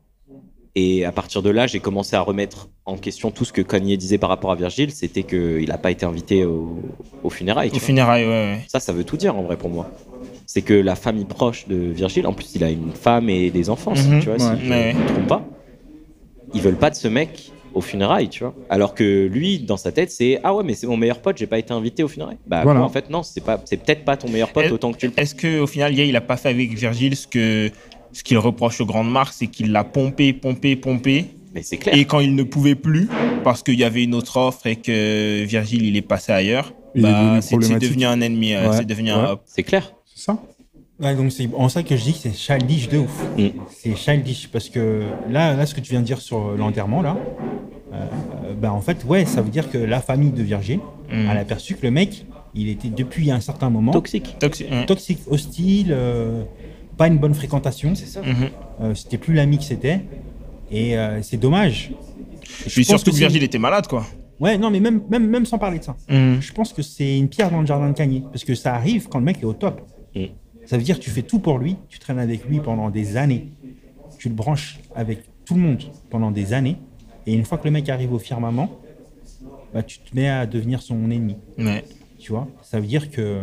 Et 0.75 1.05
à 1.07 1.12
partir 1.12 1.40
de 1.40 1.49
là, 1.51 1.66
j'ai 1.68 1.79
commencé 1.81 2.16
à 2.16 2.20
remettre 2.20 2.68
en 2.85 2.97
question 2.99 3.31
tout 3.31 3.44
ce 3.47 3.53
que 3.53 3.62
Kanye 3.62 3.97
disait 3.97 4.18
par 4.18 4.29
rapport 4.29 4.51
à 4.51 4.57
Virgile. 4.57 4.90
C'était 4.90 5.23
qu'il 5.23 5.68
n'a 5.68 5.79
pas 5.79 5.90
été 5.92 6.05
invité 6.05 6.44
au, 6.44 6.81
au 7.23 7.31
funérailles. 7.31 7.70
Au 7.73 7.79
funérailles, 7.79 8.25
ouais, 8.25 8.31
ouais. 8.31 8.59
Ça, 8.68 8.79
ça 8.81 8.92
veut 8.92 9.05
tout 9.05 9.16
dire 9.16 9.37
en 9.38 9.42
vrai 9.44 9.57
pour 9.57 9.70
moi. 9.70 9.88
C'est 10.47 10.62
que 10.62 10.75
la 10.75 10.97
famille 10.97 11.25
proche 11.25 11.66
de 11.68 11.77
Virgile, 11.77 12.27
en 12.27 12.33
plus, 12.35 12.55
il 12.57 12.64
a 12.64 12.70
une 12.70 12.92
femme 12.92 13.31
et 13.31 13.51
des 13.51 13.70
enfants, 13.70 13.94
si- 13.94 14.09
Mhm. 14.09 14.20
tu 14.20 14.27
vois, 14.31 14.35
Ouais. 14.35 14.57
si 14.59 14.66
je 14.66 14.70
Ouais. 14.70 14.92
ne 14.92 14.99
me 14.99 15.07
trompe 15.07 15.27
pas. 15.29 15.44
Ils 16.53 16.61
veulent 16.61 16.77
pas 16.77 16.90
de 16.90 16.97
ce 16.97 17.09
mec 17.09 17.53
au 17.74 17.80
funérailles, 17.80 18.28
tu 18.28 18.44
vois. 18.44 18.54
Alors 18.70 18.94
que 18.94 19.26
lui, 19.26 19.58
dans 19.58 19.76
sa 19.76 19.92
tête, 19.92 20.10
c'est 20.10 20.40
ah 20.44 20.54
ouais, 20.54 20.62
mais 20.64 20.74
c'est 20.74 20.87
mon 20.87 20.96
meilleur 20.96 21.20
pote, 21.20 21.37
j'ai 21.37 21.46
pas 21.46 21.58
été 21.58 21.72
invité 21.72 22.02
au 22.02 22.08
funérailles. 22.08 22.38
Bah 22.46 22.62
Voilà. 22.62 22.80
quoi, 22.80 22.87
en 22.88 22.92
fait 22.92 23.10
non, 23.10 23.22
c'est 23.22 23.42
pas, 23.44 23.60
c'est 23.64 23.76
peut-être 23.76 24.04
pas 24.04 24.16
ton 24.16 24.28
meilleur 24.28 24.50
pote 24.52 24.70
autant 24.72 24.92
que 24.92 24.98
tu 24.98 25.06
le. 25.08 25.12
Est-ce 25.16 25.34
qu'au 25.34 25.66
final, 25.66 25.94
Ye, 25.94 26.08
il 26.08 26.16
a 26.16 26.20
pas 26.20 26.37
fait 26.37 26.48
avec 26.48 26.72
Virgile 26.72 27.16
ce 27.16 27.26
que 27.26 27.70
ce 28.12 28.22
qu'il 28.22 28.38
reproche 28.38 28.80
aux 28.80 28.87
grandes 28.87 29.10
marques, 29.10 29.32
c'est 29.34 29.48
qu'il 29.48 29.72
l'a 29.72 29.82
pompé, 29.84 30.32
pompé, 30.32 30.76
pompé. 30.76 31.26
Mais 31.52 31.62
c'est 31.62 31.76
clair. 31.78 31.94
Et 31.96 32.04
quand 32.04 32.20
il 32.20 32.34
ne 32.34 32.42
pouvait 32.44 32.74
plus, 32.76 33.08
parce 33.44 33.62
qu'il 33.62 33.78
y 33.78 33.84
avait 33.84 34.04
une 34.04 34.14
autre 34.14 34.37
offre 34.38 34.66
et 34.66 34.76
que 34.76 35.44
Virgile, 35.44 35.84
il 35.84 35.96
est 35.96 36.02
passé 36.02 36.32
ailleurs, 36.32 36.72
bah, 36.96 37.40
c'est 37.40 37.60
c'est 37.62 37.78
devenu 37.78 38.04
un 38.06 38.20
ennemi. 38.20 38.54
euh, 38.54 38.70
Ouais. 38.70 38.76
C'est 38.76 38.84
devenu 38.87 39.10
Ouais. 39.12 39.18
un. 39.18 39.38
C'est 39.46 39.62
clair. 39.64 39.92
C'est 40.14 40.24
ça 40.24 40.38
Ouais, 41.00 41.14
donc 41.16 41.33
c'est 41.33 41.48
en 41.57 41.68
ça 41.68 41.83
que 41.83 41.96
je 41.96 42.02
dis 42.04 42.12
que 42.12 42.18
c'est 42.18 42.33
childish 42.35 42.88
de 42.88 42.98
ouf. 42.98 43.24
Mm. 43.37 43.48
C'est 43.68 43.96
childish 43.96 44.48
parce 44.48 44.68
que 44.68 45.02
là, 45.28 45.54
là, 45.57 45.66
ce 45.66 45.74
que 45.74 45.80
tu 45.80 45.90
viens 45.90 46.00
de 46.00 46.07
dire 46.07 46.20
sur 46.20 46.57
l'enterrement, 46.57 47.02
là, 47.02 47.16
euh, 47.92 48.07
bah 48.61 48.72
en 48.72 48.80
fait, 48.80 49.04
ouais, 49.04 49.24
ça 49.24 49.42
veut 49.42 49.50
dire 49.50 49.70
que 49.70 49.78
la 49.78 50.00
famille 50.00 50.30
de 50.30 50.42
Virgile, 50.42 50.78
Mm. 51.11 51.28
elle 51.30 51.38
a 51.38 51.44
perçu 51.44 51.74
que 51.74 51.83
le 51.83 51.90
mec, 51.90 52.24
il 52.54 52.68
était 52.68 52.88
depuis 52.88 53.30
un 53.33 53.40
certain 53.40 53.68
moment 53.70 53.90
Toxique. 53.92 54.37
Toxi- 54.40 54.70
ouais. 54.70 54.87
toxique, 54.87 55.18
hostile, 55.28 55.88
euh, 55.90 56.44
pas 56.96 57.09
une 57.09 57.18
bonne 57.18 57.35
fréquentation. 57.35 57.94
C'est 57.96 58.07
ça. 58.07 58.22
Mhm. 58.22 58.48
Euh, 58.80 58.94
c'était 58.94 59.18
plus 59.18 59.35
l'ami 59.35 59.59
que 59.59 59.64
c'était. 59.64 60.00
Et 60.70 60.96
euh, 60.96 61.20
c'est 61.22 61.37
dommage. 61.37 61.90
Je 62.64 62.68
suis 62.70 62.85
sûr 62.85 63.02
que 63.02 63.11
c'est- 63.11 63.18
Virgile 63.18 63.42
était 63.42 63.59
malade, 63.59 63.87
quoi. 63.88 64.07
Ouais, 64.40 64.57
non, 64.59 64.70
mais 64.70 64.78
même, 64.80 65.02
même, 65.11 65.26
même 65.28 65.44
sans 65.46 65.59
parler 65.59 65.80
de 65.80 65.85
ça. 65.85 65.96
Mhm. 66.09 66.40
Je 66.40 66.52
pense 66.52 66.72
que 66.72 66.83
c'est 66.83 67.18
une 67.18 67.28
pierre 67.28 67.50
dans 67.50 67.61
le 67.61 67.66
jardin 67.66 67.88
de 67.88 67.94
Kanye. 67.94 68.22
Parce 68.33 68.44
que 68.44 68.54
ça 68.54 68.74
arrive 68.74 69.09
quand 69.09 69.18
le 69.18 69.24
mec 69.24 69.38
est 69.42 69.44
au 69.44 69.52
top. 69.52 69.83
Ça 70.66 70.77
veut 70.77 70.83
dire 70.83 70.98
que 70.98 71.05
tu 71.05 71.11
fais 71.11 71.22
tout 71.22 71.38
pour 71.38 71.59
lui, 71.59 71.77
tu 71.88 71.98
traînes 71.98 72.18
avec 72.18 72.46
lui 72.46 72.61
pendant 72.61 72.90
des 72.90 73.16
années. 73.16 73.48
Tu 74.18 74.29
le 74.29 74.35
branches 74.35 74.81
avec 74.94 75.24
tout 75.44 75.55
le 75.55 75.61
monde 75.61 75.83
pendant 76.11 76.31
des 76.31 76.53
années. 76.53 76.77
Et 77.27 77.35
une 77.35 77.44
fois 77.44 77.59
que 77.59 77.64
le 77.64 77.70
mec 77.70 77.88
arrive 77.88 78.12
au 78.12 78.18
firmament, 78.18 78.81
bah, 79.72 79.83
tu 79.83 79.98
te 79.98 80.14
mets 80.14 80.29
à 80.29 80.46
devenir 80.46 80.83
son 80.83 81.11
ennemi. 81.11 81.37
Ouais. 81.59 81.85
Tu 82.18 82.33
vois? 82.33 82.48
Ça 82.62 82.81
veut 82.81 82.87
dire 82.87 83.11
que 83.11 83.42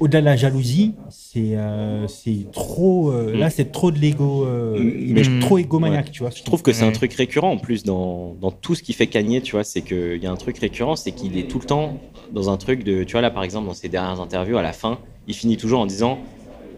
au-delà 0.00 0.20
de 0.20 0.24
la 0.26 0.36
jalousie, 0.36 0.94
c'est 1.10 1.56
euh, 1.56 2.06
c'est 2.06 2.50
trop. 2.52 3.10
euh, 3.10 3.36
Là, 3.36 3.50
c'est 3.50 3.72
trop 3.72 3.90
de 3.90 3.98
l'ego. 3.98 4.44
euh, 4.46 4.78
Mm. 4.78 4.92
il 5.10 5.18
est 5.18 5.30
Mm. 5.30 5.40
trop 5.40 5.58
égomaniaque, 5.58 6.06
Ouais. 6.06 6.10
tu 6.12 6.22
vois. 6.22 6.30
Je 6.30 6.42
trouve 6.42 6.62
que 6.62 6.72
c'est 6.72 6.84
un 6.84 6.92
truc 6.92 7.12
récurrent 7.14 7.50
en 7.50 7.58
plus 7.58 7.82
dans, 7.82 8.34
dans 8.40 8.50
tout 8.50 8.74
ce 8.74 8.82
qui 8.82 8.92
fait 8.92 9.06
Kanye, 9.06 9.40
tu 9.42 9.52
vois, 9.52 9.64
c'est 9.64 9.82
qu'il 9.82 10.22
y 10.22 10.26
a 10.26 10.30
un 10.30 10.36
truc 10.36 10.58
récurrent, 10.58 10.96
c'est 10.96 11.12
qu'il 11.12 11.36
est 11.38 11.48
tout 11.50 11.58
le 11.58 11.64
temps 11.66 11.98
dans 12.32 12.50
un 12.50 12.56
truc 12.56 12.84
de, 12.84 13.04
tu 13.04 13.12
vois 13.12 13.22
là 13.22 13.30
par 13.30 13.42
exemple 13.42 13.66
dans 13.66 13.74
ses 13.74 13.88
dernières 13.88 14.20
interviews 14.20 14.58
à 14.58 14.62
la 14.62 14.72
fin, 14.74 14.98
il 15.26 15.34
finit 15.34 15.56
toujours 15.56 15.80
en 15.80 15.86
disant, 15.86 16.18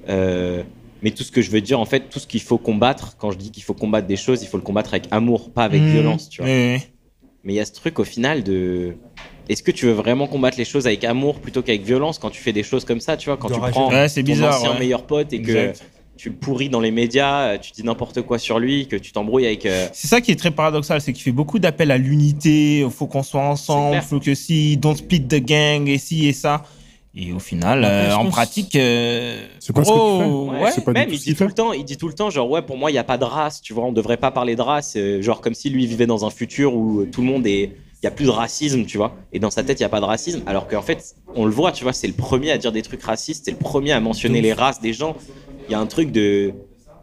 euh, 0.09 0.63
mais 1.03 1.11
tout 1.11 1.23
ce 1.25 1.33
que 1.33 1.43
je 1.43 1.51
veux 1.51 1.61
dire 1.61 1.81
en 1.81 1.85
fait, 1.85 2.09
tout 2.09 2.19
ce 2.21 2.27
qu'il 2.27 2.41
faut 2.41 2.59
combattre, 2.59 3.17
quand 3.19 3.31
je 3.33 3.39
dis 3.39 3.51
qu'il 3.51 3.63
faut 3.65 3.75
combattre 3.75 4.07
des 4.07 4.17
choses, 4.17 4.43
il 4.43 4.47
faut 4.47 4.57
le 4.59 4.63
combattre 4.63 4.95
avec 4.95 5.07
amour, 5.11 5.51
pas 5.51 5.65
avec 5.65 5.83
Mhm. 5.83 5.89
violence, 5.89 6.29
tu 6.29 6.41
vois. 6.43 6.51
Ouais. 6.51 6.81
Mais 7.43 7.55
il 7.55 7.57
y 7.57 7.61
a 7.61 7.65
ce 7.65 7.73
truc 7.73 7.99
au 7.99 8.05
final 8.05 8.43
de, 8.45 8.95
est-ce 9.53 9.63
que 9.63 9.71
tu 9.71 9.87
veux 9.87 9.93
vraiment 9.93 10.27
combattre 10.27 10.59
les 10.59 10.65
choses 10.65 10.87
avec 10.87 11.05
amour 11.05 11.41
plutôt 11.41 11.63
qu'avec 11.63 11.83
violence 11.83 12.19
quand 12.19 12.31
tu 12.31 12.41
fais 12.41 12.53
des 12.53 12.63
choses 12.63 12.85
comme 12.85 13.01
ça, 13.01 13.17
tu 13.17 13.27
vois, 13.29 13.37
quand 13.37 13.49
De 13.49 13.55
tu 13.55 13.61
rage. 13.61 13.73
prends 13.73 13.89
Ouais, 13.91 14.09
ton 14.09 14.21
bizarre. 14.23 14.57
ancien 14.57 14.73
ouais. 14.73 14.79
meilleur 14.79 15.03
pote 15.05 15.33
et 15.33 15.43
que 15.43 15.73
tu 16.17 16.29
le 16.29 16.35
pourris 16.35 16.69
dans 16.69 16.81
les 16.81 16.91
médias, 16.91 17.55
euh, 17.55 17.59
tu 17.59 17.73
dis 17.73 17.83
n'importe 17.83 18.21
quoi 18.23 18.39
sur 18.39 18.59
lui, 18.59 18.87
que 18.87 18.97
tu 18.97 19.11
t'embrouilles 19.13 19.47
avec. 19.47 19.65
euh, 19.67 19.89
C'est 19.95 20.07
ça 20.09 20.21
qui 20.21 20.31
est 20.33 20.37
très 20.37 20.51
paradoxal, 20.51 21.01
c'est 21.01 21.13
qu'il 21.15 21.23
fait 21.23 21.33
beaucoup 21.33 21.59
d'appels 21.59 21.91
à 21.91 21.97
l'unité, 21.99 22.81
il 22.81 22.91
faut 22.91 23.07
qu'on 23.07 23.23
soit 23.23 23.41
ensemble, 23.43 24.01
faut 24.03 24.21
que 24.21 24.35
si, 24.35 24.77
don't 24.77 24.97
split 24.97 25.23
the 25.23 25.37
gang, 25.43 25.89
et 25.89 25.99
si 25.99 26.29
et 26.29 26.33
ça. 26.35 26.63
Et 27.13 27.33
au 27.33 27.41
final, 27.41 27.83
euh, 27.85 28.15
en 28.15 28.27
pratique, 28.27 28.77
euh, 28.77 29.45
C'est 29.59 29.73
pas 29.75 29.83
ce 29.83 29.91
que 29.91 29.95
tu 29.97 30.57
fais. 30.59 30.63
Ouais, 30.63 30.71
c'est 30.71 30.85
pas 30.85 30.93
même 30.93 31.09
tout 31.09 31.15
il 31.15 31.19
dit 31.19 31.25
qu'il 31.25 31.35
tout 31.37 31.45
le 31.45 31.53
temps, 31.53 31.73
il 31.73 31.85
dit 31.85 31.97
tout 31.97 32.07
le 32.07 32.15
temps, 32.15 32.31
genre 32.31 32.49
ouais, 32.49 32.63
pour 32.63 32.77
moi 32.77 32.91
il 32.91 32.95
y 32.95 32.99
a 32.99 33.05
pas 33.05 33.19
de 33.19 33.25
race, 33.25 33.61
tu 33.63 33.73
vois, 33.73 33.85
on 33.85 33.91
devrait 33.93 34.17
pas 34.19 34.31
parler 34.31 34.55
de 34.55 34.63
race, 34.63 34.95
euh, 34.97 35.21
genre 35.23 35.41
comme 35.41 35.55
si 35.55 35.71
lui 35.71 35.87
vivait 35.87 36.07
dans 36.07 36.25
un 36.25 36.31
futur 36.31 36.75
où 36.77 37.05
tout 37.11 37.23
le 37.23 37.27
monde 37.27 37.47
est, 37.49 37.73
il 38.03 38.07
y 38.07 38.09
a 38.09 38.11
plus 38.11 38.25
de 38.25 38.31
racisme, 38.31 38.85
tu 38.85 38.97
vois, 38.97 39.15
et 39.33 39.39
dans 39.39 39.51
sa 39.51 39.63
tête 39.63 39.79
il 39.79 39.83
y 39.83 39.87
a 39.87 39.89
pas 39.91 40.01
de 40.01 40.07
racisme, 40.07 40.43
alors 40.47 40.67
qu'en 40.69 40.83
fait 40.83 41.15
on 41.35 41.45
le 41.45 41.51
voit, 41.51 41.73
tu 41.73 41.85
vois, 41.85 41.93
c'est 41.93 42.07
le 42.07 42.13
premier 42.15 42.51
à 42.51 42.59
dire 42.59 42.73
des 42.73 42.83
trucs 42.83 43.03
racistes, 43.03 43.45
c'est 43.45 43.51
le 43.51 43.57
premier 43.59 43.93
à 43.93 44.01
mentionner 44.01 44.41
les 44.41 44.53
races 44.53 44.81
des 44.81 44.93
gens. 44.93 45.17
Il 45.69 45.73
y 45.73 45.75
a 45.75 45.79
un 45.81 45.87
truc 45.87 46.11
de, 46.11 46.53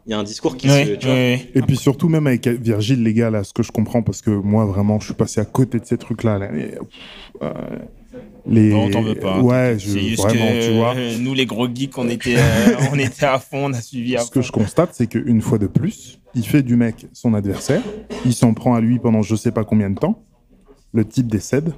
il 0.05 0.11
y 0.11 0.13
a 0.13 0.17
un 0.19 0.23
discours 0.23 0.57
qui 0.57 0.67
Ouais, 0.69 0.85
se, 0.85 0.91
tu 0.93 1.05
vois. 1.05 1.15
ouais. 1.15 1.49
Et 1.53 1.61
puis 1.61 1.77
surtout, 1.77 2.09
même 2.09 2.27
avec 2.27 2.47
Virgile, 2.47 3.03
les 3.03 3.13
gars, 3.13 3.29
là, 3.29 3.43
ce 3.43 3.53
que 3.53 3.61
je 3.63 3.71
comprends, 3.71 4.01
parce 4.01 4.21
que 4.21 4.29
moi, 4.31 4.65
vraiment, 4.65 4.99
je 4.99 5.05
suis 5.05 5.13
passé 5.13 5.39
à 5.41 5.45
côté 5.45 5.79
de 5.79 5.85
ces 5.85 5.97
trucs-là. 5.97 6.37
là, 6.39 6.49
et, 6.55 6.75
euh, 7.43 7.51
les... 8.45 8.69
Non, 8.71 8.85
on 8.85 8.89
t'en 8.89 9.01
veut 9.01 9.15
pas. 9.15 9.39
Ouais, 9.41 9.75
je, 9.77 9.89
C'est 9.91 9.99
juste 9.99 10.23
vraiment, 10.23 10.47
que 10.47 10.65
tu 10.69 10.73
vois. 10.75 10.95
euh, 10.95 11.17
nous 11.19 11.33
les 11.33 11.45
gros 11.45 11.67
geeks, 11.73 11.97
on 11.97 12.07
était, 12.09 12.37
euh, 12.37 12.75
on 12.93 12.97
était 12.99 13.25
à 13.25 13.39
fond, 13.39 13.65
on 13.65 13.73
a 13.73 13.81
suivi 13.81 14.15
à 14.15 14.21
Ce 14.21 14.31
que 14.31 14.41
je 14.41 14.51
constate, 14.51 14.91
c'est 14.93 15.07
qu'une 15.07 15.41
fois 15.41 15.57
de 15.57 15.67
plus, 15.67 16.19
il 16.35 16.45
fait 16.47 16.63
du 16.63 16.75
mec 16.77 17.07
son 17.13 17.33
adversaire. 17.33 17.81
Il 18.25 18.33
s'en 18.33 18.53
prend 18.53 18.75
à 18.75 18.81
lui 18.81 18.99
pendant 18.99 19.21
je 19.21 19.35
sais 19.35 19.51
pas 19.51 19.65
combien 19.65 19.89
de 19.89 19.99
temps. 19.99 20.23
Le 20.97 21.05
type 21.05 21.27
décède. 21.27 21.73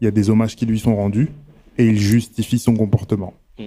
Il 0.00 0.06
y 0.06 0.08
a 0.08 0.10
des 0.10 0.30
hommages 0.30 0.56
qui 0.56 0.64
lui 0.64 0.78
sont 0.78 0.96
rendus. 0.96 1.28
Et 1.76 1.86
il 1.86 1.98
justifie 1.98 2.58
son 2.58 2.74
comportement. 2.74 3.34
Mm. 3.58 3.64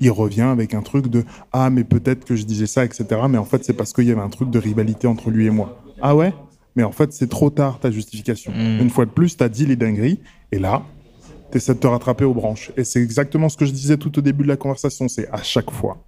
Il 0.00 0.10
revient 0.10 0.42
avec 0.42 0.74
un 0.74 0.82
truc 0.82 1.06
de 1.06 1.24
Ah, 1.50 1.70
mais 1.70 1.82
peut-être 1.82 2.26
que 2.26 2.36
je 2.36 2.44
disais 2.44 2.66
ça, 2.66 2.84
etc. 2.84 3.06
Mais 3.30 3.38
en 3.38 3.46
fait, 3.46 3.64
c'est 3.64 3.72
parce 3.72 3.94
qu'il 3.94 4.04
y 4.04 4.10
avait 4.10 4.20
un 4.20 4.28
truc 4.28 4.50
de 4.50 4.58
rivalité 4.58 5.06
entre 5.06 5.30
lui 5.30 5.46
et 5.46 5.50
moi. 5.50 5.82
Ah 6.02 6.14
ouais? 6.14 6.34
Mais 6.76 6.82
en 6.82 6.92
fait, 6.92 7.14
c'est 7.14 7.28
trop 7.28 7.48
tard 7.48 7.80
ta 7.80 7.90
justification. 7.90 8.52
Mm. 8.52 8.82
Une 8.82 8.90
fois 8.90 9.06
de 9.06 9.10
plus, 9.10 9.38
t'as 9.38 9.48
dit 9.48 9.64
les 9.64 9.76
dingueries. 9.76 10.20
Et 10.52 10.58
là, 10.58 10.82
t'essaies 11.50 11.72
de 11.72 11.78
te 11.78 11.86
rattraper 11.86 12.26
aux 12.26 12.34
branches. 12.34 12.70
Et 12.76 12.84
c'est 12.84 13.00
exactement 13.00 13.48
ce 13.48 13.56
que 13.56 13.64
je 13.64 13.72
disais 13.72 13.96
tout 13.96 14.18
au 14.18 14.20
début 14.20 14.42
de 14.42 14.48
la 14.48 14.58
conversation. 14.58 15.08
C'est 15.08 15.30
à 15.30 15.42
chaque 15.42 15.70
fois 15.70 16.04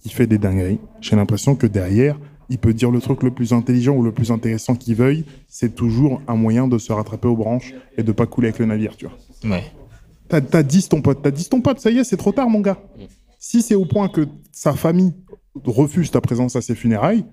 qu'il 0.00 0.10
fait 0.10 0.26
des 0.26 0.38
dingueries, 0.38 0.80
j'ai 1.00 1.14
l'impression 1.14 1.54
que 1.54 1.68
derrière, 1.68 2.18
il 2.52 2.58
peut 2.58 2.74
dire 2.74 2.90
le 2.90 3.00
truc 3.00 3.22
le 3.22 3.30
plus 3.30 3.52
intelligent 3.52 3.94
ou 3.96 4.02
le 4.02 4.12
plus 4.12 4.30
intéressant 4.30 4.74
qu'il 4.76 4.94
veuille, 4.94 5.24
c'est 5.48 5.74
toujours 5.74 6.20
un 6.28 6.34
moyen 6.36 6.68
de 6.68 6.78
se 6.78 6.92
rattraper 6.92 7.28
aux 7.28 7.36
branches 7.36 7.72
et 7.96 8.02
de 8.02 8.12
pas 8.12 8.26
couler 8.26 8.48
avec 8.48 8.58
le 8.60 8.66
navire, 8.66 8.96
tu 8.96 9.06
vois. 9.06 9.16
Ouais. 9.50 9.64
T'as 10.28 10.40
t'as 10.40 10.62
10 10.62 10.88
ton 10.90 11.02
pote, 11.02 11.20
t'as 11.22 11.30
10 11.30 11.48
ton 11.48 11.60
pote, 11.60 11.80
ça 11.80 11.90
y 11.90 11.98
est, 11.98 12.04
c'est 12.04 12.16
trop 12.16 12.32
tard, 12.32 12.48
mon 12.48 12.60
gars. 12.60 12.78
Si 13.38 13.62
c'est 13.62 13.74
au 13.74 13.84
point 13.86 14.08
que 14.08 14.26
sa 14.52 14.72
famille 14.74 15.12
refuse 15.64 16.10
ta 16.10 16.20
présence 16.20 16.54
à 16.56 16.60
ses 16.62 16.74
funérailles, 16.74 17.24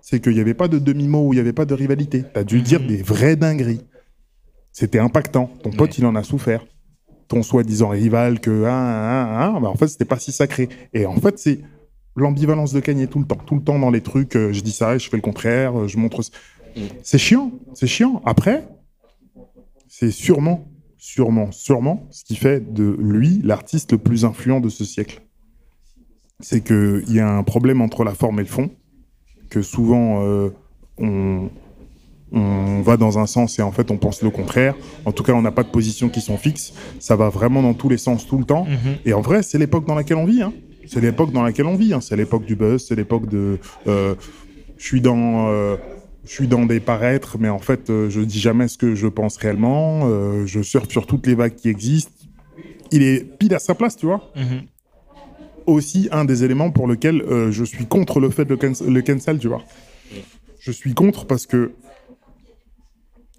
c'est 0.00 0.20
qu'il 0.20 0.32
n'y 0.34 0.40
avait 0.40 0.54
pas 0.54 0.68
de 0.68 0.78
demi-mot 0.78 1.26
ou 1.28 1.32
il 1.32 1.36
n'y 1.36 1.40
avait 1.40 1.52
pas 1.52 1.66
de 1.66 1.74
rivalité. 1.74 2.24
T'as 2.32 2.44
dû 2.44 2.62
dire 2.62 2.80
des 2.80 3.02
vraies 3.02 3.36
dingueries. 3.36 3.82
C'était 4.72 4.98
impactant. 5.00 5.50
Ton 5.62 5.70
pote, 5.70 5.90
Ouais. 5.90 5.96
il 5.98 6.06
en 6.06 6.14
a 6.14 6.22
souffert. 6.22 6.64
Ton 7.26 7.42
soi-disant 7.42 7.88
rival, 7.88 8.40
que 8.40 8.64
ah, 8.64 8.70
ah, 8.72 9.52
ah, 9.56 9.60
bah, 9.60 9.68
en 9.68 9.74
fait, 9.74 9.88
c'était 9.88 10.04
pas 10.06 10.18
si 10.18 10.32
sacré. 10.32 10.68
Et 10.94 11.04
en 11.04 11.16
fait, 11.16 11.38
c'est 11.38 11.60
l'ambivalence 12.22 12.72
de 12.72 12.80
Kanye 12.80 13.06
tout 13.08 13.18
le 13.18 13.26
temps. 13.26 13.38
Tout 13.46 13.54
le 13.56 13.62
temps 13.62 13.78
dans 13.78 13.90
les 13.90 14.00
trucs, 14.00 14.36
euh, 14.36 14.52
je 14.52 14.60
dis 14.62 14.72
ça 14.72 14.94
et 14.94 14.98
je 14.98 15.08
fais 15.08 15.16
le 15.16 15.22
contraire, 15.22 15.78
euh, 15.80 15.88
je 15.88 15.98
montre. 15.98 16.22
ce-. 16.22 16.30
C'est 17.02 17.18
chiant, 17.18 17.50
c'est 17.74 17.86
chiant. 17.86 18.22
Après, 18.24 18.66
c'est 19.88 20.10
sûrement, 20.10 20.68
sûrement, 20.96 21.50
sûrement 21.50 22.06
ce 22.10 22.24
qui 22.24 22.36
fait 22.36 22.72
de 22.72 22.96
lui 23.00 23.40
l'artiste 23.42 23.92
le 23.92 23.98
plus 23.98 24.24
influent 24.24 24.60
de 24.60 24.68
ce 24.68 24.84
siècle. 24.84 25.22
C'est 26.40 26.62
qu'il 26.62 27.04
y 27.12 27.18
a 27.20 27.28
un 27.28 27.42
problème 27.42 27.80
entre 27.80 28.04
la 28.04 28.14
forme 28.14 28.38
et 28.38 28.42
le 28.44 28.48
fond, 28.48 28.70
que 29.50 29.60
souvent 29.60 30.22
euh, 30.22 30.50
on, 30.98 31.48
on 32.30 32.80
va 32.82 32.96
dans 32.96 33.18
un 33.18 33.26
sens 33.26 33.58
et 33.58 33.62
en 33.62 33.72
fait 33.72 33.90
on 33.90 33.96
pense 33.96 34.22
le 34.22 34.30
contraire. 34.30 34.76
En 35.04 35.10
tout 35.10 35.24
cas, 35.24 35.32
on 35.32 35.42
n'a 35.42 35.50
pas 35.50 35.64
de 35.64 35.70
positions 35.70 36.08
qui 36.10 36.20
sont 36.20 36.36
fixes. 36.36 36.74
Ça 37.00 37.16
va 37.16 37.28
vraiment 37.28 37.62
dans 37.62 37.74
tous 37.74 37.88
les 37.88 37.98
sens 37.98 38.24
tout 38.26 38.38
le 38.38 38.44
temps. 38.44 38.66
Mhm. 38.66 38.98
Et 39.04 39.12
en 39.14 39.20
vrai, 39.20 39.42
c'est 39.42 39.58
l'époque 39.58 39.86
dans 39.86 39.96
laquelle 39.96 40.18
on 40.18 40.26
vit. 40.26 40.42
hein. 40.42 40.52
C'est 40.88 41.00
l'époque 41.00 41.32
dans 41.32 41.42
laquelle 41.42 41.66
on 41.66 41.76
vit. 41.76 41.92
hein. 41.92 42.00
C'est 42.00 42.16
l'époque 42.16 42.44
du 42.44 42.56
buzz, 42.56 42.84
c'est 42.86 42.94
l'époque 42.96 43.28
de. 43.28 43.58
euh, 43.86 44.14
je 44.76 44.84
suis 44.84 45.00
dans. 45.00 45.48
euh, 45.48 45.76
je 46.24 46.30
suis 46.32 46.48
dans 46.48 46.66
des 46.66 46.80
paraîtres, 46.80 47.38
mais 47.38 47.48
en 47.48 47.58
fait, 47.58 47.88
euh, 47.88 48.10
je 48.10 48.20
dis 48.20 48.38
jamais 48.40 48.68
ce 48.68 48.76
que 48.76 48.94
je 48.94 49.06
pense 49.06 49.36
réellement. 49.38 50.02
euh, 50.04 50.44
je 50.46 50.60
surfe 50.62 50.88
sur 50.90 51.06
toutes 51.06 51.26
les 51.26 51.34
vagues 51.34 51.54
qui 51.54 51.68
existent. 51.68 52.12
Il 52.90 53.02
est 53.02 53.24
pile 53.38 53.54
à 53.54 53.58
sa 53.58 53.74
place, 53.74 53.96
tu 53.96 54.06
vois. 54.06 54.30
Mhm. 54.36 54.62
Aussi, 55.66 56.08
un 56.12 56.24
des 56.24 56.44
éléments 56.44 56.70
pour 56.70 56.86
lequel 56.86 57.22
je 57.50 57.64
suis 57.64 57.84
contre 57.86 58.20
le 58.20 58.30
fait 58.30 58.46
de 58.46 58.54
le 58.90 59.02
cancel, 59.02 59.38
tu 59.38 59.48
vois. 59.48 59.62
Je 60.60 60.72
suis 60.72 60.94
contre 60.94 61.26
parce 61.26 61.46
que 61.46 61.72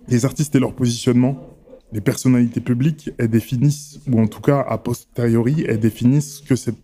les 0.08 0.26
artistes 0.26 0.56
et 0.56 0.60
leur 0.60 0.74
positionnement, 0.74 1.38
les 1.92 2.02
personnalités 2.02 2.62
publiques, 2.62 3.10
elles 3.18 3.30
définissent, 3.30 4.00
ou 4.08 4.20
en 4.20 4.28
tout 4.28 4.42
cas 4.42 4.60
a 4.68 4.78
posteriori, 4.78 5.66
elles 5.68 5.80
définissent 5.80 6.42
que 6.42 6.56
c'est 6.56 6.76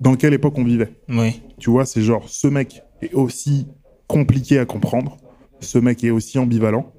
dans 0.00 0.16
quelle 0.16 0.32
époque 0.32 0.54
on 0.56 0.64
vivait. 0.64 0.94
Oui. 1.08 1.42
Tu 1.58 1.70
vois, 1.70 1.84
c'est 1.84 2.02
genre, 2.02 2.28
ce 2.28 2.46
mec 2.46 2.82
est 3.02 3.12
aussi 3.12 3.66
compliqué 4.06 4.58
à 4.58 4.64
comprendre, 4.64 5.18
ce 5.60 5.78
mec 5.78 6.02
est 6.02 6.10
aussi 6.10 6.38
ambivalent, 6.38 6.92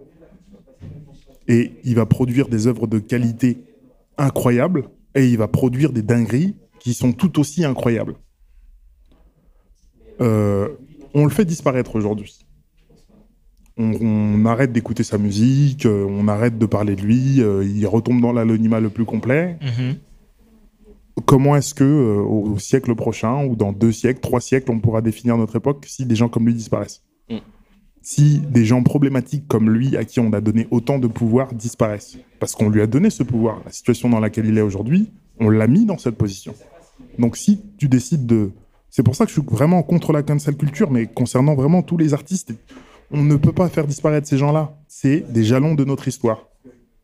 et 1.48 1.74
il 1.84 1.96
va 1.96 2.06
produire 2.06 2.48
des 2.50 2.68
œuvres 2.68 2.88
de 2.88 3.00
qualité 3.00 3.64
incroyables, 4.18 4.90
et 5.16 5.28
il 5.28 5.38
va 5.38 5.48
produire 5.48 5.92
des 5.92 6.04
dingueries 6.04 6.56
qui 6.80 6.94
sont 6.94 7.14
tout 7.14 7.40
aussi 7.40 7.66
incroyables. 7.66 8.16
Euh, 10.22 10.70
on 11.14 11.24
le 11.24 11.32
fait 11.32 11.46
disparaître 11.46 11.96
aujourd'hui. 11.96 12.46
On, 13.78 13.92
on 14.02 14.46
arrête 14.46 14.72
d'écouter 14.72 15.04
sa 15.04 15.18
musique, 15.18 15.86
euh, 15.88 16.06
on 16.08 16.28
arrête 16.28 16.58
de 16.60 16.66
parler 16.68 16.96
de 16.96 17.02
lui, 17.02 17.42
euh, 17.42 17.64
il 17.66 17.86
retombe 17.88 18.22
dans 18.22 18.32
l'anonymat 18.32 18.80
le 18.80 18.90
plus 18.90 19.06
complet 19.06 19.58
Mhm. 19.62 19.96
comment 21.26 21.56
est-ce 21.56 21.74
que 21.74 21.84
euh, 21.84 22.22
au 22.22 22.58
siècle 22.60 22.94
prochain 22.96 23.46
ou 23.46 23.56
dans 23.56 23.72
deux 23.72 23.92
siècles, 23.92 24.20
trois 24.20 24.42
siècles, 24.42 24.72
on 24.72 24.80
pourra 24.80 25.02
définir 25.02 25.38
notre 25.38 25.56
époque 25.56 25.86
si 25.88 26.06
des 26.06 26.16
gens 26.16 26.30
comme 26.30 26.46
lui 26.46 26.54
disparaissent 26.54 27.02
Mm. 27.30 27.38
Si 28.02 28.40
des 28.40 28.66
gens 28.66 28.84
problématiques 28.84 29.48
comme 29.48 29.70
lui, 29.70 29.96
à 29.96 30.04
qui 30.04 30.20
on 30.20 30.34
a 30.34 30.42
donné 30.42 30.68
autant 30.72 31.00
de 31.00 31.08
pouvoir, 31.08 31.54
disparaissent 31.54 32.18
Parce 32.40 32.54
qu'on 32.54 32.70
lui 32.70 32.82
a 32.82 32.88
donné 32.88 33.10
ce 33.10 33.24
pouvoir. 33.24 33.62
La 33.66 33.72
situation 33.72 34.10
dans 34.10 34.20
laquelle 34.20 34.46
il 34.46 34.58
est 34.58 34.62
aujourd'hui, 34.62 35.10
on 35.40 35.50
l'a 35.50 35.68
mis 35.68 35.86
dans 35.86 35.98
cette 35.98 36.18
position. 36.18 36.54
Donc 37.18 37.38
si 37.38 37.62
tu 37.78 37.88
décides 37.88 38.26
de... 38.26 38.52
C'est 38.90 39.04
pour 39.04 39.16
ça 39.16 39.24
que 39.26 39.32
je 39.32 39.40
suis 39.40 39.48
vraiment 39.50 39.82
contre 39.84 40.12
la 40.12 40.22
cancel 40.22 40.58
culture, 40.58 40.92
mais 40.92 41.08
concernant 41.08 41.56
vraiment 41.56 41.82
tous 41.82 41.96
les 41.98 42.14
artistes, 42.14 42.54
on 43.14 43.24
ne 43.24 43.36
peut 43.36 43.52
pas 43.54 43.70
faire 43.70 43.88
disparaître 43.88 44.28
ces 44.28 44.38
gens-là. 44.38 44.76
C'est 44.88 45.32
des 45.32 45.44
jalons 45.44 45.76
de 45.76 45.86
notre 45.86 46.08
histoire. 46.08 46.50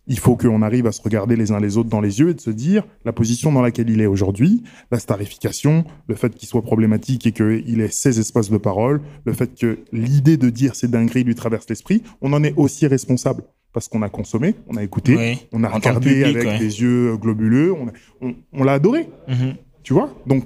Il 0.08 0.18
faut 0.18 0.36
qu'on 0.36 0.64
arrive 0.64 0.88
à 0.88 0.92
se 0.92 1.04
regarder 1.04 1.36
les 1.36 1.52
uns 1.52 1.60
les 1.60 1.78
autres 1.78 1.90
dans 1.90 2.02
les 2.02 2.20
yeux 2.20 2.30
et 2.30 2.34
de 2.34 2.42
se 2.42 2.50
dire 2.50 2.84
la 3.06 3.14
position 3.14 3.54
dans 3.54 3.62
laquelle 3.62 3.90
il 3.92 4.02
est 4.02 4.08
aujourd'hui, 4.08 4.64
la 4.92 4.98
starification, 4.98 5.86
le 6.08 6.16
fait 6.16 6.34
qu'il 6.34 6.48
soit 6.50 6.64
problématique 6.64 7.28
et 7.28 7.32
qu'il 7.32 7.80
ait 7.80 7.90
ses 7.92 8.20
espaces 8.20 8.50
de 8.50 8.58
parole, 8.58 9.02
le 9.26 9.34
fait 9.34 9.54
que 9.54 9.78
l'idée 9.92 10.36
de 10.38 10.50
dire 10.50 10.74
ces 10.74 10.88
dingueries 10.88 11.24
lui 11.24 11.36
traverse 11.36 11.70
l'esprit, 11.70 12.02
on 12.22 12.34
en 12.34 12.44
est 12.44 12.56
aussi 12.58 12.88
responsable. 12.88 13.44
Parce 13.72 13.88
qu'on 13.88 14.02
a 14.02 14.10
consommé, 14.10 14.56
on 14.68 14.78
a 14.78 14.84
écouté, 14.84 15.16
Oui. 15.16 15.48
on 15.54 15.64
a 15.64 15.70
regardé 15.70 16.10
public, 16.24 16.26
avec 16.38 16.48
ouais. 16.48 16.58
des 16.58 16.82
yeux 16.82 17.16
globuleux, 17.18 17.72
on, 17.72 17.88
a- 17.90 17.92
on- 18.22 18.36
on 18.52 18.64
l'a 18.64 18.74
adoré, 18.74 19.08
Mhm. 19.28 19.54
tu 19.84 19.94
vois? 19.94 20.10
Donc, 20.26 20.46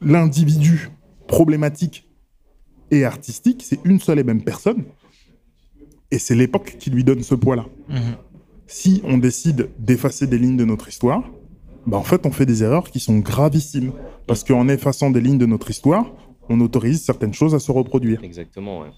l'individu 0.00 0.88
problématique 1.26 2.08
et 2.90 3.04
artistique, 3.04 3.62
c'est 3.64 3.80
une 3.84 4.00
seule 4.00 4.18
et 4.18 4.24
même 4.24 4.42
personne. 4.42 4.84
Et 6.10 6.18
c'est 6.18 6.34
l'époque 6.34 6.76
qui 6.78 6.90
lui 6.90 7.04
donne 7.04 7.22
ce 7.22 7.34
poids-là 7.34 7.66
Mhm. 7.88 8.16
si 8.66 9.00
on 9.04 9.18
décide 9.18 9.68
d'effacer 9.78 10.26
des 10.26 10.38
lignes 10.38 10.56
de 10.56 10.64
notre 10.64 10.88
histoire, 10.88 11.22
bah 11.86 11.96
en 11.96 12.02
fait, 12.02 12.26
on 12.26 12.30
fait 12.30 12.46
des 12.46 12.62
erreurs 12.62 12.90
qui 12.90 13.00
sont 13.00 13.18
gravissimes. 13.18 13.92
Parce 14.26 14.44
qu'en 14.44 14.68
effaçant 14.68 15.10
des 15.10 15.20
lignes 15.20 15.38
de 15.38 15.46
notre 15.46 15.70
histoire, 15.70 16.12
on 16.48 16.60
autorise 16.60 17.02
certaines 17.02 17.34
choses 17.34 17.54
à 17.54 17.58
se 17.58 17.72
reproduire. 17.72 18.22
Exactement, 18.22 18.80
ouais. 18.80 18.90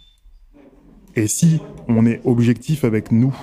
Et 1.17 1.27
si 1.27 1.61
on 1.89 2.05
est 2.07 2.21
objectif 2.25 2.85
avec 2.85 3.13
nous, 3.13 3.35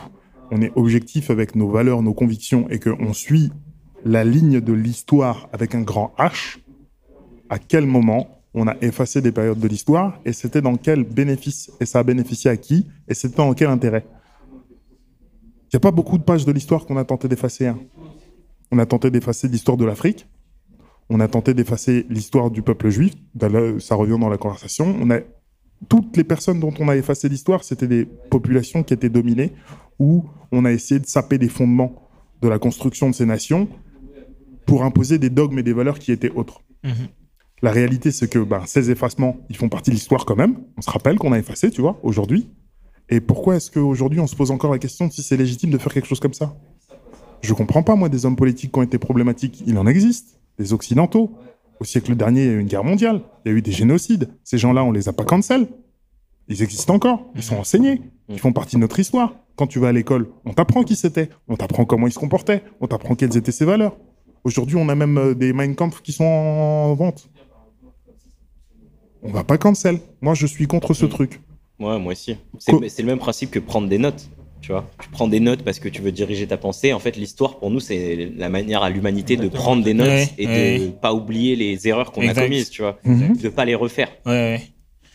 on 0.51 0.61
est 0.61 0.71
objectif 0.75 1.29
avec 1.29 1.55
nos 1.55 1.69
valeurs, 1.69 2.01
nos 2.01 2.13
convictions, 2.13 2.67
et 2.69 2.79
qu'on 2.79 3.13
suit 3.13 3.51
la 4.05 4.23
ligne 4.23 4.59
de 4.61 4.73
l'histoire 4.73 5.47
avec 5.53 5.73
un 5.75 5.81
grand 5.81 6.13
H, 6.17 6.57
à 7.49 7.59
quel 7.59 7.85
moment 7.85 8.38
on 8.53 8.67
a 8.67 8.75
effacé 8.81 9.21
des 9.21 9.31
périodes 9.31 9.59
de 9.59 9.67
l'histoire, 9.67 10.19
et 10.25 10.33
c'était 10.33 10.61
dans 10.61 10.75
quel 10.75 11.03
bénéfice, 11.03 11.71
et 11.79 11.85
ça 11.85 11.99
a 11.99 12.03
bénéficié 12.03 12.49
à 12.49 12.57
qui, 12.57 12.87
et 13.07 13.13
c'était 13.13 13.37
dans 13.37 13.53
quel 13.53 13.67
intérêt 13.69 14.05
Il 15.71 15.75
n'y 15.75 15.77
a 15.77 15.79
pas 15.79 15.91
beaucoup 15.91 16.17
de 16.17 16.23
pages 16.23 16.45
de 16.45 16.51
l'histoire 16.51 16.85
qu'on 16.85 16.97
a 16.97 17.05
tenté 17.05 17.27
d'effacer. 17.27 17.67
hein. 17.67 17.79
On 18.71 18.79
a 18.79 18.85
tenté 18.85 19.11
d'effacer 19.11 19.47
l'histoire 19.47 19.77
de 19.77 19.85
l'Afrique, 19.85 20.27
on 21.09 21.19
a 21.19 21.27
tenté 21.27 21.53
d'effacer 21.53 22.05
l'histoire 22.09 22.51
du 22.51 22.61
peuple 22.61 22.89
juif, 22.89 23.13
D'ailleurs, 23.35 23.81
ça 23.81 23.95
revient 23.95 24.17
dans 24.19 24.29
la 24.29 24.37
conversation, 24.37 24.95
on 24.99 25.09
a 25.11 25.19
toutes 25.87 26.17
les 26.17 26.23
personnes 26.23 26.59
dont 26.59 26.73
on 26.79 26.89
a 26.89 26.95
effacé 26.97 27.29
l'histoire, 27.29 27.63
c'était 27.63 27.87
des 27.87 28.05
populations 28.05 28.83
qui 28.83 28.93
étaient 28.93 29.09
dominées, 29.09 29.53
où 29.97 30.25
on 30.51 30.65
a 30.65 30.71
essayé 30.71 30.99
de 30.99 31.05
saper 31.05 31.37
des 31.37 31.49
fondements 31.49 31.93
de 32.41 32.47
la 32.47 32.59
construction 32.59 33.09
de 33.09 33.15
ces 33.15 33.25
nations 33.25 33.67
pour 34.65 34.83
imposer 34.83 35.17
des 35.17 35.29
dogmes 35.29 35.59
et 35.59 35.63
des 35.63 35.73
valeurs 35.73 35.99
qui 35.99 36.11
étaient 36.11 36.31
autres. 36.31 36.61
Mhm. 36.83 37.07
La 37.61 37.71
réalité, 37.71 38.11
c'est 38.11 38.29
que 38.29 38.39
ben, 38.39 38.63
ces 38.65 38.89
effacements, 38.89 39.37
ils 39.49 39.57
font 39.57 39.69
partie 39.69 39.89
de 39.89 39.95
l'histoire 39.95 40.25
quand 40.25 40.35
même. 40.35 40.57
On 40.77 40.81
se 40.81 40.89
rappelle 40.89 41.17
qu'on 41.17 41.33
a 41.33 41.39
effacé, 41.39 41.71
tu 41.71 41.81
vois, 41.81 41.99
aujourd'hui. 42.03 42.49
Et 43.09 43.19
pourquoi 43.19 43.55
est-ce 43.55 43.71
qu'aujourd'hui, 43.71 44.19
on 44.19 44.27
se 44.27 44.35
pose 44.35 44.51
encore 44.51 44.71
la 44.71 44.79
question 44.79 45.07
de 45.07 45.11
si 45.11 45.23
c'est 45.23 45.35
légitime 45.35 45.71
de 45.71 45.77
faire 45.77 45.93
quelque 45.93 46.07
chose 46.07 46.19
comme 46.19 46.33
ça? 46.33 46.55
Je 47.41 47.53
comprends 47.53 47.83
pas, 47.83 47.95
moi, 47.95 48.09
des 48.09 48.25
hommes 48.25 48.35
politiques 48.35 48.71
qui 48.71 48.79
ont 48.79 48.83
été 48.83 48.97
problématiques. 48.97 49.63
Il 49.65 49.77
en 49.77 49.87
existe. 49.87 50.39
Des 50.57 50.73
Occidentaux. 50.73 51.31
Au 51.79 51.85
siècle 51.85 52.15
dernier, 52.15 52.43
il 52.43 52.47
y 52.47 52.49
a 52.49 52.53
eu 52.53 52.59
une 52.59 52.67
guerre 52.67 52.83
mondiale. 52.83 53.21
Il 53.45 53.51
y 53.51 53.55
a 53.55 53.57
eu 53.57 53.61
des 53.61 53.71
génocides. 53.71 54.29
Ces 54.43 54.57
gens-là, 54.57 54.83
on 54.83 54.91
les 54.91 55.09
a 55.09 55.13
pas 55.13 55.23
cancel. 55.23 55.67
Ils 56.47 56.61
existent 56.61 56.93
encore. 56.93 57.31
Ils 57.35 57.43
sont 57.43 57.57
enseignés. 57.57 58.01
Ils 58.27 58.39
font 58.39 58.53
partie 58.53 58.75
de 58.75 58.81
notre 58.81 58.99
histoire. 58.99 59.33
Quand 59.55 59.67
tu 59.67 59.79
vas 59.79 59.89
à 59.89 59.91
l'école, 59.91 60.29
on 60.45 60.53
t'apprend 60.53 60.83
qui 60.83 60.95
c'était. 60.95 61.29
On 61.47 61.55
t'apprend 61.55 61.85
comment 61.85 62.07
ils 62.07 62.13
se 62.13 62.19
comportaient. 62.19 62.63
On 62.81 62.87
t'apprend 62.87 63.15
quelles 63.15 63.35
étaient 63.37 63.51
ses 63.51 63.65
valeurs. 63.65 63.97
Aujourd'hui, 64.43 64.77
on 64.77 64.87
a 64.89 64.95
même 64.95 65.17
euh, 65.17 65.33
des 65.33 65.51
Mein 65.53 65.75
Kampf 65.75 66.01
qui 66.01 66.13
sont 66.13 66.23
en 66.23 66.93
vente. 66.95 67.29
On 69.23 69.31
va 69.31 69.43
pas 69.43 69.57
cancel. 69.57 69.99
Moi, 70.21 70.33
je 70.33 70.45
suis 70.47 70.65
contre 70.67 70.93
ce 70.93 71.05
Mm. 71.05 71.09
truc. 71.09 71.41
Ouais, 71.79 71.97
moi 71.99 72.11
aussi. 72.13 72.35
C'est 72.57 72.71
Co- 72.73 72.81
le 72.81 73.03
même 73.05 73.19
principe 73.19 73.51
que 73.51 73.59
prendre 73.59 73.87
des 73.87 73.97
notes. 73.97 74.29
Tu 74.61 74.73
vois, 74.73 74.85
tu 75.01 75.07
prends 75.09 75.29
des 75.29 75.39
notes 75.39 75.63
parce 75.63 75.79
que 75.79 75.87
tu 75.87 76.01
veux 76.01 76.11
diriger 76.11 76.45
ta 76.45 76.57
pensée. 76.57 76.91
En 76.91 76.99
fait, 76.99 77.15
l'histoire 77.15 77.59
pour 77.59 77.71
nous, 77.71 77.79
c'est 77.79 78.29
la 78.35 78.49
manière 78.49 78.83
à 78.83 78.89
l'humanité 78.89 79.37
de 79.37 79.47
prendre 79.47 79.83
des 79.83 79.93
notes 79.93 80.07
Ouais, 80.09 80.27
et 80.37 80.47
ouais. 80.47 80.79
de 80.79 80.87
pas 80.87 81.13
oublier 81.13 81.55
les 81.55 81.87
erreurs 81.87 82.11
qu'on 82.11 82.27
a 82.27 82.33
commises. 82.33 82.69
Tu 82.69 82.81
vois, 82.81 82.99
Mhm. 83.05 83.37
de 83.37 83.47
pas 83.49 83.63
les 83.63 83.75
refaire. 83.75 84.09
Ouais, 84.25 84.31
ouais. 84.33 84.61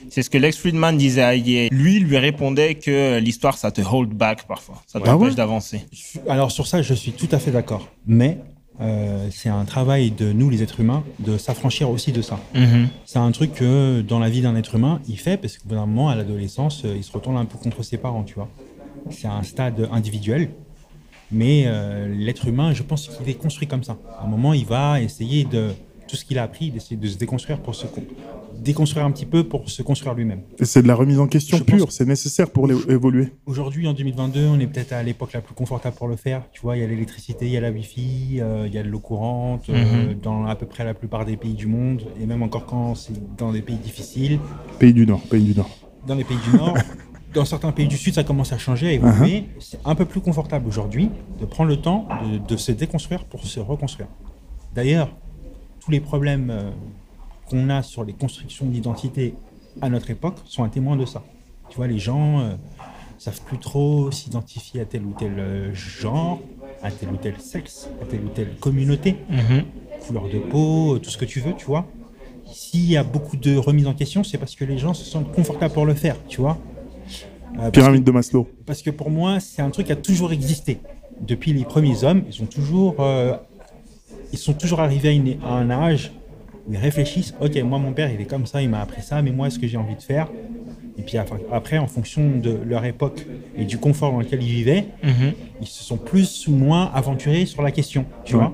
C'est 0.09 0.23
ce 0.23 0.31
que 0.31 0.39
Lex 0.39 0.57
Friedman 0.57 0.97
disait 0.97 1.23
à 1.23 1.35
Ye. 1.35 1.69
Lui, 1.71 1.99
lui 1.99 2.17
répondait 2.19 2.75
que 2.77 3.19
l'histoire, 3.19 3.57
ça 3.59 3.71
te 3.71 3.81
hold 3.83 4.11
back 4.15 4.47
parfois. 4.47 4.83
Ça 4.87 4.99
Bah 4.99 5.07
t'empêche 5.07 5.31
ouais. 5.31 5.35
d'avancer. 5.35 5.81
Alors 6.29 6.51
sur 6.51 6.67
ça, 6.67 6.81
je 6.81 6.95
suis 6.95 7.13
tout 7.13 7.29
à 7.31 7.39
fait 7.39 7.51
d'accord. 7.51 7.89
Mais 8.07 8.39
euh, 8.81 9.29
c'est 9.31 9.49
un 9.49 9.65
travail 9.65 10.11
de 10.11 10.33
nous, 10.33 10.51
les 10.51 10.63
êtres 10.63 10.81
humains, 10.81 11.05
de 11.21 11.39
s'affranchir 11.39 11.91
aussi 11.91 12.13
de 12.13 12.23
ça. 12.23 12.41
Mhm. 12.55 12.89
C'est 13.05 13.19
un 13.19 13.31
truc 13.31 13.55
que 13.55 14.01
dans 14.01 14.19
la 14.19 14.29
vie 14.29 14.43
d'un 14.43 14.57
être 14.57 14.75
humain, 14.75 15.01
il 15.09 15.19
fait 15.19 15.37
parce 15.37 15.59
qu'au 15.59 15.69
bout 15.69 15.75
d'un 15.77 15.87
moment, 15.87 16.09
à 16.09 16.17
l'adolescence, 16.17 16.85
euh, 16.85 16.95
il 16.97 17.05
se 17.05 17.13
retourne 17.13 17.37
un 17.37 17.45
peu 17.45 17.59
contre 17.59 17.83
ses 17.83 17.99
parents, 17.99 18.25
tu 18.25 18.35
vois. 18.35 18.49
C'est 19.11 19.29
un 19.29 19.43
stade 19.43 19.89
individuel. 19.93 20.51
Mais 21.31 21.65
euh, 21.67 22.15
l'être 22.15 22.47
humain, 22.47 22.73
je 22.75 22.83
pense 22.83 23.09
qu'il 23.09 23.29
est 23.29 23.35
construit 23.35 23.67
comme 23.67 23.83
ça. 23.83 23.97
À 24.21 24.25
un 24.25 24.29
moment, 24.29 24.53
il 24.53 24.67
va 24.67 25.01
essayer 25.01 25.45
de 25.45 25.71
tout 26.15 26.21
ce 26.21 26.25
qu'il 26.25 26.39
a 26.39 26.45
appris, 26.45 26.71
d'essayer 26.71 26.97
de 26.97 27.09
se 27.09 27.19
déconstruire 27.19 27.59
pour 27.59 27.75
se 27.75 27.87
con- 27.89 28.05
déconstruire 28.57 29.05
un 29.05 29.11
petit 29.11 29.27
peu 29.27 29.43
pour 29.43 29.69
se 29.69 29.83
construire 29.83 30.15
lui-même. 30.15 30.43
Et 30.61 30.65
C'est 30.65 30.81
de 30.83 30.87
la 30.87 30.95
remise 30.95 31.19
en 31.19 31.27
question 31.27 31.57
Je 31.59 31.65
pure, 31.65 31.91
c'est 31.91 32.07
nécessaire 32.07 32.51
pour 32.51 32.71
évoluer. 32.71 33.33
Aujourd'hui, 33.47 33.89
en 33.89 33.93
2022, 33.95 34.47
on 34.47 34.61
est 34.61 34.69
peut-être 34.69 34.93
à 34.93 35.03
l'époque 35.03 35.33
la 35.33 35.41
plus 35.41 35.55
confortable 35.57 35.97
pour 35.97 36.07
le 36.07 36.15
faire. 36.15 36.43
Tu 36.53 36.61
vois, 36.63 36.77
il 36.77 36.83
y 36.83 36.85
a 36.85 36.87
l'électricité, 36.87 37.47
il 37.47 37.51
y 37.53 37.57
a 37.57 37.61
la 37.61 37.73
Wi-Fi, 37.73 38.39
euh, 38.41 38.65
il 38.69 38.73
y 38.73 38.79
a 38.79 38.85
de 38.85 38.89
l'eau 38.89 39.01
courante 39.01 39.69
euh, 39.71 40.13
Mhm. 40.13 40.21
dans 40.23 40.47
à 40.47 40.55
peu 40.55 40.67
près 40.67 40.85
la 40.85 40.95
plupart 40.95 41.25
des 41.25 41.37
pays 41.37 41.55
du 41.55 41.67
monde, 41.67 42.03
et 42.21 42.27
même 42.27 42.45
encore 42.45 42.65
quand 42.65 42.95
c'est 42.95 43.37
dans 43.37 43.51
des 43.53 43.61
pays 43.63 43.77
difficiles, 43.77 44.39
Pays 44.79 44.93
du 44.93 45.05
Nord, 45.05 45.21
pays 45.23 45.43
du 45.43 45.55
Nord. 45.57 45.71
dans 46.07 46.15
les 46.15 46.25
pays 46.25 46.39
du 46.49 46.57
Nord. 46.57 46.77
Dans 47.35 47.45
certains 47.45 47.73
pays 47.73 47.89
du 47.89 47.97
Sud, 47.97 48.15
ça 48.15 48.23
commence 48.23 48.53
à 48.53 48.59
changer, 48.59 48.87
à 48.87 48.93
évoluer. 48.93 49.47
C'est 49.59 49.81
un 49.85 49.97
peu 49.97 50.05
plus 50.05 50.21
confortable 50.21 50.69
aujourd'hui 50.69 51.11
de 51.41 51.45
prendre 51.47 51.69
le 51.69 51.79
temps 51.79 52.07
de, 52.31 52.39
de 52.39 52.57
se 52.57 52.71
déconstruire 52.71 53.25
pour 53.25 53.45
se 53.45 53.59
reconstruire. 53.59 54.07
D'ailleurs, 54.73 55.11
tous 55.85 55.91
les 55.91 56.01
problèmes 56.01 56.51
euh, 56.51 56.71
qu'on 57.49 57.69
a 57.69 57.83
sur 57.83 58.05
les 58.05 58.13
constructions 58.13 58.67
d'identité 58.67 59.35
à 59.83 59.89
notre 59.89 60.11
époque 60.11 60.37
sont 60.47 60.65
un 60.65 60.69
témoin 60.69 60.97
de 60.97 61.05
ça. 61.05 61.23
Tu 61.69 61.77
vois, 61.77 61.87
les 61.87 61.99
gens 61.99 62.41
euh, 62.41 62.55
savent 63.19 63.43
plus 63.43 63.59
trop 63.59 64.11
s'identifier 64.11 64.81
à 64.81 64.85
tel 64.85 65.03
ou 65.05 65.15
tel 65.19 65.39
euh, 65.39 65.75
genre, 65.75 66.41
à 66.83 66.91
tel 66.91 67.11
ou 67.11 67.17
tel 67.17 67.39
sexe, 67.39 67.89
à 68.03 68.07
telle 68.07 68.21
ou 68.25 68.29
telle 68.29 68.55
communauté, 68.61 69.17
couleur 70.07 70.29
de 70.29 70.39
peau, 70.39 70.99
tout 70.99 71.11
ce 71.11 71.19
que 71.19 71.25
tu 71.25 71.41
veux, 71.41 71.55
tu 71.55 71.67
vois. 71.67 71.87
S'il 72.53 72.89
y 72.91 72.97
a 72.97 73.03
beaucoup 73.03 73.37
de 73.37 73.57
remises 73.57 73.87
en 73.87 73.95
question, 73.95 74.23
c'est 74.23 74.39
parce 74.39 74.55
que 74.55 74.65
les 74.65 74.79
gens 74.79 74.95
se 74.95 75.05
sentent 75.05 75.33
confortables 75.33 75.75
pour 75.75 75.87
le 75.87 75.95
faire, 75.95 76.17
tu 76.29 76.41
vois. 76.41 76.59
Euh, 77.59 77.67
que, 77.67 77.71
Pyramide 77.71 78.05
de 78.05 78.11
Maslow. 78.11 78.49
parce 78.67 78.83
que 78.83 78.91
pour 78.91 79.11
moi, 79.11 79.41
c'est 79.41 79.63
un 79.63 79.71
truc 79.71 79.87
qui 79.87 79.93
a 79.93 79.97
toujours 79.97 80.33
existé. 80.33 80.79
Depuis 81.21 81.53
les 81.53 81.65
premiers 81.65 82.05
hommes, 82.05 82.23
ils 82.27 82.33
sont 82.33 82.47
toujours, 82.47 82.97
euh, 82.99 83.35
ils 84.35 84.39
sont 84.39 84.53
toujours 84.55 84.81
arrivés 84.81 85.09
à, 85.11 85.13
une- 85.13 85.37
à 85.45 85.53
un 85.55 85.71
âge 85.71 86.13
où 86.67 86.73
ils 86.73 86.79
réfléchissent. 86.79 87.35
Ok, 87.41 87.57
moi 87.63 87.79
mon 87.79 87.93
père 87.93 88.11
il 88.13 88.21
est 88.21 88.25
comme 88.27 88.47
ça, 88.47 88.63
il 88.63 88.69
m'a 88.69 88.81
appris 88.81 89.03
ça, 89.03 89.23
mais 89.23 89.31
moi 89.33 89.47
est-ce 89.49 89.59
que 89.59 89.67
j'ai 89.67 89.77
envie 89.77 89.95
de 89.97 90.03
faire 90.03 90.29
Et 90.99 91.03
puis 91.03 91.17
après, 91.19 91.79
en 91.79 91.87
fonction 91.89 92.39
de 92.39 92.59
leur 92.67 92.85
époque 92.85 93.27
et 93.57 93.65
du 93.65 93.79
confort 93.79 94.13
dans 94.13 94.21
lequel 94.21 94.43
ils 94.43 94.49
vivaient, 94.53 94.87
ils 95.61 95.67
se 95.67 95.83
sont 95.85 95.97
plus 95.97 96.47
ou 96.49 96.53
moins 96.53 96.91
aventurés 96.95 97.47
sur 97.47 97.63
la 97.63 97.71
question, 97.73 98.05
tu 98.25 98.35
Ouais. 98.35 98.41
vois. 98.41 98.53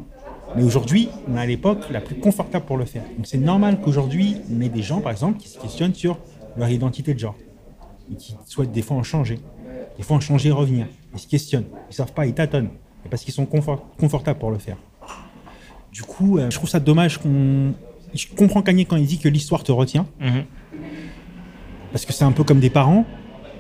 Mais 0.57 0.65
aujourd'hui, 0.65 1.09
on 1.29 1.37
est 1.37 1.41
à 1.41 1.47
l'époque 1.47 1.83
la 1.91 2.01
plus 2.01 2.17
confortable 2.17 2.65
pour 2.65 2.77
le 2.77 2.85
faire. 2.87 3.03
Donc 3.17 3.27
c'est 3.27 3.39
normal 3.39 3.79
qu'aujourd'hui, 3.83 4.37
on 4.53 4.61
ait 4.63 4.69
des 4.69 4.83
gens, 4.83 5.01
par 5.01 5.13
exemple, 5.13 5.39
qui 5.39 5.49
se 5.49 5.59
questionnent 5.59 5.95
sur 5.95 6.19
leur 6.57 6.69
identité 6.71 7.15
de 7.15 7.19
genre. 7.21 7.37
Et 8.11 8.17
qui 8.17 8.35
souhaitent 8.47 8.73
des 8.73 8.83
fois 8.83 8.97
en 8.97 9.05
changer. 9.05 9.39
Des 9.97 10.03
fois 10.03 10.17
en 10.17 10.21
changer 10.21 10.49
et 10.49 10.53
revenir. 10.53 10.87
Ils 11.15 11.21
se 11.21 11.29
questionnent. 11.29 11.67
Ils 11.91 11.95
savent 11.95 12.13
pas, 12.13 12.27
ils 12.27 12.35
tâtonnent. 12.35 12.71
Et 13.07 13.09
parce 13.09 13.23
qu'ils 13.23 13.33
sont 13.35 13.47
confort- 13.47 13.85
confortables 13.99 14.39
pour 14.41 14.51
le 14.51 14.59
faire. 14.59 14.77
Du 15.93 16.03
coup, 16.03 16.39
euh, 16.39 16.51
je 16.51 16.57
trouve 16.57 16.69
ça 16.69 16.81
dommage 16.81 17.19
qu'on... 17.19 17.73
Je 18.15 18.27
comprends 18.37 18.63
Kanye 18.63 18.87
quand 18.87 18.97
il 18.97 19.07
dit 19.07 19.19
que 19.19 19.29
l'histoire 19.29 19.63
te 19.63 19.73
retient. 19.73 20.07
Parce 21.93 22.05
que 22.07 22.13
c'est 22.13 22.25
un 22.25 22.33
peu 22.33 22.45
comme 22.45 22.61
des 22.61 22.71
parents. 22.71 23.05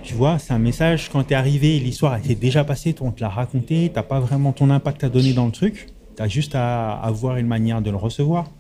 Tu 0.02 0.14
vois, 0.14 0.38
c'est 0.38 0.52
un 0.54 0.58
message, 0.58 1.10
quand 1.12 1.22
t'es 1.24 1.34
arrivé, 1.34 1.78
l'histoire 1.78 2.16
était 2.16 2.34
déjà 2.34 2.64
passée, 2.64 2.94
toi 2.94 3.08
on 3.08 3.10
te 3.12 3.20
l'a 3.20 3.28
raconté, 3.28 3.90
t'as 3.92 4.02
pas 4.02 4.18
vraiment 4.18 4.52
ton 4.52 4.70
impact 4.70 5.04
à 5.04 5.10
donner 5.10 5.34
dans 5.34 5.44
le 5.44 5.52
truc, 5.52 5.88
t'as 6.16 6.26
juste 6.26 6.54
à 6.54 6.92
avoir 6.92 7.36
une 7.36 7.46
manière 7.46 7.82
de 7.82 7.90
le 7.90 7.96
recevoir. 7.98 8.50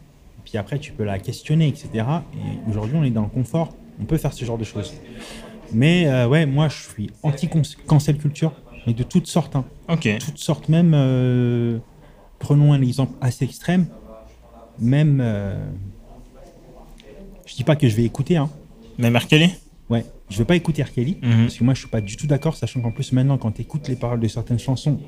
Puis 0.44 0.58
après, 0.58 0.78
tu 0.78 0.92
peux 0.92 1.04
la 1.04 1.18
questionner, 1.18 1.66
etc. 1.68 1.88
Et 2.34 2.70
aujourd'hui, 2.70 2.96
on 2.98 3.04
est 3.04 3.10
dans 3.10 3.22
le 3.22 3.28
confort, 3.28 3.74
on 4.00 4.04
peut 4.04 4.18
faire 4.18 4.34
ce 4.34 4.44
genre 4.44 4.58
de 4.58 4.64
choses. 4.64 4.92
Mais 5.72 6.06
euh, 6.08 6.28
ouais, 6.28 6.44
moi 6.44 6.68
je 6.68 6.76
suis 6.90 7.10
anti-cancel 7.22 8.18
culture, 8.18 8.52
mais 8.86 8.92
de 8.92 9.02
toutes 9.02 9.26
sortes. 9.26 9.56
hein. 9.56 9.64
Ok. 9.88 10.08
Toutes 10.18 10.38
sortes, 10.38 10.68
même, 10.68 10.92
euh, 10.94 11.78
prenons 12.40 12.72
un 12.72 12.82
exemple 12.82 13.12
assez 13.20 13.44
extrême, 13.44 13.86
même, 14.80 15.20
euh, 15.22 15.54
je 17.46 17.54
dis 17.54 17.64
pas 17.64 17.76
que 17.76 17.88
je 17.88 17.94
vais 17.96 18.04
écouter, 18.04 18.36
hein, 18.36 18.50
Mais 18.98 19.10
Merkelly 19.10 19.50
Ouais, 19.88 20.04
je 20.28 20.38
vais 20.38 20.44
pas 20.44 20.54
écouter 20.56 20.82
R. 20.84 20.92
Kelly, 20.92 21.18
Mhm. 21.22 21.42
parce 21.46 21.56
que 21.56 21.64
moi 21.64 21.74
je 21.74 21.80
suis 21.80 21.88
pas 21.88 22.00
du 22.00 22.16
tout 22.16 22.26
d'accord, 22.26 22.54
sachant 22.56 22.80
qu'en 22.80 22.92
plus 22.92 23.12
maintenant 23.12 23.38
quand 23.38 23.50
tu 23.52 23.62
écoutes 23.62 23.88
les 23.88 23.96
paroles 23.96 24.20
de 24.20 24.28
certaines 24.28 24.58
chansons, 24.58 24.98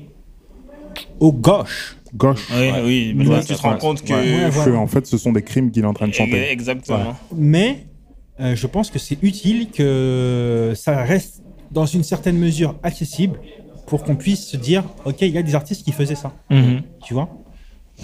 au 1.19 1.31
gauche, 1.31 1.97
Gauche. 2.15 2.47
Oui, 2.53 2.69
oui. 2.85 3.13
Mais 3.15 3.25
Ouais, 3.27 3.37
là, 3.37 3.43
tu 3.43 3.55
te 3.55 3.61
rends 3.61 3.77
compte 3.77 4.03
que. 4.03 4.13
Ouais, 4.13 4.45
Que, 4.45 4.51
voilà. 4.51 4.77
en 4.77 4.85
fait, 4.85 5.07
ce 5.07 5.17
sont 5.17 5.31
des 5.31 5.41
crimes 5.41 5.71
qu'il 5.71 5.81
est 5.83 5.87
en 5.87 5.93
train 5.95 6.07
de 6.07 6.13
chanter. 6.13 6.51
Exactement. 6.51 7.15
mais 7.35 7.87
euh, 8.39 8.55
je 8.55 8.67
pense 8.67 8.91
que 8.91 8.99
c'est 8.99 9.17
utile 9.23 9.69
que 9.71 10.73
ça 10.75 11.01
reste 11.03 11.41
dans 11.71 11.85
une 11.87 12.03
certaine 12.03 12.37
mesure 12.37 12.75
accessible 12.83 13.39
pour 13.85 14.03
qu'on 14.03 14.15
puisse 14.15 14.47
se 14.47 14.57
dire, 14.57 14.83
ok, 15.05 15.21
il 15.21 15.29
y 15.29 15.37
a 15.37 15.43
des 15.43 15.55
artistes 15.55 15.83
qui 15.83 15.91
faisaient 15.91 16.15
ça, 16.15 16.33
Mhm. 16.49 16.81
tu 17.03 17.13
vois? 17.13 17.29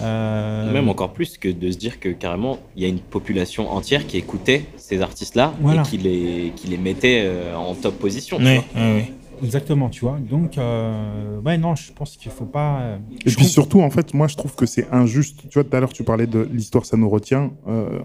Euh, 0.00 0.72
Même 0.72 0.88
encore 0.88 1.12
plus 1.12 1.36
que 1.36 1.48
de 1.48 1.70
se 1.70 1.76
dire 1.76 1.98
que 1.98 2.08
carrément, 2.10 2.58
il 2.76 2.82
y 2.82 2.86
a 2.86 2.88
une 2.88 3.00
population 3.00 3.70
entière 3.70 4.06
qui 4.06 4.16
écoutait 4.18 4.64
ces 4.76 5.02
artistes-là 5.02 5.52
Voilà. 5.60 5.82
et 5.82 5.84
qui 5.84 5.98
les, 5.98 6.52
qui 6.54 6.68
les 6.68 6.78
mettait 6.78 7.22
euh, 7.24 7.56
en 7.56 7.74
top 7.74 7.98
position. 7.98 8.38
tu 8.38 8.44
Oui, 8.44 8.54
vois. 8.54 8.64
oui, 8.76 8.92
oui. 8.98 9.12
Exactement, 9.42 9.88
tu 9.88 10.04
vois. 10.04 10.18
Donc, 10.20 10.58
euh, 10.58 11.40
ouais, 11.40 11.56
non, 11.56 11.74
je 11.74 11.92
pense 11.92 12.16
qu'il 12.18 12.30
faut 12.30 12.44
pas. 12.44 12.80
euh, 12.82 12.98
Et 13.26 13.30
puis 13.30 13.46
surtout, 13.46 13.80
en 13.80 13.88
fait, 13.90 14.12
moi, 14.12 14.28
je 14.28 14.36
trouve 14.36 14.54
que 14.54 14.66
c'est 14.66 14.86
injuste. 14.92 15.40
Tu 15.48 15.54
vois, 15.54 15.64
tout 15.64 15.74
à 15.74 15.80
l'heure, 15.80 15.92
tu 15.94 16.04
parlais 16.04 16.26
de 16.26 16.46
l'histoire, 16.52 16.84
ça 16.84 16.98
nous 16.98 17.08
retient. 17.08 17.50
Euh, 17.66 18.00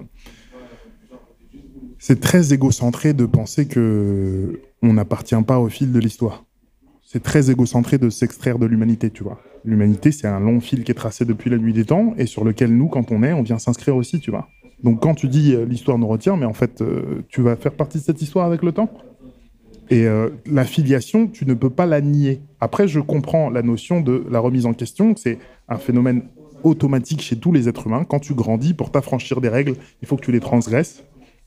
c'est 1.99 2.19
très 2.21 2.53
égocentré 2.53 3.13
de 3.13 3.26
penser 3.26 3.67
que 3.67 4.61
on 4.82 4.93
n'appartient 4.93 5.36
pas 5.45 5.59
au 5.59 5.67
fil 5.69 5.91
de 5.91 5.99
l'histoire. 5.99 6.45
C'est 7.08 7.22
très 7.22 7.51
égocentré 7.51 7.99
de 7.99 8.10
s'extraire 8.10 8.58
de 8.58 8.66
l'humanité, 8.66 9.12
tu 9.12 9.24
vois. 9.24 9.39
L'humanité, 9.64 10.12
c'est 10.12 10.28
un 10.28 10.39
long 10.39 10.60
fil 10.60 10.84
qui 10.84 10.91
est 10.91 10.95
tracé 10.95 11.24
depuis 11.24 11.51
la 11.51 11.58
nuit 11.58 11.72
des 11.72 11.86
temps 11.86 12.16
et 12.18 12.26
sur 12.26 12.43
lequel 12.43 12.76
nous, 12.76 12.88
quand 12.88 13.12
on 13.12 13.22
est, 13.22 13.32
on 13.32 13.43
vient 13.43 13.60
s'inscrire 13.60 13.95
aussi, 13.95 14.20
tu 14.20 14.32
vois. 14.32 14.49
Donc 14.84 15.01
quand 15.01 15.14
tu 15.14 15.28
dis 15.28 15.53
euh, 15.53 15.66
l'histoire 15.66 15.99
nous 15.99 16.08
retient, 16.08 16.36
mais 16.36 16.47
en 16.47 16.53
fait, 16.53 16.82
euh, 16.82 17.24
tu 17.30 17.41
vas 17.41 17.56
faire 17.56 17.74
partie 17.74 17.99
de 17.99 18.03
cette 18.03 18.24
histoire 18.24 18.47
avec 18.47 18.64
le 18.64 18.72
temps. 18.72 18.89
Et 19.91 20.08
euh, 20.08 20.30
la 20.47 20.66
filiation, 20.66 21.28
tu 21.28 21.45
ne 21.45 21.53
peux 21.53 21.70
pas 21.70 21.86
la 21.86 22.01
nier. 22.01 22.41
Après, 22.60 22.88
je 22.88 22.99
comprends 22.99 23.51
la 23.51 23.62
notion 23.62 24.01
de 24.01 24.26
la 24.32 24.39
remise 24.39 24.66
en 24.66 24.74
question. 24.74 25.16
C'est 25.16 25.38
un 25.70 25.78
phénomène 25.78 26.24
automatique 26.64 27.22
chez 27.22 27.36
tous 27.36 27.51
les 27.51 27.70
êtres 27.70 27.86
humains. 27.86 28.03
Quand 28.03 28.20
tu 28.20 28.34
grandis, 28.34 28.74
pour 28.74 28.91
t'affranchir 28.91 29.41
des 29.41 29.49
règles, 29.49 29.76
il 30.01 30.08
faut 30.08 30.18
que 30.18 30.26
tu 30.26 30.32
les 30.32 30.39
transgresses. 30.39 31.03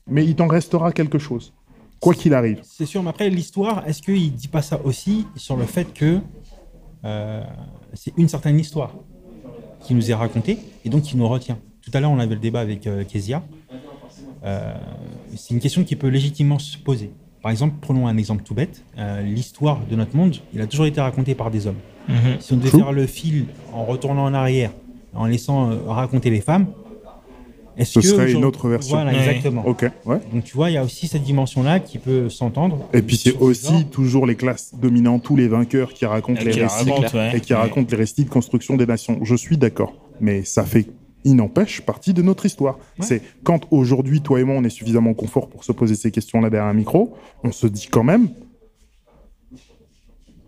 Mais 0.07 0.25
il 0.25 0.35
t'en 0.35 0.47
restera 0.47 0.93
quelque 0.93 1.19
chose, 1.19 1.53
quoi 1.99 2.13
qu'il 2.13 2.33
arrive. 2.33 2.59
C'est 2.63 2.85
sûr, 2.85 3.03
mais 3.03 3.09
après, 3.09 3.29
l'histoire, 3.29 3.87
est-ce 3.87 4.01
qu'il 4.01 4.33
dit 4.33 4.47
pas 4.47 4.61
ça 4.61 4.79
aussi 4.83 5.25
sur 5.35 5.57
le 5.57 5.65
fait 5.65 5.93
que 5.93 6.19
euh, 7.05 7.43
c'est 7.93 8.13
une 8.17 8.27
certaine 8.27 8.59
histoire 8.59 8.93
qui 9.81 9.93
nous 9.93 10.11
est 10.11 10.13
racontée 10.13 10.59
et 10.85 10.89
donc 10.89 11.03
qui 11.03 11.17
nous 11.17 11.27
retient? 11.27 11.57
Tout 11.81 11.91
à 11.93 11.99
l'heure, 11.99 12.11
on 12.11 12.19
avait 12.19 12.35
le 12.35 12.41
débat 12.41 12.59
avec 12.59 12.85
euh, 12.87 13.03
Kezia. 13.03 13.43
Euh, 14.43 14.73
c'est 15.35 15.53
une 15.53 15.59
question 15.59 15.83
qui 15.83 15.95
peut 15.95 16.07
légitimement 16.07 16.59
se 16.59 16.77
poser. 16.77 17.11
Par 17.41 17.51
exemple, 17.51 17.75
prenons 17.81 18.07
un 18.07 18.17
exemple 18.17 18.43
tout 18.43 18.53
bête. 18.53 18.83
Euh, 18.97 19.21
L'histoire 19.21 19.79
de 19.89 19.95
notre 19.95 20.15
monde, 20.15 20.35
il 20.53 20.61
a 20.61 20.67
toujours 20.67 20.85
été 20.85 20.99
raconté 20.99 21.35
par 21.35 21.51
des 21.51 21.67
hommes. 21.67 21.77
Mhm. 22.07 22.15
Si 22.39 22.53
on 22.53 22.57
devait 22.57 22.69
True. 22.69 22.79
faire 22.79 22.91
le 22.91 23.07
fil 23.07 23.45
en 23.73 23.85
retournant 23.85 24.25
en 24.25 24.33
arrière, 24.33 24.71
en 25.13 25.25
laissant 25.25 25.71
euh, 25.71 25.77
raconter 25.87 26.29
les 26.29 26.41
femmes, 26.41 26.67
est-ce 27.79 27.93
Ce 27.93 27.99
que 27.99 28.05
serait 28.05 28.31
une 28.31 28.45
autre 28.45 28.67
version. 28.69 28.95
Voilà, 28.95 29.11
Ouais. 29.11 29.17
exactement. 29.19 29.65
Ok, 29.65 29.85
ouais. 30.05 30.19
Donc 30.33 30.43
tu 30.43 30.53
vois, 30.55 30.69
il 30.69 30.73
y 30.73 30.77
a 30.77 30.83
aussi 30.83 31.07
cette 31.07 31.23
dimension-là 31.23 31.79
qui 31.79 31.97
peut 31.97 32.29
s'entendre. 32.29 32.87
Et 32.93 33.01
puis 33.01 33.17
c'est 33.17 33.35
aussi 33.37 33.85
toujours 33.85 34.25
les 34.27 34.35
classes 34.35 34.73
dominantes, 34.75 35.23
tous 35.23 35.35
les 35.35 35.47
vainqueurs 35.47 35.93
qui 35.93 36.05
racontent 36.05 36.41
les 36.43 36.51
Qui 36.51 36.61
récits 36.61 36.91
raconte, 36.91 37.13
ouais. 37.13 37.37
et 37.37 37.41
qui 37.41 37.53
Ouais. 37.53 37.59
racontent 37.59 37.87
les 37.89 37.97
récits 37.97 38.25
de 38.25 38.29
construction 38.29 38.75
des 38.77 38.85
nations. 38.85 39.19
Je 39.23 39.35
suis 39.35 39.57
d'accord, 39.57 39.93
mais 40.21 40.43
ça 40.43 40.63
fait, 40.63 40.85
il 41.23 41.35
n'empêche, 41.35 41.81
partie 41.81 42.13
de 42.13 42.21
notre 42.21 42.45
histoire. 42.45 42.75
Ouais. 42.99 43.05
C'est 43.05 43.21
quand 43.43 43.65
aujourd'hui, 43.71 44.21
toi 44.21 44.39
et 44.39 44.43
moi, 44.43 44.55
on 44.57 44.63
est 44.63 44.69
suffisamment 44.69 45.13
confort 45.13 45.49
pour 45.49 45.63
se 45.63 45.71
poser 45.71 45.95
ces 45.95 46.11
questions-là 46.11 46.49
derrière 46.49 46.69
un 46.69 46.73
micro, 46.73 47.15
on 47.43 47.51
se 47.51 47.65
dit 47.67 47.87
quand 47.89 48.03
même, 48.03 48.29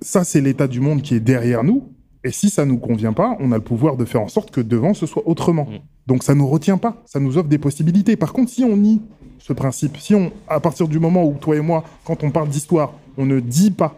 ça 0.02 0.24
c'est 0.24 0.42
l'état 0.42 0.68
du 0.68 0.80
monde 0.80 1.02
qui 1.02 1.16
est 1.16 1.20
derrière 1.20 1.64
nous, 1.64 1.90
et 2.24 2.32
si 2.32 2.50
ça 2.50 2.66
nous 2.66 2.78
convient 2.78 3.14
pas, 3.14 3.36
on 3.40 3.52
a 3.52 3.56
le 3.56 3.64
pouvoir 3.64 3.98
de 3.98 4.06
faire 4.06 4.22
en 4.22 4.28
sorte 4.28 4.52
que 4.52 4.62
devant 4.62 4.94
ce 4.94 5.06
soit 5.06 5.28
autrement. 5.28 5.68
Donc 6.08 6.24
ça 6.24 6.36
nous 6.36 6.48
retient 6.48 6.78
pas, 6.78 7.02
ça 7.06 7.20
nous 7.20 7.38
offre 7.38 7.48
des 7.48 7.58
possibilités. 7.58 8.16
Par 8.16 8.34
contre, 8.34 8.52
si 8.52 8.64
on 8.64 8.76
nie 8.76 9.02
ce 9.38 9.54
principe, 9.54 9.98
si 9.98 10.14
on, 10.16 10.32
à 10.48 10.60
partir 10.60 10.88
du 10.88 11.00
moment 11.00 11.26
où 11.26 11.34
toi 11.34 11.56
et 11.56 11.62
moi, 11.62 11.84
quand 12.06 12.24
on 12.24 12.32
parle 12.32 12.50
d'histoire, 12.50 12.94
on 13.18 13.26
ne 13.26 13.40
dit 13.40 13.72
pas 13.72 13.96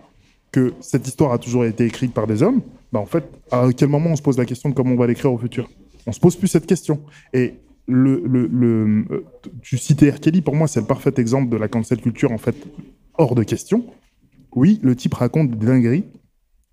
que 0.51 0.74
cette 0.82 1.08
histoire 1.08 1.32
a 1.32 1.38
toujours 1.38 1.66
été 1.66 1.86
écrite 1.86 2.14
par 2.14 2.28
des 2.28 2.43
hommes, 2.43 2.62
bah 2.91 2.99
en 2.99 3.06
fait, 3.06 3.24
à 3.51 3.68
quel 3.76 3.89
moment 3.89 4.12
on 4.12 4.16
se 4.16 4.22
pose 4.22 4.38
la 4.38 4.45
question 4.45 4.70
de 4.70 4.76
comment 4.76 4.91
on 4.91 4.97
va 4.97 5.08
l'écrire 5.08 5.34
au 5.34 5.38
futur? 5.38 5.70
On 6.06 6.12
se 6.12 6.20
pose 6.20 6.36
plus 6.36 6.47
cette 6.47 6.66
question. 6.68 6.99
Et 7.34 7.56
le- 7.88 8.22
euh, 9.12 9.26
tu 9.62 9.78
citais 9.78 10.12
R. 10.12 10.20
Kelly, 10.20 10.41
pour 10.41 10.56
moi, 10.56 10.68
c'est 10.68 10.80
le 10.80 10.86
parfait 10.86 11.14
exemple 11.18 11.49
de 11.49 11.58
la 11.58 11.68
cancel 11.68 11.99
culture, 11.99 12.32
en 12.32 12.38
fait, 12.38 12.56
hors 13.18 13.36
de 13.36 13.43
question. 13.43 13.86
Oui, 14.56 14.80
le 14.84 14.95
type 14.95 15.16
raconte 15.16 15.49
des 15.51 15.66
dingueries 15.66 16.06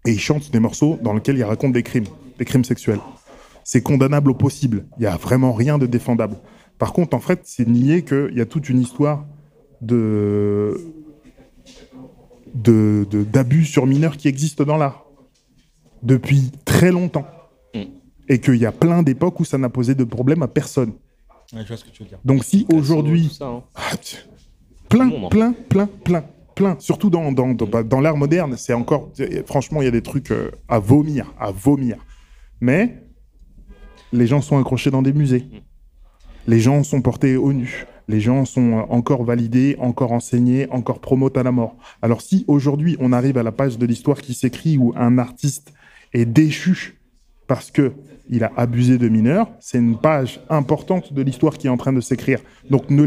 et 0.06 0.12
il 0.12 0.20
chante 0.20 0.50
des 0.52 0.60
morceaux 0.60 0.98
dans 1.02 1.14
lesquels 1.14 1.38
il 1.38 1.44
raconte 1.44 1.72
des 1.72 1.82
crimes, 1.82 2.04
des 2.38 2.44
crimes 2.44 2.64
sexuels. 2.64 3.00
C'est 3.64 3.82
condamnable 3.82 4.30
au 4.30 4.34
possible. 4.34 4.86
Il 4.98 5.00
n'y 5.02 5.06
a 5.06 5.16
vraiment 5.16 5.52
rien 5.52 5.78
de 5.78 5.86
défendable. 5.86 6.36
Par 6.78 6.92
contre, 6.92 7.16
en 7.16 7.20
fait, 7.20 7.40
c'est 7.44 7.68
nier 7.68 8.02
qu'il 8.04 8.32
y 8.34 8.40
a 8.40 8.46
toute 8.46 8.68
une 8.68 8.80
histoire 8.80 9.26
de 9.80 10.80
de- 12.54 13.06
de- 13.08 13.22
d'abus 13.22 13.64
sur 13.64 13.86
mineurs 13.86 14.16
qui 14.16 14.26
existe 14.28 14.60
dans 14.62 14.76
l'art 14.76 15.04
depuis 16.02 16.50
très 16.64 16.90
longtemps. 16.90 17.26
Mm. 17.74 17.82
Et 18.28 18.40
qu'il 18.40 18.56
y 18.56 18.66
a 18.66 18.72
plein 18.72 19.02
d'époques 19.02 19.38
où 19.40 19.44
ça 19.44 19.58
n'a 19.58 19.68
posé 19.68 19.94
de 19.94 20.04
problème 20.04 20.42
à 20.42 20.48
personne. 20.48 20.92
Ouais, 21.52 21.60
je 21.62 21.68
vois 21.68 21.76
ce 21.76 21.84
que 21.84 21.90
tu 21.90 22.02
veux 22.02 22.08
dire. 22.08 22.18
Donc 22.24 22.44
si 22.44 22.66
aujourd'hui, 22.72 23.36
hein. 23.40 23.62
Ah, 23.74 23.92
plein, 24.88 25.10
en 25.10 25.28
plein, 25.28 25.52
plein, 25.52 25.86
plein, 26.04 26.24
plein. 26.54 26.76
Surtout 26.78 27.10
dans, 27.10 27.30
dans, 27.32 27.54
dans, 27.54 27.66
bah, 27.66 27.82
dans 27.82 28.00
l'art 28.00 28.16
moderne, 28.16 28.54
c'est 28.56 28.72
encore. 28.72 29.10
Franchement, 29.46 29.82
il 29.82 29.84
y 29.84 29.88
a 29.88 29.92
des 29.92 30.02
trucs 30.02 30.30
euh, 30.30 30.50
à 30.68 30.78
vomir, 30.78 31.32
à 31.38 31.50
vomir. 31.50 32.04
Mais 32.60 33.02
les 34.12 34.26
gens 34.26 34.40
sont 34.40 34.58
accrochés 34.58 34.90
dans 34.90 35.02
des 35.02 35.12
musées. 35.12 35.46
Les 36.46 36.60
gens 36.60 36.82
sont 36.82 37.02
portés 37.02 37.36
au 37.36 37.52
nu. 37.52 37.86
Les 38.08 38.20
gens 38.20 38.44
sont 38.44 38.78
euh, 38.78 38.82
encore 38.88 39.24
validés, 39.24 39.76
encore 39.78 40.12
enseignés, 40.12 40.68
encore 40.70 40.98
promotés 40.98 41.40
à 41.40 41.42
la 41.42 41.52
mort. 41.52 41.76
Alors 42.02 42.22
si 42.22 42.44
aujourd'hui 42.48 42.96
on 42.98 43.12
arrive 43.12 43.38
à 43.38 43.42
la 43.42 43.52
page 43.52 43.78
de 43.78 43.86
l'histoire 43.86 44.20
qui 44.20 44.34
s'écrit 44.34 44.76
où 44.78 44.92
un 44.96 45.18
artiste 45.18 45.72
est 46.12 46.24
déchu 46.24 46.98
parce 47.46 47.70
que 47.70 47.92
il 48.32 48.44
a 48.44 48.52
abusé 48.56 48.96
de 48.96 49.08
mineurs, 49.08 49.50
c'est 49.58 49.78
une 49.78 49.98
page 49.98 50.40
importante 50.48 51.12
de 51.12 51.20
l'histoire 51.20 51.58
qui 51.58 51.66
est 51.66 51.70
en 51.70 51.76
train 51.76 51.92
de 51.92 52.00
s'écrire. 52.00 52.40
Donc 52.70 52.88
ne 52.90 53.02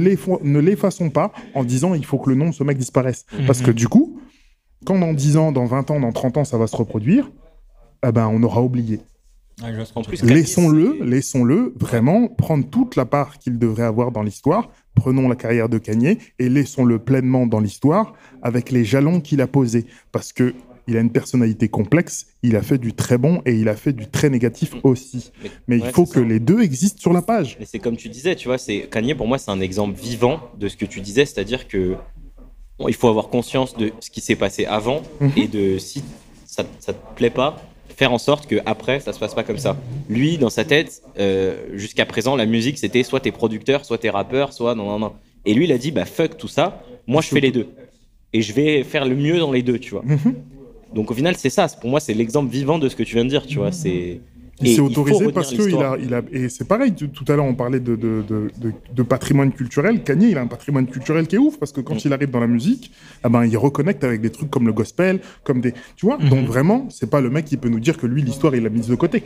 l'effaçons 0.59 1.09
pas 1.09 1.31
en 1.53 1.63
disant 1.63 1.93
il 1.93 2.05
faut 2.05 2.17
que 2.17 2.29
le 2.29 2.35
nom 2.35 2.49
de 2.49 2.53
ce 2.53 2.63
mec 2.63 2.77
disparaisse. 2.77 3.25
Parce 3.47 3.61
que 3.61 3.71
du 3.71 3.87
coup, 3.87 4.19
quand 4.85 4.99
dans 4.99 5.13
10 5.13 5.37
ans, 5.37 5.51
dans 5.53 5.65
20 5.65 5.91
ans, 5.91 5.99
dans 6.01 6.11
30 6.11 6.37
ans, 6.37 6.43
ça 6.43 6.57
va 6.57 6.67
se 6.67 6.75
reproduire, 6.75 7.31
eh 8.05 8.11
ben, 8.11 8.27
on 8.27 8.43
aura 8.43 8.61
oublié. 8.61 8.99
Laissons-le, 10.23 11.03
laissons-le 11.03 11.73
vraiment 11.79 12.27
prendre 12.27 12.67
toute 12.69 12.95
la 12.95 13.05
part 13.05 13.37
qu'il 13.39 13.57
devrait 13.59 13.83
avoir 13.83 14.11
dans 14.11 14.23
l'histoire. 14.23 14.69
Prenons 14.95 15.27
la 15.27 15.35
carrière 15.35 15.69
de 15.69 15.77
Kanye 15.77 16.17
et 16.39 16.49
laissons-le 16.49 16.99
pleinement 16.99 17.45
dans 17.47 17.59
l'histoire 17.59 18.13
avec 18.41 18.71
les 18.71 18.83
jalons 18.85 19.21
qu'il 19.21 19.41
a 19.41 19.47
posés. 19.47 19.85
Parce 20.11 20.33
que 20.33 20.53
il 20.85 20.97
a 20.97 20.99
une 20.99 21.11
personnalité 21.11 21.69
complexe, 21.69 22.25
il 22.43 22.57
a 22.57 22.61
fait 22.61 22.77
du 22.77 22.91
très 22.93 23.17
bon 23.17 23.41
et 23.45 23.53
il 23.55 23.69
a 23.69 23.75
fait 23.75 23.93
du 23.93 24.07
très 24.07 24.29
négatif 24.29 24.73
aussi. 24.83 25.31
Mais 25.69 25.77
il 25.77 25.83
ouais, 25.83 25.91
faut 25.93 26.05
que 26.05 26.15
ça. 26.19 26.25
les 26.25 26.41
deux 26.41 26.61
existent 26.61 26.99
sur 26.99 27.13
la 27.13 27.21
page. 27.21 27.55
Mais 27.57 27.65
c'est 27.65 27.79
comme 27.79 27.95
tu 27.95 28.09
disais, 28.09 28.35
tu 28.35 28.49
vois, 28.49 28.57
c'est 28.57 28.89
Kanye 28.91 29.15
pour 29.15 29.25
moi 29.27 29.37
c'est 29.37 29.51
un 29.51 29.61
exemple 29.61 29.97
vivant 29.97 30.41
de 30.59 30.67
ce 30.67 30.75
que 30.75 30.85
tu 30.85 30.99
disais, 30.99 31.25
c'est-à-dire 31.25 31.69
que 31.69 31.95
bon, 32.77 32.89
il 32.89 32.93
faut 32.95 33.07
avoir 33.07 33.29
conscience 33.29 33.77
de 33.77 33.93
ce 34.01 34.09
qui 34.09 34.19
s'est 34.19 34.35
passé 34.35 34.65
avant 34.65 35.01
Mhm. 35.21 35.31
et 35.37 35.47
de 35.47 35.77
si 35.77 36.03
ça, 36.45 36.65
ça 36.79 36.91
te 36.93 37.15
plaît 37.15 37.29
pas, 37.29 37.61
faire 37.95 38.11
en 38.11 38.17
sorte 38.17 38.47
que 38.47 38.55
après 38.65 38.99
ça 38.99 39.13
se 39.13 39.19
passe 39.19 39.33
pas 39.33 39.43
comme 39.43 39.57
ça. 39.57 39.77
Lui 40.09 40.37
dans 40.37 40.49
sa 40.49 40.65
tête, 40.65 41.01
euh, 41.19 41.55
jusqu'à 41.73 42.05
présent 42.05 42.35
la 42.35 42.45
musique 42.45 42.77
c'était 42.77 43.03
soit 43.03 43.19
t'es 43.19 43.31
producteur, 43.31 43.85
soit 43.85 43.97
t'es 43.97 44.09
rappeur, 44.09 44.53
soit 44.53 44.75
non 44.75 44.85
non 44.85 44.99
non. 44.99 45.13
Et 45.45 45.53
lui 45.53 45.65
il 45.65 45.71
a 45.71 45.77
dit 45.77 45.91
bah 45.91 46.05
fuck 46.05 46.37
tout 46.37 46.47
ça, 46.47 46.83
moi 47.07 47.21
je 47.21 47.27
fais 47.29 47.39
les 47.39 47.51
deux 47.51 47.67
et 48.33 48.41
je 48.41 48.53
vais 48.53 48.83
faire 48.83 49.05
le 49.05 49.15
mieux 49.15 49.39
dans 49.39 49.51
les 49.51 49.61
deux, 49.61 49.79
tu 49.79 49.91
vois. 49.91 50.03
Mhm. 50.03 50.35
Donc 50.93 51.11
au 51.11 51.13
final 51.13 51.35
c'est 51.37 51.49
ça, 51.49 51.67
pour 51.79 51.89
moi 51.89 51.99
c'est 51.99 52.13
l'exemple 52.13 52.51
vivant 52.51 52.79
de 52.79 52.89
ce 52.89 52.95
que 52.95 53.03
tu 53.03 53.15
viens 53.15 53.25
de 53.25 53.29
dire, 53.29 53.45
tu 53.45 53.57
vois. 53.57 53.71
C'est 53.71 54.19
Il 54.61 54.67
et 54.67 54.75
s'est 54.75 54.81
autorisé 54.81 55.31
parce 55.31 55.51
que 55.53 55.67
il 55.67 55.75
a, 55.77 55.97
il 55.99 56.13
a, 56.13 56.21
et 56.31 56.47
c'est 56.47 56.65
pareil. 56.67 56.93
Tout, 56.93 57.25
à 57.27 57.35
l'heure, 57.35 57.45
on 57.45 57.55
parlait 57.55 57.79
de, 57.79 57.95
de, 57.95 58.23
de, 58.27 58.49
de- 58.57 58.71
de 58.93 59.03
patrimoine 59.03 59.51
culturel. 59.51 60.03
Kanye, 60.03 60.29
il 60.29 60.37
a 60.37 60.41
un 60.41 60.47
patrimoine 60.47 60.85
culturel 60.85 61.25
qui 61.27 61.35
est 61.35 61.39
ouf 61.39 61.57
parce 61.57 61.71
que 61.71 61.81
quand 61.81 61.95
Mm. 61.95 62.01
il 62.05 62.13
arrive 62.13 62.29
dans 62.29 62.39
la 62.39 62.47
musique, 62.47 62.91
ah 63.23 63.29
ben, 63.29 63.45
il 63.45 63.57
reconnecte 63.57 64.03
avec 64.03 64.21
des 64.21 64.29
trucs 64.29 64.51
comme 64.51 64.67
le 64.67 64.73
gospel, 64.73 65.21
comme 65.43 65.59
des, 65.59 65.73
tu 65.95 66.05
vois. 66.05 66.17
Mhm. 66.19 66.29
Donc 66.29 66.45
vraiment, 66.47 66.87
c'est 66.91 67.09
pas 67.09 67.19
le 67.19 67.29
mec 67.31 67.45
qui 67.45 67.57
peut 67.57 67.69
nous 67.69 67.79
dire 67.79 67.97
que 67.97 68.05
lui, 68.05 68.21
l'histoire, 68.21 68.55
il 68.55 68.61
l'a 68.63 68.69
mise 68.69 68.87
de 68.87 68.95
côté. 68.95 69.23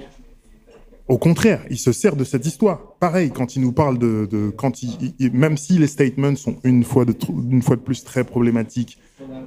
Au 1.10 1.18
contraire, 1.18 1.62
il 1.70 1.78
se 1.78 1.92
sert 1.92 2.16
de 2.16 2.24
cette 2.24 2.46
histoire. 2.46 2.96
Pareil, 3.00 3.32
quand 3.32 3.56
il 3.56 3.62
nous 3.62 3.72
parle 3.74 3.98
de, 3.98 4.28
de 4.32 4.50
quand 4.50 4.82
il, 4.82 5.14
il- 5.20 5.32
même 5.34 5.58
si 5.58 5.78
les 5.78 5.88
statements 5.88 6.36
sont 6.38 6.56
une 6.64 6.84
fois 6.86 7.04
de, 7.06 7.14
une 7.52 7.62
fois 7.62 7.76
de 7.76 7.82
plus 7.82 8.04
très 8.04 8.24
problématiques, 8.24 8.98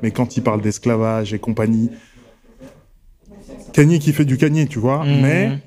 mais 0.03 0.11
quand 0.11 0.37
il 0.37 0.43
parle 0.43 0.61
d'esclavage 0.61 1.33
et 1.35 1.39
compagnie, 1.39 1.91
Kanye 3.73 3.99
qui 3.99 4.13
fait 4.13 4.25
du 4.25 4.37
Kanye, 4.37 4.67
tu 4.67 4.79
vois, 4.79 5.05
Mhm. 5.05 5.21
mais 5.23 5.59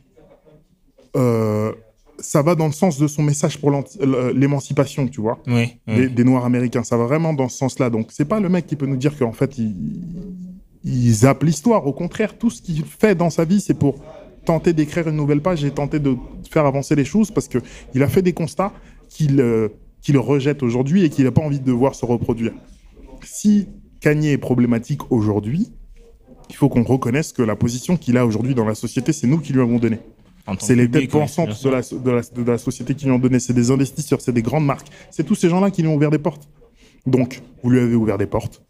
euh, 1.16 1.72
ça 2.20 2.42
va 2.42 2.56
dans 2.56 2.68
le 2.68 2.72
sens 2.74 2.98
de 3.00 3.08
son 3.08 3.24
message 3.24 3.60
pour 3.60 3.72
l'émancipation, 4.34 5.08
tu 5.08 5.20
vois, 5.22 5.40
Oui. 5.48 5.78
oui. 5.88 5.96
des, 5.96 6.10
des 6.10 6.24
Noirs 6.24 6.46
américains. 6.46 6.84
Ça 6.84 6.96
va 6.98 7.06
vraiment 7.06 7.34
dans 7.34 7.50
ce 7.50 7.58
sens-là. 7.58 7.90
Donc, 7.90 8.08
c'est 8.12 8.26
pas 8.26 8.40
le 8.40 8.50
mec 8.50 8.66
qui 8.68 8.76
peut 8.76 8.86
nous 8.86 8.98
dire 8.98 9.18
qu'en 9.18 9.32
fait, 9.32 9.58
il, 9.58 9.74
il 10.84 11.12
zappe 11.14 11.44
l'histoire. 11.44 11.86
Au 11.88 11.94
contraire, 11.94 12.38
tout 12.38 12.50
ce 12.50 12.62
qu'il 12.62 12.84
fait 12.86 13.16
dans 13.16 13.30
sa 13.30 13.46
vie, 13.46 13.60
c'est 13.62 13.74
pour 13.74 13.96
tenter 14.46 14.74
d'écrire 14.74 15.08
une 15.08 15.16
nouvelle 15.16 15.42
page 15.42 15.64
et 15.64 15.72
tenter 15.72 16.00
de 16.00 16.16
faire 16.50 16.66
avancer 16.66 16.96
les 16.96 17.06
choses 17.06 17.32
parce 17.32 17.48
que 17.48 17.60
il 17.94 18.04
a 18.04 18.08
fait 18.10 18.22
des 18.22 18.34
constats 18.34 18.74
qu'il 19.10 19.40
euh, 19.40 19.70
qu'il 20.02 20.18
rejette 20.18 20.62
aujourd'hui 20.64 21.06
et 21.06 21.10
qu'il 21.10 21.24
n'a 21.24 21.32
pas 21.32 21.42
envie 21.42 21.62
de 21.62 21.72
voir 21.72 21.96
se 21.96 22.06
reproduire. 22.06 22.52
Si 23.24 23.70
Kanye 24.02 24.32
est 24.32 24.38
problématique 24.38 25.10
aujourd'hui, 25.12 25.72
il 26.50 26.56
faut 26.58 26.68
qu'on 26.68 26.84
reconnaisse 26.84 27.32
que 27.32 27.42
la 27.42 27.56
position 27.56 27.96
qu'il 27.96 28.18
a 28.18 28.26
aujourd'hui 28.26 28.54
dans 28.54 28.66
la 28.66 28.76
société, 28.76 29.14
c'est 29.14 29.28
nous 29.28 29.40
qui 29.40 29.54
lui 29.54 29.62
avons 29.62 29.80
donné. 29.80 30.00
C'est 30.60 30.76
les 30.76 30.90
têtes 30.90 31.10
pensantes 31.10 31.64
de 31.64 31.70
la, 31.70 31.82
de, 31.82 32.12
la, 32.12 32.22
de 32.22 32.52
la 32.52 32.58
société 32.58 32.96
qui 32.96 33.06
lui 33.06 33.12
ont 33.12 33.20
donné. 33.20 33.40
C'est 33.40 33.54
des 33.54 33.72
investisseurs, 33.72 34.22
c'est 34.22 34.34
des 34.34 34.42
grandes 34.42 34.66
marques. 34.66 34.88
C'est 35.10 35.24
tous 35.24 35.36
ces 35.36 35.50
gens-là 35.50 35.72
qui 35.72 35.82
lui 35.82 35.90
ont 35.90 35.96
ouvert 35.96 36.12
des 36.12 36.18
portes. 36.18 36.50
Donc, 37.06 37.42
vous 37.64 37.70
lui 37.70 37.80
avez 37.80 37.96
ouvert 37.96 38.18
des 38.18 38.26
portes. 38.26 38.62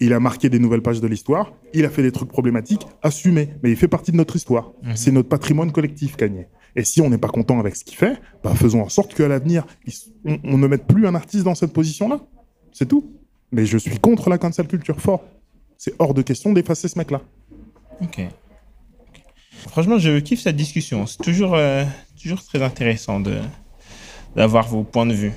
Il 0.00 0.12
a 0.12 0.20
marqué 0.20 0.48
des 0.48 0.58
nouvelles 0.58 0.82
pages 0.82 1.00
de 1.00 1.06
l'histoire. 1.06 1.52
Il 1.72 1.84
a 1.84 1.90
fait 1.90 2.02
des 2.02 2.10
trucs 2.10 2.28
problématiques. 2.28 2.86
Assumé. 3.02 3.50
Mais 3.62 3.70
il 3.70 3.76
fait 3.76 3.88
partie 3.88 4.12
de 4.12 4.16
notre 4.16 4.34
histoire. 4.36 4.72
Mhm. 4.82 4.96
C'est 4.96 5.12
notre 5.12 5.28
patrimoine 5.28 5.72
collectif, 5.72 6.16
Kanye. 6.16 6.46
Et 6.76 6.82
si 6.84 7.00
on 7.00 7.08
n'est 7.08 7.18
pas 7.18 7.28
content 7.28 7.60
avec 7.60 7.76
ce 7.76 7.84
qu'il 7.84 7.96
fait, 7.96 8.18
bah, 8.42 8.54
faisons 8.54 8.82
en 8.82 8.88
sorte 8.88 9.14
qu'à 9.14 9.28
l'avenir, 9.28 9.64
on, 10.24 10.38
on 10.42 10.58
ne 10.58 10.66
mette 10.66 10.86
plus 10.86 11.06
un 11.06 11.14
artiste 11.14 11.44
dans 11.44 11.54
cette 11.54 11.72
position-là. 11.72 12.20
C'est 12.72 12.86
tout. 12.86 13.12
Mais 13.52 13.66
je 13.66 13.78
suis 13.78 13.98
contre 13.98 14.28
la 14.30 14.38
cancel 14.38 14.66
culture 14.66 15.00
fort. 15.00 15.22
C'est 15.78 15.94
hors 15.98 16.14
de 16.14 16.22
question 16.22 16.52
d'effacer 16.52 16.88
ce 16.88 16.98
mec-là. 16.98 17.20
Ok. 18.02 18.20
Franchement, 19.68 19.98
je 19.98 20.18
kiffe 20.20 20.40
cette 20.40 20.56
discussion. 20.56 21.06
C'est 21.06 21.22
toujours, 21.22 21.54
euh, 21.54 21.84
toujours 22.20 22.42
très 22.44 22.62
intéressant 22.62 23.20
de 23.20 23.38
d'avoir 24.36 24.66
vos 24.66 24.82
points 24.82 25.06
de 25.06 25.14
vue. 25.14 25.32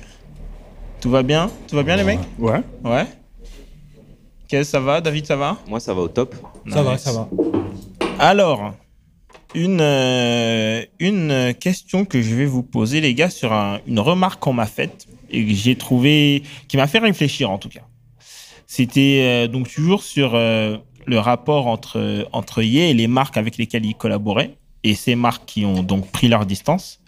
Tout 1.00 1.10
va 1.10 1.22
bien? 1.22 1.50
Tout 1.68 1.76
va 1.76 1.82
bien, 1.84 1.96
les 1.96 2.02
mecs? 2.04 2.18
Ouais. 2.38 2.60
Ouais. 2.84 3.06
Quel 4.48 4.64
ça 4.64 4.80
va? 4.80 5.00
David, 5.00 5.26
ça 5.26 5.36
va? 5.36 5.56
Moi 5.68 5.78
ça 5.78 5.94
va 5.94 6.00
au 6.00 6.08
top. 6.08 6.34
Ça 6.68 6.82
va, 6.82 6.98
ça 6.98 7.12
va. 7.12 7.28
Alors, 8.18 8.74
une, 9.54 9.80
euh, 9.80 10.84
une 10.98 11.54
question 11.60 12.04
que 12.04 12.20
je 12.22 12.34
vais 12.34 12.46
vous 12.46 12.62
poser, 12.64 13.00
les 13.00 13.14
gars, 13.14 13.30
sur 13.30 13.52
un- 13.52 13.78
une 13.86 14.00
remarque 14.00 14.40
qu'on 14.40 14.52
m'a 14.52 14.66
faite 14.66 15.06
et 15.30 15.44
que 15.44 15.52
j'ai 15.54 15.76
trouvé, 15.76 16.42
qui 16.66 16.76
m'a 16.76 16.86
fait 16.88 16.98
réfléchir 16.98 17.50
en 17.50 17.58
tout 17.58 17.68
cas. 17.68 17.82
C'était 18.66 19.20
euh, 19.22 19.48
donc 19.48 19.70
toujours 19.72 20.02
sur 20.02 20.32
euh, 20.34 20.76
le 21.08 21.18
rapport 21.18 21.66
entre, 21.66 22.28
entre 22.32 22.62
Ye 22.62 22.90
et 22.90 22.94
les 22.94 23.08
marques 23.08 23.36
avec 23.36 23.56
lesquelles 23.56 23.86
il 23.86 23.94
collaborait, 23.94 24.56
et 24.84 24.94
ces 24.94 25.14
marques 25.16 25.44
qui 25.46 25.64
ont 25.64 25.82
donc 25.82 26.10
pris 26.12 26.28
leur 26.28 26.46
distance 26.46 27.00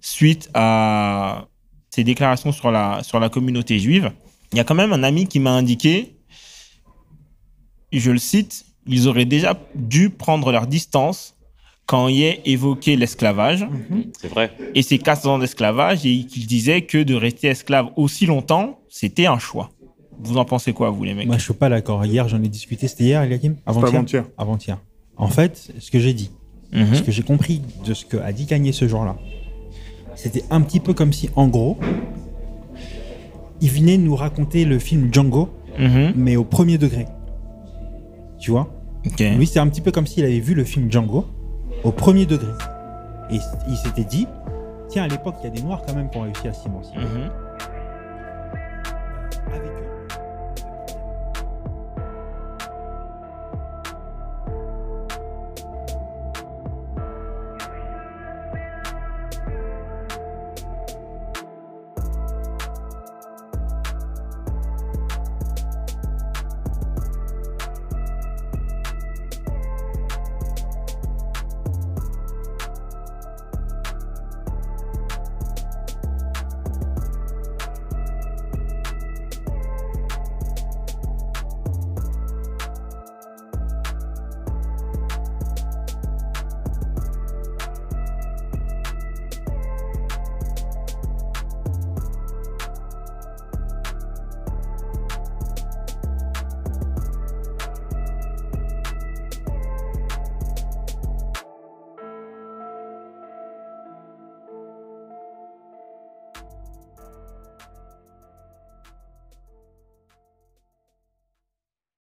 suite 0.00 0.48
à 0.54 1.46
ses 1.90 2.04
déclarations 2.04 2.52
sur 2.52 2.70
la, 2.70 3.02
sur 3.02 3.20
la 3.20 3.28
communauté 3.28 3.78
juive. 3.78 4.10
Il 4.52 4.56
y 4.58 4.60
a 4.60 4.64
quand 4.64 4.74
même 4.74 4.92
un 4.92 5.02
ami 5.02 5.26
qui 5.26 5.40
m'a 5.40 5.50
indiqué, 5.52 6.16
je 7.92 8.10
le 8.10 8.18
cite, 8.18 8.64
ils 8.86 9.08
auraient 9.08 9.26
déjà 9.26 9.58
dû 9.74 10.10
prendre 10.10 10.50
leur 10.50 10.66
distance 10.66 11.34
quand 11.86 12.08
Ye 12.08 12.40
évoquait 12.44 12.96
l'esclavage 12.96 13.66
C'est 14.20 14.28
vrai. 14.28 14.52
et 14.74 14.82
ses 14.82 14.98
4 14.98 15.26
ans 15.26 15.38
d'esclavage 15.38 16.04
et 16.06 16.24
qu'il 16.24 16.46
disait 16.46 16.82
que 16.82 16.98
de 17.02 17.14
rester 17.14 17.48
esclave 17.48 17.88
aussi 17.96 18.26
longtemps, 18.26 18.80
c'était 18.88 19.26
un 19.26 19.38
choix. 19.38 19.70
Vous 20.20 20.36
en 20.36 20.44
pensez 20.44 20.72
quoi, 20.72 20.90
vous, 20.90 21.04
les 21.04 21.14
mecs 21.14 21.26
Moi, 21.26 21.36
je 21.38 21.42
suis 21.44 21.54
pas 21.54 21.68
d'accord. 21.68 22.04
Hier, 22.04 22.28
j'en 22.28 22.42
ai 22.42 22.48
discuté. 22.48 22.88
C'était 22.88 23.04
hier, 23.04 23.22
Eliakim 23.22 23.56
Avant-hier 23.66 23.94
avant-hier. 24.00 24.24
Avant-hier. 24.36 24.78
En 25.16 25.28
fait, 25.28 25.72
ce 25.78 25.90
que 25.90 25.98
j'ai 25.98 26.12
dit, 26.12 26.30
Mhm. 26.72 26.94
ce 26.94 27.02
que 27.02 27.10
j'ai 27.12 27.22
compris 27.22 27.62
de 27.86 27.94
ce 27.94 28.04
qu'a 28.04 28.30
dit 28.32 28.46
Kanye 28.46 28.72
ce 28.72 28.86
jour-là, 28.88 29.16
c'était 30.16 30.44
un 30.50 30.60
petit 30.60 30.80
peu 30.80 30.92
comme 30.92 31.12
si, 31.12 31.30
en 31.36 31.48
gros, 31.48 31.78
il 33.60 33.70
venait 33.70 33.96
nous 33.96 34.14
raconter 34.16 34.64
le 34.64 34.78
film 34.78 35.08
Django, 35.12 35.48
Mhm. 35.78 36.12
mais 36.16 36.36
au 36.36 36.44
premier 36.44 36.78
degré. 36.78 37.06
Tu 38.38 38.50
vois? 38.50 38.68
Ok. 39.06 39.20
Lui, 39.20 39.46
c'est 39.46 39.60
un 39.60 39.68
petit 39.68 39.80
peu 39.80 39.92
comme 39.92 40.06
s'il 40.06 40.24
avait 40.24 40.40
vu 40.40 40.54
le 40.54 40.64
film 40.64 40.90
Django 40.90 41.26
au 41.84 41.90
premier 41.92 42.26
degré. 42.26 42.52
Et 43.30 43.38
il 43.68 43.76
s'était 43.76 44.04
dit, 44.04 44.26
tiens, 44.88 45.04
à 45.04 45.08
l'époque, 45.08 45.36
il 45.40 45.44
y 45.44 45.46
a 45.46 45.50
des 45.50 45.62
Noirs 45.62 45.82
quand 45.86 45.94
même 45.94 46.10
qui 46.10 46.18
ont 46.18 46.22
réussi 46.22 46.48
à 46.48 46.52
s'émanciper. 46.52 46.98
Mhm. 46.98 47.30